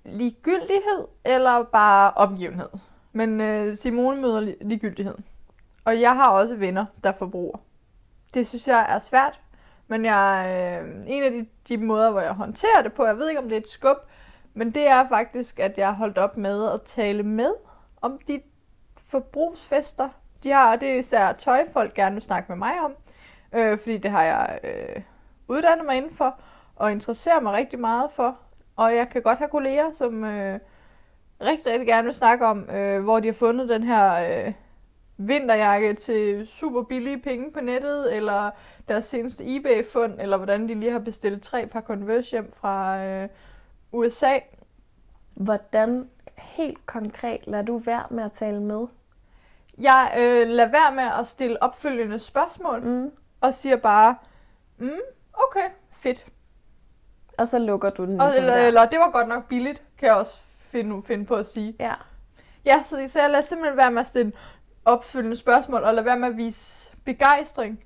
ligegyldighed 0.05 1.07
eller 1.25 1.63
bare 1.63 2.11
opgivenhed. 2.15 2.69
Men 3.11 3.41
øh, 3.41 3.77
Simone 3.77 4.21
møder 4.21 4.41
li- 4.41 4.67
ligegyldighed. 4.67 5.15
Og 5.85 6.01
jeg 6.01 6.15
har 6.15 6.29
også 6.29 6.55
venner, 6.55 6.85
der 7.03 7.11
forbruger. 7.11 7.57
Det 8.33 8.47
synes 8.47 8.67
jeg 8.67 8.85
er 8.89 8.99
svært. 8.99 9.39
Men 9.87 10.05
jeg, 10.05 10.45
øh, 10.85 11.03
en 11.07 11.23
af 11.23 11.31
de, 11.31 11.45
de 11.67 11.77
måder, 11.77 12.11
hvor 12.11 12.21
jeg 12.21 12.33
håndterer 12.33 12.81
det 12.81 12.93
på, 12.93 13.05
jeg 13.05 13.17
ved 13.17 13.29
ikke, 13.29 13.41
om 13.41 13.49
det 13.49 13.55
er 13.55 13.61
et 13.61 13.67
skub, 13.67 13.97
men 14.53 14.71
det 14.71 14.87
er 14.87 15.07
faktisk, 15.09 15.59
at 15.59 15.77
jeg 15.77 15.87
har 15.87 15.95
holdt 15.95 16.17
op 16.17 16.37
med 16.37 16.71
at 16.71 16.81
tale 16.81 17.23
med 17.23 17.53
om 18.01 18.19
de 18.27 18.41
forbrugsfester. 19.07 20.09
De 20.43 20.51
har, 20.51 20.75
det 20.75 20.89
er 20.89 20.99
især 20.99 21.31
tøj, 21.31 21.71
folk 21.73 21.93
gerne 21.93 22.15
vil 22.15 22.23
snakke 22.23 22.51
med 22.51 22.57
mig 22.57 22.73
om. 22.81 22.95
Øh, 23.53 23.79
fordi 23.79 23.97
det 23.97 24.11
har 24.11 24.23
jeg 24.23 24.59
øh, 24.63 25.01
uddannet 25.47 25.85
mig 25.85 25.97
inden 25.97 26.15
for 26.15 26.39
og 26.79 26.91
interesserer 26.91 27.39
mig 27.39 27.53
rigtig 27.53 27.79
meget 27.79 28.11
for. 28.11 28.37
Og 28.75 28.95
jeg 28.95 29.09
kan 29.09 29.21
godt 29.21 29.37
have 29.37 29.49
kolleger, 29.49 29.93
som 29.93 30.23
øh, 30.23 30.59
rigtig, 31.41 31.71
rigtig 31.73 31.87
gerne 31.87 32.05
vil 32.05 32.13
snakke 32.15 32.45
om, 32.45 32.69
øh, 32.69 33.03
hvor 33.03 33.19
de 33.19 33.27
har 33.27 33.33
fundet 33.33 33.69
den 33.69 33.83
her 33.83 34.45
øh, 34.45 34.53
vinterjakke 35.17 35.93
til 35.93 36.47
super 36.47 36.83
billige 36.83 37.19
penge 37.21 37.51
på 37.51 37.59
nettet, 37.61 38.15
eller 38.15 38.51
deres 38.87 39.05
seneste 39.05 39.55
eBay-fund, 39.55 40.13
eller 40.19 40.37
hvordan 40.37 40.69
de 40.69 40.75
lige 40.75 40.91
har 40.91 40.99
bestilt 40.99 41.43
tre 41.43 41.67
par 41.67 41.81
Converse 41.81 42.31
hjem 42.31 42.51
fra 42.53 43.03
øh, 43.05 43.29
USA. 43.91 44.39
Hvordan 45.33 46.09
helt 46.37 46.85
konkret 46.85 47.39
lader 47.47 47.63
du 47.63 47.77
være 47.77 48.03
med 48.09 48.23
at 48.23 48.31
tale 48.31 48.61
med? 48.61 48.87
Jeg 49.77 50.13
øh, 50.17 50.47
lader 50.47 50.71
være 50.71 50.95
med 50.95 51.03
at 51.19 51.27
stille 51.27 51.63
opfølgende 51.63 52.19
spørgsmål, 52.19 52.81
Mm. 52.83 53.11
og 53.41 53.53
siger 53.53 53.75
bare, 53.75 54.15
mm, 54.77 54.89
okay, 55.33 55.69
fedt. 55.91 56.25
Og 57.39 57.47
så 57.47 57.59
lukker 57.59 57.89
du 57.89 58.05
den 58.05 58.21
Og, 58.21 58.27
ligesom 58.27 58.43
eller, 58.43 58.57
der. 58.57 58.67
eller 58.67 58.85
det 58.85 58.99
var 58.99 59.11
godt 59.11 59.27
nok 59.27 59.47
billigt, 59.47 59.81
kan 59.97 60.07
jeg 60.07 60.15
også 60.15 60.39
finde, 60.71 61.03
finde 61.03 61.25
på 61.25 61.35
at 61.35 61.47
sige. 61.49 61.75
Ja. 61.79 61.93
Ja, 62.65 62.83
så, 62.83 63.09
så 63.09 63.19
jeg 63.19 63.29
lader 63.29 63.43
simpelthen 63.43 63.77
være 63.77 63.91
med 63.91 64.01
at 64.01 64.07
stille 64.07 64.31
opfølgende 64.85 65.37
spørgsmål, 65.37 65.83
og 65.83 65.93
lade 65.93 66.05
være 66.05 66.19
med 66.19 66.27
at 66.27 66.37
vise 66.37 66.91
begejstring, 67.05 67.83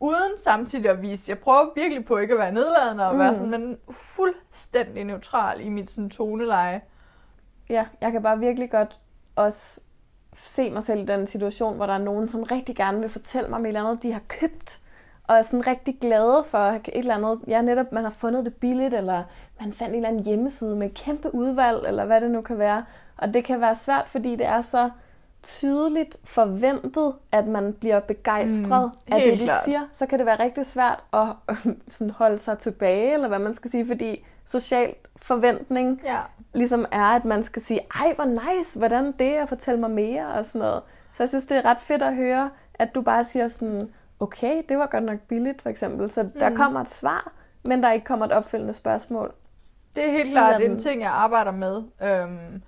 uden 0.00 0.32
samtidig 0.44 0.90
at 0.90 1.02
vise, 1.02 1.30
jeg 1.30 1.38
prøver 1.38 1.72
virkelig 1.76 2.04
på 2.04 2.16
ikke 2.16 2.32
at 2.32 2.38
være 2.38 2.52
nedladende 2.52 3.06
og 3.06 3.12
mm. 3.14 3.18
være 3.18 3.36
sådan, 3.36 3.50
men 3.50 3.78
fuldstændig 3.90 5.04
neutral 5.04 5.60
i 5.60 5.68
mit 5.68 5.90
sådan, 5.90 6.10
toneleje. 6.10 6.80
ja, 7.68 7.86
jeg 8.00 8.12
kan 8.12 8.22
bare 8.22 8.38
virkelig 8.38 8.70
godt 8.70 9.00
også 9.36 9.80
se 10.34 10.70
mig 10.70 10.84
selv 10.84 11.00
i 11.00 11.06
den 11.06 11.26
situation, 11.26 11.76
hvor 11.76 11.86
der 11.86 11.94
er 11.94 11.98
nogen, 11.98 12.28
som 12.28 12.42
rigtig 12.42 12.76
gerne 12.76 13.00
vil 13.00 13.08
fortælle 13.08 13.48
mig 13.48 13.58
om 13.58 13.64
et 13.64 13.68
eller 13.68 13.84
andet, 13.84 14.02
de 14.02 14.12
har 14.12 14.22
købt, 14.28 14.80
og 15.26 15.36
er 15.36 15.42
sådan 15.42 15.66
rigtig 15.66 15.98
glade 16.00 16.44
for 16.46 16.58
et 16.58 16.80
eller 16.94 17.14
andet. 17.14 17.38
Ja, 17.46 17.62
netop 17.62 17.92
man 17.92 18.02
har 18.04 18.10
fundet 18.10 18.44
det 18.44 18.54
billigt, 18.54 18.94
eller 18.94 19.22
man 19.60 19.72
fandt 19.72 19.90
en 19.90 19.94
eller 19.96 20.08
anden 20.08 20.24
hjemmeside 20.24 20.76
med 20.76 20.90
kæmpe 20.90 21.34
udvalg, 21.34 21.84
eller 21.86 22.04
hvad 22.04 22.20
det 22.20 22.30
nu 22.30 22.40
kan 22.40 22.58
være. 22.58 22.84
Og 23.16 23.34
det 23.34 23.44
kan 23.44 23.60
være 23.60 23.74
svært, 23.76 24.08
fordi 24.08 24.36
det 24.36 24.46
er 24.46 24.60
så 24.60 24.90
tydeligt 25.42 26.16
forventet, 26.24 27.12
at 27.32 27.46
man 27.48 27.72
bliver 27.72 28.00
begejstret 28.00 28.90
Mm, 29.06 29.12
af 29.14 29.20
det, 29.22 29.38
de 29.38 29.44
klart. 29.44 29.64
siger, 29.64 29.80
så 29.92 30.06
kan 30.06 30.18
det 30.18 30.26
være 30.26 30.38
rigtig 30.38 30.66
svært 30.66 31.02
at 31.12 31.26
sådan 31.94 32.10
holde 32.10 32.38
sig 32.38 32.58
tilbage, 32.58 33.12
eller 33.14 33.28
hvad 33.28 33.38
man 33.38 33.54
skal 33.54 33.70
sige, 33.70 33.86
fordi 33.86 34.24
social 34.44 34.94
forventning 35.16 36.00
Ja. 36.04 36.18
ligesom 36.54 36.86
er, 36.92 37.04
at 37.04 37.24
man 37.24 37.42
skal 37.42 37.62
sige, 37.62 37.80
ej, 37.94 38.12
hvor 38.14 38.24
nice, 38.24 38.78
hvordan 38.78 39.12
det 39.12 39.36
er, 39.36 39.42
og 39.42 39.48
fortælle 39.48 39.80
mig 39.80 39.90
mere 39.90 40.26
og 40.28 40.44
sådan 40.46 40.58
noget. 40.58 40.82
Så 41.16 41.22
jeg 41.22 41.28
synes, 41.28 41.44
det 41.46 41.56
er 41.56 41.64
ret 41.64 41.80
fedt 41.80 42.02
at 42.02 42.14
høre, 42.14 42.50
at 42.74 42.94
du 42.94 43.00
bare 43.02 43.24
siger 43.24 43.48
sådan, 43.48 43.88
okay, 44.20 44.62
det 44.68 44.78
var 44.78 44.86
godt 44.86 45.04
nok 45.04 45.18
billigt, 45.20 45.62
for 45.62 45.68
eksempel. 45.70 46.10
Så 46.10 46.28
der 46.40 46.48
Mm. 46.50 46.56
kommer 46.56 46.80
et 46.80 46.90
svar, 46.90 47.32
men 47.64 47.82
der 47.82 47.92
ikke 47.92 48.06
kommer 48.06 48.26
et 48.26 48.32
opfølgende 48.32 48.72
spørgsmål. 48.74 49.32
Det 49.96 50.04
er 50.06 50.10
helt 50.10 50.30
klart 50.32 50.56
Ligesom- 50.60 50.76
en 50.76 50.82
ting, 50.82 51.02
jeg 51.02 51.10
arbejder 51.10 51.50
med 51.50 51.82
øhm, 52.02 52.62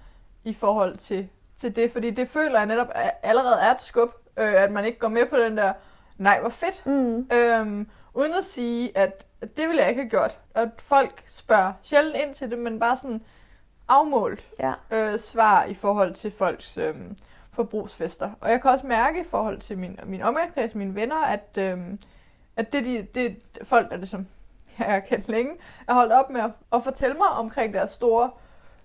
i 0.45 0.55
forhold 0.55 0.97
til, 0.97 1.29
til 1.57 1.77
det, 1.77 1.93
fordi 1.93 2.11
det 2.11 2.29
føler 2.29 2.59
jeg 2.59 2.67
netop 2.67 2.89
at 2.95 3.11
allerede 3.23 3.57
er 3.63 3.75
et 3.75 3.81
skub. 3.83 4.11
Øh, 4.37 4.63
at 4.63 4.71
man 4.73 4.85
ikke 4.85 4.99
går 4.99 5.09
med 5.09 5.27
på 5.27 5.37
den 5.37 5.57
der, 5.57 5.73
nej, 6.19 6.41
hvor 6.41 6.51
fedt. 6.51 6.87
Mm. 6.87 7.29
Øhm, 7.37 7.89
uden 8.15 8.35
at 8.35 8.45
sige, 8.45 8.99
at 8.99 9.27
det 9.41 9.69
ville 9.69 9.81
jeg 9.83 9.89
ikke 9.89 10.01
have 10.03 10.11
gjort. 10.11 10.39
At 10.55 10.69
folk 10.79 11.23
spørger 11.27 11.73
sjældent 11.83 12.17
ind 12.17 12.35
til 12.35 12.51
det, 12.51 12.59
men 12.59 12.79
bare 12.81 12.97
sådan 12.97 13.21
afmålt 13.89 14.47
Ja. 14.61 14.73
øh, 14.91 15.19
svar 15.19 15.65
i 15.65 15.75
forhold 15.75 16.15
til 16.15 16.33
folks 16.39 16.79
øh, 16.79 16.95
forbrugsfester. 17.59 18.31
Og 18.41 18.51
jeg 18.51 18.63
kan 18.63 18.71
også 18.71 18.87
mærke 18.87 19.21
i 19.21 19.25
forhold 19.25 19.59
til 19.59 19.79
min, 19.79 19.99
min 20.07 20.23
omgangskreds, 20.23 20.75
mine 20.75 20.95
venner, 20.95 21.25
at, 21.25 21.59
øh, 21.59 21.79
at 22.57 22.73
det, 22.73 22.85
de, 22.85 23.07
det 23.15 23.37
folk, 23.63 23.91
der 23.91 23.97
ligesom 23.97 24.27
jeg 24.79 24.87
har 24.87 25.01
kendt 25.01 25.29
længe, 25.29 25.53
er 25.89 25.95
holdt 25.95 26.13
op 26.13 26.31
med 26.31 26.41
at, 26.41 26.51
at 26.73 26.85
fortælle 26.85 27.17
mig 27.17 27.29
omkring 27.29 27.75
deres 27.75 27.91
store 27.91 28.31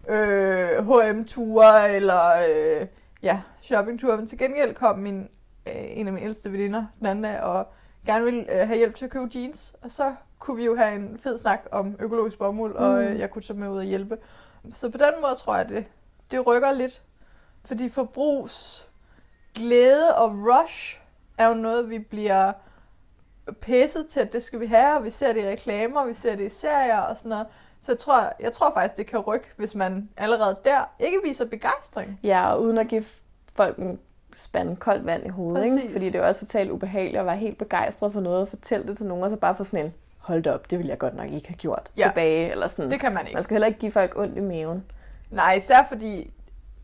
øh, 0.08 0.88
H&M-ture 0.88 1.96
eller 1.96 2.32
øh, 2.50 2.88
ja, 3.24 3.42
shoppingture. 3.62 4.18
Men 4.18 4.28
til 4.28 4.38
gengæld 4.38 4.76
kom 4.76 5.00
min, 5.00 5.30
øh, 5.68 5.74
en 5.76 6.08
af 6.08 6.14
mine 6.14 6.26
ældste 6.26 6.52
veninder 6.52 6.86
dag, 7.02 7.42
og 7.42 7.68
gerne 8.06 8.26
ville 8.26 8.62
øh, 8.62 8.68
have 8.68 8.78
hjælp 8.78 8.96
til 8.96 9.06
at 9.06 9.12
købe 9.12 9.30
jeans. 9.36 9.74
Og 9.82 9.92
så 9.92 10.16
kunne 10.40 10.58
vi 10.58 10.66
jo 10.66 10.76
have 10.76 10.96
en 10.96 11.20
fed 11.24 11.38
snak 11.38 11.62
om 11.72 11.96
økologisk 12.00 12.38
bomuld, 12.38 12.74
mm. 12.74 12.84
og 12.84 13.04
øh, 13.04 13.20
jeg 13.20 13.30
kunne 13.30 13.42
tage 13.42 13.60
med 13.60 13.70
ud 13.70 13.78
og 13.78 13.84
hjælpe. 13.84 14.18
Så 14.74 14.90
på 14.90 14.98
den 14.98 15.22
måde 15.22 15.36
tror 15.36 15.56
jeg, 15.56 15.70
det, 15.70 15.86
det 16.32 16.48
rykker 16.48 16.72
lidt. 16.72 17.02
Fordi 17.66 17.90
forbrugs 17.90 18.88
glæde 19.56 20.16
og 20.16 20.32
rush 20.32 21.00
er 21.38 21.48
jo 21.48 21.54
noget, 21.54 21.90
vi 21.90 22.00
bliver 22.00 22.52
pæsset 23.62 24.08
til, 24.08 24.20
at 24.20 24.34
det 24.34 24.44
skal 24.44 24.60
vi 24.60 24.66
have, 24.66 24.98
og 24.98 25.04
vi 25.04 25.10
ser 25.10 25.34
det 25.34 25.44
i 25.44 25.48
reklamer, 25.48 26.06
vi 26.06 26.14
ser 26.14 26.36
det 26.36 26.46
i 26.46 26.50
serier 26.50 27.00
og 27.00 27.18
sådan 27.18 27.30
noget. 27.30 27.48
Så 27.82 27.92
jeg 27.92 28.00
tror, 28.00 28.34
jeg 28.40 28.54
tror 28.54 28.74
faktisk, 28.74 28.98
det 28.98 29.06
kan 29.08 29.20
rykke, 29.20 29.48
hvis 29.58 29.76
man 29.76 30.10
allerede 30.18 30.58
der 30.66 30.90
ikke 31.00 31.20
viser 31.24 31.46
begejstring. 31.46 32.20
Ja, 32.24 32.54
og 32.54 32.62
uden 32.62 32.78
at 32.78 32.88
give 32.88 33.04
folk 33.54 33.78
en 33.78 34.00
spand 34.36 34.78
koldt 34.78 35.06
vand 35.06 35.26
i 35.26 35.30
hovedet, 35.30 35.66
ikke? 35.66 35.92
Fordi 35.92 36.06
det 36.06 36.16
er 36.16 36.20
jo 36.20 36.28
også 36.28 36.40
totalt 36.46 36.72
ubehageligt 36.72 37.20
at 37.20 37.26
være 37.26 37.38
helt 37.38 37.58
begejstret 37.58 38.14
for 38.14 38.20
noget 38.22 38.42
og 38.42 38.48
fortælle 38.48 38.88
det 38.88 38.98
til 38.98 39.06
nogen, 39.06 39.24
og 39.24 39.30
så 39.30 39.36
bare 39.36 39.56
få 39.56 39.64
sådan 39.64 39.86
en, 39.86 39.94
hold 40.18 40.48
op, 40.48 40.70
det 40.72 40.78
ville 40.78 40.90
jeg 40.90 40.98
godt 40.98 41.16
nok 41.16 41.30
ikke 41.32 41.48
have 41.48 41.58
gjort 41.58 41.92
Ja. 41.98 42.04
tilbage, 42.08 42.52
eller 42.52 42.68
sådan. 42.68 42.92
Det 42.92 43.00
kan 43.00 43.14
man 43.14 43.26
ikke. 43.26 43.36
Man 43.36 43.44
skal 43.44 43.54
heller 43.56 43.68
ikke 43.68 43.80
give 43.80 43.92
folk 43.92 44.18
ondt 44.18 44.38
i 44.38 44.42
maven. 44.42 44.84
Nej, 45.32 45.54
især 45.54 45.86
fordi 45.90 46.34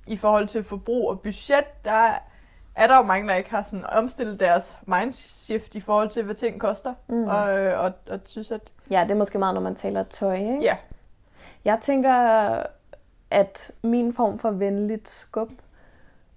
i 0.09 0.17
forhold 0.17 0.47
til 0.47 0.63
forbrug 0.63 1.09
og 1.09 1.19
budget, 1.19 1.85
der 1.85 2.13
er 2.75 2.87
der 2.87 2.97
jo 2.97 3.03
mange, 3.03 3.27
der 3.27 3.35
ikke 3.35 3.49
har 3.49 3.63
sådan 3.63 3.85
omstillet 3.85 4.39
deres 4.39 4.77
mindshift 4.85 5.75
i 5.75 5.79
forhold 5.81 6.09
til, 6.09 6.23
hvad 6.23 6.35
ting 6.35 6.59
koster. 6.59 6.93
Mm. 7.07 7.27
Og, 7.27 7.43
og, 7.73 7.91
og 8.09 8.19
synes, 8.25 8.51
at 8.51 8.61
Ja, 8.91 9.03
det 9.03 9.11
er 9.11 9.15
måske 9.15 9.39
meget, 9.39 9.53
når 9.53 9.61
man 9.61 9.75
taler 9.75 10.03
tøj, 10.03 10.35
ikke? 10.35 10.59
ja, 10.61 10.77
Jeg 11.65 11.79
tænker, 11.81 12.13
at 13.31 13.71
min 13.83 14.13
form 14.13 14.39
for 14.39 14.51
venligt 14.51 15.09
skub, 15.09 15.49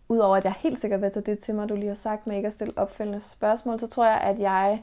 udover 0.09 0.37
at 0.37 0.45
jeg 0.45 0.55
helt 0.59 0.81
sikkert 0.81 1.03
vil 1.03 1.11
tage 1.12 1.25
det 1.25 1.39
til 1.39 1.55
mig, 1.55 1.68
du 1.68 1.75
lige 1.75 1.89
har 1.89 1.95
sagt 1.95 2.27
med 2.27 2.37
ikke 2.37 2.47
at 2.47 2.53
stille 2.53 2.75
opfølgende 2.77 3.20
spørgsmål, 3.20 3.81
så 3.81 3.87
tror 3.87 4.07
jeg, 4.07 4.20
at 4.20 4.41
jeg 4.41 4.83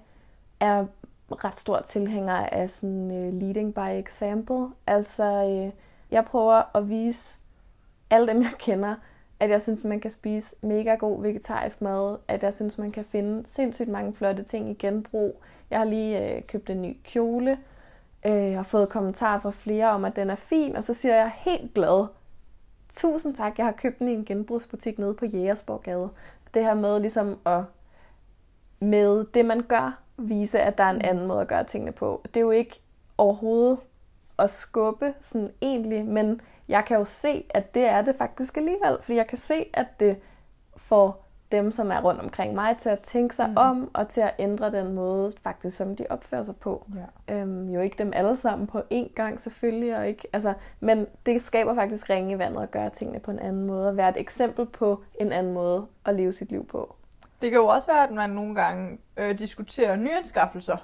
er 0.60 0.86
ret 1.32 1.56
stor 1.56 1.80
tilhænger 1.80 2.36
af 2.36 2.70
sådan 2.70 3.12
uh, 3.12 3.34
leading 3.42 3.74
by 3.74 3.80
example. 4.06 4.68
Altså, 4.88 5.44
uh, 5.44 5.72
jeg 6.12 6.26
prøver 6.26 6.78
at 6.78 6.90
vise 6.90 7.40
alle 8.10 8.28
dem, 8.28 8.42
jeg 8.42 8.52
kender, 8.60 8.96
at 9.40 9.50
jeg 9.50 9.62
synes, 9.62 9.84
man 9.84 10.00
kan 10.00 10.12
spise 10.12 10.56
mega 10.62 10.96
god 10.96 11.22
vegetarisk 11.22 11.82
mad, 11.82 12.18
at 12.28 12.44
jeg 12.44 12.54
synes, 12.54 12.78
man 12.78 12.92
kan 12.92 13.06
finde 13.06 13.48
sindssygt 13.48 13.90
mange 13.90 14.14
flotte 14.14 14.44
ting 14.44 14.70
i 14.70 14.74
genbrug. 14.74 15.42
Jeg 15.70 15.80
har 15.80 15.86
lige 15.86 16.36
øh, 16.36 16.42
købt 16.42 16.70
en 16.70 16.82
ny 16.82 16.98
kjole, 17.04 17.58
øh, 18.26 18.32
og 18.34 18.56
har 18.56 18.64
fået 18.64 18.90
kommentarer 18.90 19.40
fra 19.40 19.52
flere 19.52 19.90
om, 19.90 20.06
at 20.06 20.16
den 20.16 20.30
er 20.30 20.36
fin, 20.36 20.76
og 20.76 20.84
så 20.84 20.94
siger 20.94 21.16
jeg 21.16 21.32
helt 21.36 21.74
glad, 21.74 22.08
tusind 22.94 23.36
tak, 23.36 23.58
jeg 23.58 23.66
har 23.66 23.72
købt 23.72 24.00
den 24.00 24.08
i 24.08 24.14
en 24.14 24.26
genbrugsbutik 24.26 25.00
nede 25.00 25.14
på 25.14 25.26
Jægersborggade. 25.26 26.10
Det 26.54 26.64
her 26.64 26.74
med 26.74 27.00
ligesom 27.00 27.38
at 27.46 27.64
med 28.80 29.26
det, 29.34 29.46
man 29.46 29.62
gør, 29.62 30.00
vise, 30.18 30.60
at 30.60 30.78
der 30.78 30.84
er 30.84 30.90
en 30.90 31.02
anden 31.02 31.28
måde 31.28 31.42
at 31.42 31.48
gøre 31.48 31.64
tingene 31.64 31.92
på. 31.92 32.22
Det 32.24 32.38
er 32.38 32.42
jo 32.42 32.52
ikke 32.52 32.82
overhovedet 33.18 33.78
at 34.40 34.50
skubbe 34.50 35.14
sådan 35.22 35.52
egentlig, 35.62 36.06
men 36.06 36.42
jeg 36.70 36.86
kan 36.86 36.98
jo 36.98 37.04
se, 37.04 37.46
at 37.50 37.76
det 37.76 37.86
er 37.86 38.02
det 38.02 38.16
faktisk 38.16 38.58
alligevel, 38.58 38.98
fordi 39.02 39.16
jeg 39.16 39.28
kan 39.28 39.38
se, 39.38 39.66
at 39.74 40.00
det 40.00 40.18
får 40.78 41.26
dem, 41.52 41.72
som 41.72 41.92
er 41.92 42.02
rundt 42.02 42.22
omkring 42.22 42.56
mig, 42.56 42.78
til 42.78 42.90
at 42.90 43.00
tænke 43.00 43.36
sig 43.36 43.50
mm. 43.50 43.58
om, 43.58 43.92
og 43.94 44.10
til 44.10 44.22
at 44.22 44.36
ændre 44.40 44.72
den 44.72 44.94
måde, 44.94 45.32
faktisk, 45.44 45.78
som 45.78 45.96
de 45.96 46.06
opfører 46.10 46.44
sig 46.44 46.56
på. 46.56 46.86
ja. 47.28 47.36
Øhm, 47.36 47.70
jo 47.70 47.82
ikke 47.82 47.96
dem 47.98 48.12
alle 48.16 48.36
sammen 48.36 48.68
på 48.68 48.80
én 48.94 49.14
gang 49.14 49.42
selvfølgelig, 49.42 49.98
og 49.98 50.08
ikke, 50.08 50.28
altså, 50.34 50.54
men 50.80 51.08
det 51.26 51.42
skaber 51.44 51.76
faktisk 51.76 52.10
ringe 52.10 52.36
i 52.36 52.40
vandet 52.40 52.64
at 52.64 52.72
gøre 52.72 52.90
tingene 52.90 53.20
på 53.20 53.32
en 53.32 53.40
anden 53.40 53.66
måde, 53.66 53.88
og 53.88 53.98
være 53.98 54.10
et 54.10 54.18
eksempel 54.18 54.66
på 54.66 55.04
en 55.20 55.32
anden 55.32 55.54
måde 55.54 55.88
at 56.06 56.16
leve 56.16 56.32
sit 56.32 56.52
liv 56.52 56.68
på. 56.68 56.96
Det 57.42 57.52
kan 57.52 57.60
jo 57.60 57.68
også 57.68 57.88
være, 57.88 58.04
at 58.04 58.12
man 58.12 58.30
nogle 58.30 58.56
gange 58.56 58.98
øh, 59.18 59.40
diskuterer 59.40 59.96
nyanskaffelser 59.96 60.78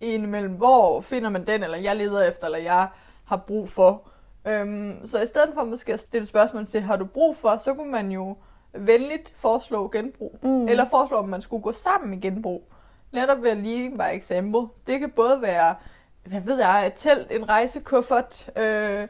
indimellem. 0.00 0.52
Hvor 0.52 1.00
finder 1.00 1.30
man 1.30 1.46
den, 1.46 1.62
eller 1.62 1.78
jeg 1.78 1.96
leder 1.96 2.22
efter, 2.22 2.46
eller 2.46 2.58
jeg 2.58 2.88
har 3.24 3.36
brug 3.36 3.68
for. 3.68 4.08
Øhm, 4.46 5.06
så 5.06 5.22
i 5.22 5.26
stedet 5.26 5.50
for 5.54 5.64
måske 5.64 5.92
at 5.94 6.00
stille 6.00 6.26
spørgsmål 6.26 6.66
til, 6.66 6.80
har 6.80 6.96
du 6.96 7.04
brug 7.04 7.36
for, 7.36 7.58
så 7.58 7.74
kunne 7.74 7.90
man 7.90 8.12
jo 8.12 8.36
venligt 8.72 9.34
foreslå 9.36 9.88
genbrug. 9.88 10.38
Mm. 10.42 10.68
Eller 10.68 10.88
foreslå, 10.88 11.18
at 11.18 11.28
man 11.28 11.42
skulle 11.42 11.62
gå 11.62 11.72
sammen 11.72 12.14
i 12.14 12.20
genbrug. 12.20 12.62
Netop 13.12 13.42
ved 13.42 13.50
at 13.50 13.56
leading 13.56 13.98
by 13.98 14.16
example. 14.16 14.68
Det 14.86 15.00
kan 15.00 15.10
både 15.10 15.42
være, 15.42 15.74
hvad 16.24 16.40
ved 16.40 16.58
jeg, 16.58 16.86
et 16.86 16.92
telt, 16.96 17.32
en 17.32 17.48
rejsekuffert, 17.48 18.58
øh, 18.58 19.08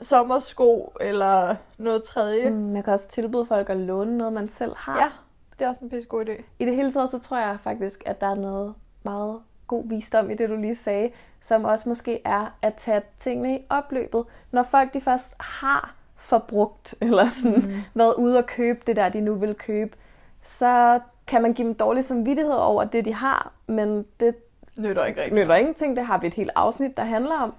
sommersko 0.00 0.92
eller 1.00 1.54
noget 1.78 2.02
tredje. 2.02 2.50
Mm, 2.50 2.56
man 2.56 2.82
kan 2.82 2.92
også 2.92 3.08
tilbyde 3.08 3.46
folk 3.46 3.70
at 3.70 3.76
låne 3.76 4.18
noget, 4.18 4.32
man 4.32 4.48
selv 4.48 4.72
har. 4.76 4.98
Ja, 4.98 5.10
det 5.58 5.64
er 5.64 5.68
også 5.68 5.84
en 5.84 5.90
pisse 5.90 6.08
god 6.08 6.28
idé. 6.28 6.42
I 6.58 6.64
det 6.64 6.76
hele 6.76 6.92
taget, 6.92 7.10
så 7.10 7.18
tror 7.18 7.38
jeg 7.38 7.58
faktisk, 7.62 8.02
at 8.06 8.20
der 8.20 8.26
er 8.26 8.34
noget 8.34 8.74
meget 9.02 9.40
god 9.66 9.88
visdom 9.88 10.30
i 10.30 10.34
det, 10.34 10.48
du 10.48 10.56
lige 10.56 10.76
sagde, 10.76 11.10
som 11.40 11.64
også 11.64 11.88
måske 11.88 12.20
er 12.24 12.56
at 12.62 12.74
tage 12.74 13.02
tingene 13.18 13.56
i 13.58 13.62
opløbet. 13.70 14.24
Når 14.50 14.62
folk 14.62 14.94
de 14.94 15.00
først 15.00 15.34
har 15.40 15.94
forbrugt, 16.16 16.94
eller 17.00 17.28
sådan 17.28 17.58
mm. 17.58 17.72
været 17.94 18.14
ude 18.14 18.38
og 18.38 18.46
købe 18.46 18.80
det 18.86 18.96
der, 18.96 19.08
de 19.08 19.20
nu 19.20 19.34
vil 19.34 19.54
købe, 19.54 19.96
så 20.42 21.00
kan 21.26 21.42
man 21.42 21.52
give 21.52 21.66
dem 21.68 21.74
dårlig 21.74 22.04
samvittighed 22.04 22.52
over 22.54 22.84
det, 22.84 23.04
de 23.04 23.14
har, 23.14 23.52
men 23.66 24.04
det 24.20 24.34
Nytter 24.78 25.04
ikke 25.04 25.20
rigtigt. 25.20 25.40
nytter 25.40 25.54
ingenting. 25.54 25.96
Det 25.96 26.06
har 26.06 26.18
vi 26.18 26.26
et 26.26 26.34
helt 26.34 26.50
afsnit, 26.54 26.96
der 26.96 27.04
handler 27.04 27.34
om. 27.34 27.54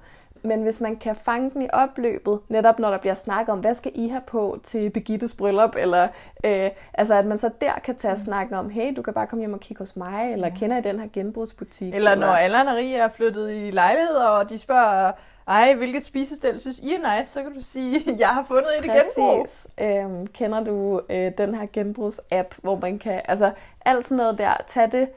Men 0.48 0.64
hvis 0.64 0.82
man 0.82 0.95
kan 0.95 1.16
fange 1.16 1.50
den 1.50 1.62
i 1.62 1.68
opløbet, 1.74 2.39
netop 2.50 2.80
når 2.80 2.89
der 2.89 2.98
bliver 2.98 3.14
snakket 3.14 3.54
om, 3.54 3.60
hvad 3.60 3.74
skal 3.74 3.91
I 3.95 4.08
have 4.08 4.22
på 4.28 4.60
til 4.64 4.89
Begittes 4.89 5.36
bryllup, 5.36 5.76
eller 5.78 6.08
øh, 6.43 6.70
altså 6.93 7.14
at 7.14 7.26
man 7.26 7.38
så 7.38 7.50
der 7.62 7.74
kan 7.84 7.95
tage 7.95 8.14
mm. 8.14 8.20
snakken 8.20 8.56
om, 8.56 8.70
hey, 8.70 8.93
du 8.95 9.02
kan 9.02 9.14
bare 9.14 9.28
komme 9.28 9.41
hjem 9.41 9.54
og 9.54 9.60
kigge 9.60 9.80
hos 9.80 9.95
mig, 9.95 10.34
eller 10.34 10.50
kender 10.50 10.78
I 10.78 10.82
den 10.82 11.00
her 11.00 11.08
genbrugsbutik? 11.14 11.95
Eller 11.95 12.16
når 12.16 12.28
Allan 12.28 12.68
og 12.68 12.76
Rie 12.76 12.95
er 12.95 13.10
flyttet 13.10 13.52
i 13.52 13.72
lejligheder, 13.72 14.28
og 14.28 14.50
de 14.50 14.60
spørger, 14.60 15.12
ej, 15.48 15.74
hvilket 15.74 16.06
spisestel 16.06 16.60
synes 16.60 16.80
I 16.80 16.93
er 16.93 17.20
nice, 17.20 17.32
så 17.32 17.43
kan 17.43 17.54
du 17.54 17.62
sige, 17.62 18.04
jeg 18.20 18.30
har 18.30 18.45
fundet 18.48 18.70
et 18.80 18.84
genbrug. 18.84 19.48
Øhm, 19.82 20.28
kender 20.28 20.64
du 20.64 21.02
øh, 21.10 21.32
den 21.38 21.56
her 21.56 21.68
genbrugsapp, 21.74 22.56
hvor 22.62 22.80
man 22.80 23.00
kan, 23.00 23.22
altså 23.26 23.52
alt 23.86 24.06
sådan 24.06 24.18
noget 24.18 24.38
der, 24.38 24.54
tag 24.68 24.91
det 24.91 25.10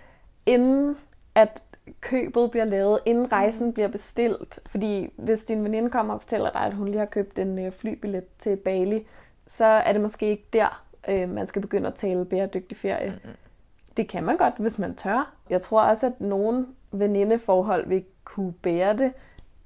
inden 0.47 0.97
at 1.35 1.62
købet 2.01 2.51
bliver 2.51 2.64
lavet, 2.64 2.98
inden 3.07 3.32
rejsen 3.32 3.72
bliver 3.72 3.88
bestilt. 3.88 4.61
Fordi 4.66 5.12
hvis 5.16 5.44
din 5.44 5.64
veninde 5.64 5.90
kommer 5.90 6.14
og 6.14 6.20
fortæller 6.20 6.51
dig, 6.51 6.61
at 6.61 6.74
hun 6.74 6.86
lige 6.86 6.98
har 6.98 7.07
købt 7.07 7.38
en 7.38 7.59
øh, 7.59 7.72
flybillet 7.72 8.24
til 8.38 8.57
Bali, 8.57 9.07
så 9.46 9.64
er 9.64 9.92
det 9.92 10.01
måske 10.01 10.30
ikke 10.30 10.46
der, 10.53 10.82
øh, 11.09 11.28
man 11.28 11.46
skal 11.46 11.62
begynde 11.62 11.88
at 11.88 11.94
tale 11.94 12.24
bæredygtig 12.24 12.78
ferie. 12.78 13.11
Mm-hmm. 13.11 13.36
Det 13.96 14.09
kan 14.09 14.24
man 14.24 14.36
godt, 14.36 14.55
hvis 14.59 14.78
man 14.78 14.94
tør. 14.94 15.34
Jeg 15.51 15.62
tror 15.62 15.82
også, 15.82 16.07
at 16.07 16.20
nogle 16.20 16.66
venindeforhold 16.92 17.88
vil 17.88 18.05
kunne 18.24 18.53
bære 18.53 18.96
det, 18.96 19.12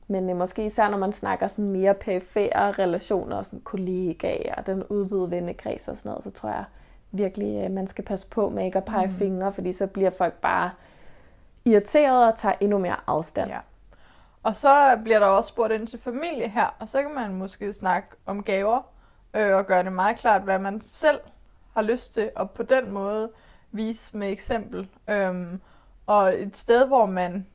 men 0.09 0.31
øh, 0.31 0.37
måske 0.37 0.67
især 0.67 0.89
når 0.89 0.99
man 0.99 1.13
snakker 1.13 1.47
sådan 1.47 1.71
mere 1.71 1.95
perifære 1.95 2.73
relationer, 2.73 3.43
sådan 3.43 3.61
kollegaer, 3.61 4.63
den 4.63 4.85
udvidede 4.85 5.31
vennekreds 5.31 5.89
og 5.89 5.97
sådan 5.97 6.09
noget, 6.09 6.25
så 6.25 6.31
tror 6.31 6.49
jeg 6.49 6.65
virkelig, 7.13 7.61
at 7.61 7.71
man 7.71 7.87
skal 7.87 8.05
passe 8.05 8.29
på 8.29 8.49
med 8.49 8.65
ikke 8.65 8.79
at 8.79 8.85
pege 8.85 9.07
mm. 9.07 9.13
fingre, 9.13 9.53
fordi 9.53 9.73
så 9.73 9.87
bliver 9.87 10.11
folk 10.11 10.35
bare 10.35 10.71
irriteret 11.65 12.33
og 12.33 12.39
tager 12.39 12.55
endnu 12.61 12.79
mere 12.79 12.97
afstand. 13.07 13.51
Ja. 13.51 13.59
Og 14.43 14.57
så 14.57 15.01
bliver 15.05 15.19
der 15.19 15.27
også 15.27 15.49
spurgt 15.49 15.73
ind 15.73 15.87
til 15.87 16.01
familie 16.01 16.49
her, 16.49 16.77
og 16.79 16.89
så 16.89 17.03
kan 17.03 17.15
man 17.15 17.35
måske 17.35 17.73
snakke 17.73 18.09
om 18.27 18.43
gaver, 18.43 18.83
øh, 19.35 19.57
og 19.57 19.67
gøre 19.67 19.83
det 19.83 19.93
meget 19.93 20.17
klart, 20.17 20.43
hvad 20.43 20.59
man 20.59 20.81
selv 20.81 21.21
har 21.75 21.83
lyst 21.83 22.15
til, 22.15 22.31
og 22.37 22.51
på 22.51 22.63
den 22.63 22.91
måde 22.91 23.31
vise 23.73 24.17
med 24.17 24.33
eksempel. 24.33 24.89
Øhm, 25.09 25.61
og 26.07 26.43
et 26.43 26.57
sted, 26.57 26.87
hvor 26.87 27.07
man 27.07 27.47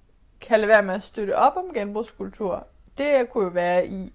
kan 0.42 0.60
lade 0.60 0.68
være 0.68 0.84
med 0.84 0.96
at 0.96 1.04
støtte 1.04 1.38
op 1.38 1.58
om 1.58 1.74
genbrugskultur, 1.74 2.68
det 2.98 3.30
kunne 3.30 3.44
jo 3.44 3.50
være 3.50 3.88
i 3.88 4.14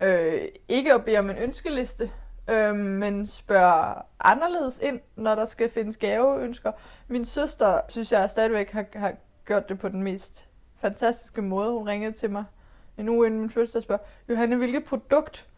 øh, 0.00 0.42
ikke 0.68 0.94
at 0.94 1.04
bede 1.04 1.18
om 1.18 1.30
en 1.30 1.36
ønskeliste, 1.36 2.10
øh, 2.48 2.74
men 2.74 3.26
spørger 3.26 4.02
anderledes 4.20 4.78
ind, 4.82 5.00
når 5.16 5.34
der 5.34 5.46
skal 5.46 5.70
findes 5.70 5.96
gaveønsker. 5.96 6.72
Min 7.08 7.24
søster, 7.24 7.80
synes 7.88 8.12
jeg, 8.12 8.30
stadigvæk 8.30 8.70
har, 8.70 8.84
har 8.94 9.12
gjort 9.46 9.68
det 9.68 9.78
på 9.78 9.88
den 9.88 10.02
mest 10.02 10.48
fantastiske 10.80 11.42
måde. 11.42 11.72
Hun 11.72 11.88
ringede 11.88 12.12
til 12.12 12.30
mig 12.30 12.44
en 12.98 13.08
uge 13.08 13.26
inden 13.26 13.40
min 13.40 13.50
fødselsdag 13.50 13.78
og 13.78 13.82
spørger, 13.82 14.02
Johanne, 14.28 14.56
hvilket 14.56 14.84
produkt 14.84 15.48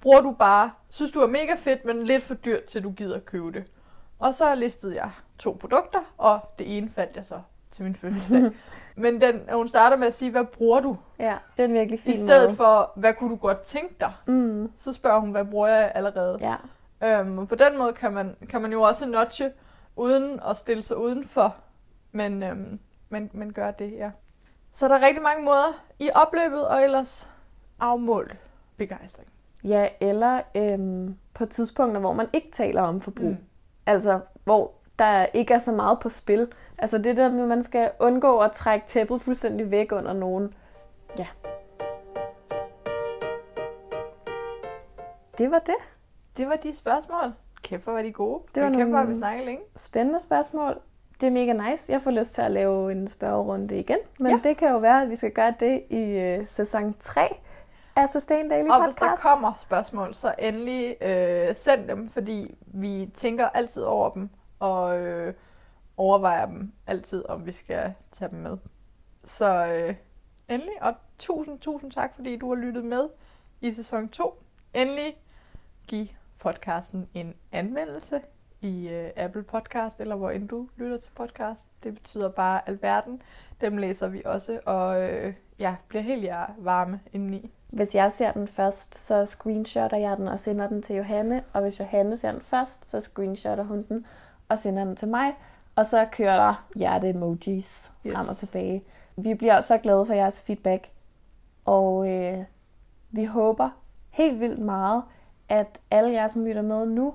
bruger 0.00 0.20
du 0.20 0.32
bare, 0.38 0.72
synes 0.88 1.12
du 1.12 1.20
er 1.20 1.26
mega 1.26 1.54
fedt, 1.58 1.84
men 1.84 2.02
lidt 2.02 2.22
for 2.22 2.34
dyrt, 2.34 2.64
til 2.64 2.82
du 2.82 2.90
gider 2.90 3.20
købe 3.20 3.52
det? 3.52 3.64
Og 4.18 4.34
så 4.34 4.54
listede 4.54 4.96
jeg 4.96 5.10
to 5.38 5.56
produkter, 5.60 6.00
og 6.18 6.40
det 6.58 6.76
ene 6.76 6.90
faldt 6.90 7.16
jeg 7.16 7.24
så 7.24 7.40
til 7.70 7.84
min 7.84 7.96
fødselsdag. 7.96 8.42
Men 8.96 9.20
den, 9.20 9.40
hun 9.52 9.68
starter 9.68 9.96
med 9.96 10.06
at 10.06 10.14
sige, 10.14 10.30
hvad 10.30 10.44
bruger 10.44 10.80
du? 10.80 10.96
Ja, 11.18 11.36
det 11.56 11.62
er 11.62 11.68
en 11.68 11.74
virkelig 11.74 12.00
fin 12.00 12.12
I 12.12 12.16
stedet 12.16 12.48
måde. 12.48 12.56
for, 12.56 12.92
hvad 12.96 13.14
kunne 13.14 13.30
du 13.30 13.36
godt 13.36 13.60
tænke 13.60 13.94
dig? 14.00 14.12
Mm, 14.26 14.72
Så 14.76 14.92
spørger 14.92 15.20
hun, 15.20 15.30
hvad 15.30 15.44
bruger 15.44 15.68
jeg 15.68 15.92
allerede? 15.94 16.38
ja. 16.40 16.56
Øhm, 17.20 17.38
og 17.38 17.48
på 17.48 17.54
den 17.54 17.78
måde 17.78 17.92
kan 17.92 18.12
man, 18.12 18.36
kan 18.48 18.60
man 18.62 18.72
jo 18.72 18.82
også 18.82 19.06
notche, 19.08 19.52
uden 19.96 20.40
at 20.50 20.56
stille 20.56 20.82
sig 20.82 20.96
udenfor. 20.96 21.56
Men, 22.12 22.42
øhm, 22.42 22.78
men, 23.08 23.30
men 23.32 23.52
gør 23.52 23.70
det, 23.70 23.92
ja. 23.92 24.10
Så 24.74 24.88
der 24.88 24.94
er 24.98 25.06
rigtig 25.06 25.22
mange 25.22 25.44
måder 25.44 25.82
i 25.98 26.10
opløbet, 26.14 26.68
og 26.68 26.82
ellers 26.82 27.28
afmålt 27.80 28.36
begejstring. 28.76 29.28
Ja, 29.64 29.88
eller 30.00 30.40
øhm, 30.56 31.16
på 31.34 31.46
tidspunkter, 31.46 32.00
hvor 32.00 32.12
man 32.12 32.26
ikke 32.32 32.50
taler 32.52 32.82
om 32.82 33.00
forbrug. 33.00 33.24
Mm. 33.28 33.30
Mm. 33.30 33.46
Altså, 33.86 34.20
hvor 34.44 34.72
der 35.02 35.26
ikke 35.34 35.54
er 35.54 35.58
så 35.58 35.72
meget 35.72 36.00
på 36.00 36.08
spil. 36.08 36.48
Altså 36.78 36.98
det 36.98 37.16
der 37.16 37.28
med, 37.32 37.42
at 37.42 37.48
man 37.48 37.62
skal 37.62 37.90
undgå 38.00 38.38
at 38.38 38.52
trække 38.52 38.86
tæppet 38.88 39.22
fuldstændig 39.22 39.70
væk 39.70 39.92
under 39.92 40.12
nogen. 40.12 40.54
Ja. 41.18 41.26
Det 45.38 45.50
var 45.50 45.58
det. 45.58 45.74
Det 46.36 46.48
var 46.48 46.56
de 46.56 46.76
spørgsmål. 46.76 47.32
Kæft, 47.62 47.84
hvor 47.84 47.92
var 47.92 48.02
de 48.02 48.12
gode. 48.12 48.42
Det 48.54 48.62
var 48.62 48.68
Kæft, 48.70 48.88
nogle- 48.88 49.08
vi 49.08 49.14
snakket 49.14 49.46
længe. 49.46 49.62
Spændende 49.76 50.18
spørgsmål. 50.18 50.78
Det 51.20 51.26
er 51.26 51.30
mega 51.30 51.52
nice. 51.70 51.92
Jeg 51.92 52.00
får 52.02 52.10
lyst 52.10 52.34
til 52.34 52.42
at 52.42 52.50
lave 52.50 52.92
en 52.92 53.08
spørgerunde 53.08 53.78
igen. 53.78 53.98
Men 54.18 54.30
Ja. 54.32 54.40
det 54.48 54.56
kan 54.56 54.68
jo 54.70 54.78
være, 54.78 55.02
at 55.02 55.10
vi 55.10 55.16
skal 55.16 55.30
gøre 55.32 55.54
det 55.60 55.82
i 55.90 56.00
øh, 56.02 56.48
sæson 56.48 56.94
3 57.00 57.36
af 57.96 58.08
Sustain 58.08 58.48
Daily 58.48 58.68
Og 58.68 58.74
Podcast. 58.80 58.98
hvis 58.98 59.08
der 59.08 59.16
kommer 59.16 59.52
spørgsmål, 59.60 60.14
så 60.14 60.34
endelig 60.38 60.96
øh, 61.02 61.54
send 61.56 61.88
dem, 61.88 62.08
fordi 62.10 62.54
vi 62.66 63.10
tænker 63.14 63.48
altid 63.48 63.82
over 63.82 64.10
dem, 64.10 64.30
og 64.62 65.00
øh, 65.00 65.34
overvejer 65.96 66.46
dem 66.46 66.72
altid, 66.86 67.28
om 67.28 67.46
vi 67.46 67.52
skal 67.52 67.94
tage 68.12 68.30
dem 68.30 68.38
med. 68.38 68.56
Så 69.24 69.66
øh, 69.66 69.94
endelig, 70.48 70.82
og 70.82 70.94
tusind, 71.18 71.58
tusind 71.58 71.90
tak, 71.90 72.14
fordi 72.14 72.36
du 72.36 72.48
har 72.48 72.62
lyttet 72.62 72.84
med 72.84 73.08
i 73.60 73.72
sæson 73.72 74.08
2. 74.08 74.42
Endelig 74.74 75.16
giv 75.86 76.06
podcasten 76.38 77.08
en 77.14 77.34
anmeldelse 77.52 78.20
i 78.60 78.88
øh, 78.88 79.10
Apple 79.16 79.42
Podcast, 79.42 80.00
eller 80.00 80.16
hvor 80.16 80.30
end 80.30 80.48
du 80.48 80.68
lytter 80.76 80.98
til 80.98 81.10
podcast. 81.10 81.68
Det 81.82 81.94
betyder 81.94 82.28
bare 82.28 82.68
alverden. 82.68 83.22
Dem 83.60 83.76
læser 83.76 84.08
vi 84.08 84.22
også, 84.24 84.60
og 84.66 85.10
øh, 85.10 85.34
ja, 85.58 85.76
bliver 85.88 86.02
helt 86.02 86.24
jer 86.24 86.46
varme 86.58 87.00
indeni. 87.12 87.50
Hvis 87.68 87.94
jeg 87.94 88.12
ser 88.12 88.32
den 88.32 88.48
først, 88.48 88.94
så 88.94 89.26
screenshotter 89.26 89.96
jeg 89.96 90.16
den 90.16 90.28
og 90.28 90.40
sender 90.40 90.68
den 90.68 90.82
til 90.82 90.96
Johanne. 90.96 91.44
Og 91.52 91.62
hvis 91.62 91.80
Johanne 91.80 92.16
ser 92.16 92.32
den 92.32 92.40
først, 92.40 92.86
så 92.86 93.00
screenshotter 93.00 93.64
hun 93.64 93.82
den 93.88 94.06
og 94.52 94.58
sender 94.58 94.84
den 94.84 94.96
til 94.96 95.08
mig. 95.08 95.34
Og 95.76 95.86
så 95.86 96.06
kører 96.12 96.36
der 96.36 96.64
hjerte-emojis 96.76 97.92
Yes. 98.06 98.14
frem 98.14 98.28
og 98.28 98.36
tilbage. 98.36 98.84
Vi 99.16 99.34
bliver 99.34 99.60
så 99.60 99.78
glade 99.78 100.06
for 100.06 100.14
jeres 100.14 100.40
feedback. 100.42 100.90
Og 101.64 102.08
øh, 102.08 102.44
vi 103.10 103.24
håber 103.24 103.70
helt 104.10 104.40
vildt 104.40 104.58
meget, 104.58 105.02
at 105.48 105.80
alle 105.90 106.12
jer, 106.12 106.28
som 106.28 106.44
lytter 106.44 106.62
med 106.62 106.86
nu, 106.86 107.14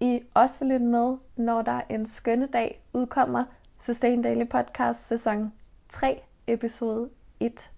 I 0.00 0.20
også 0.34 0.58
vil 0.58 0.68
lytte 0.68 0.86
med, 0.86 1.16
når 1.36 1.62
der 1.62 1.80
en 1.88 2.06
skønne 2.06 2.46
dag 2.46 2.82
udkommer 2.92 3.44
Sustain 3.78 4.22
Daily 4.22 4.48
Podcast 4.48 5.06
sæson 5.08 5.52
3, 5.88 6.22
episode 6.46 7.08
1. 7.40 7.70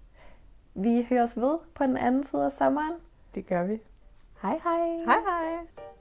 Vi 0.75 1.07
høres 1.11 1.37
ved 1.37 1.59
på 1.75 1.85
den 1.85 1.97
anden 1.97 2.25
side 2.25 2.45
af 2.45 2.53
sommeren. 2.53 2.93
Det 3.35 3.47
gør 3.47 3.63
vi. 3.65 3.79
Hej 4.43 4.61
hej. 4.65 4.89
Hej 5.05 5.21
hej. 5.27 5.96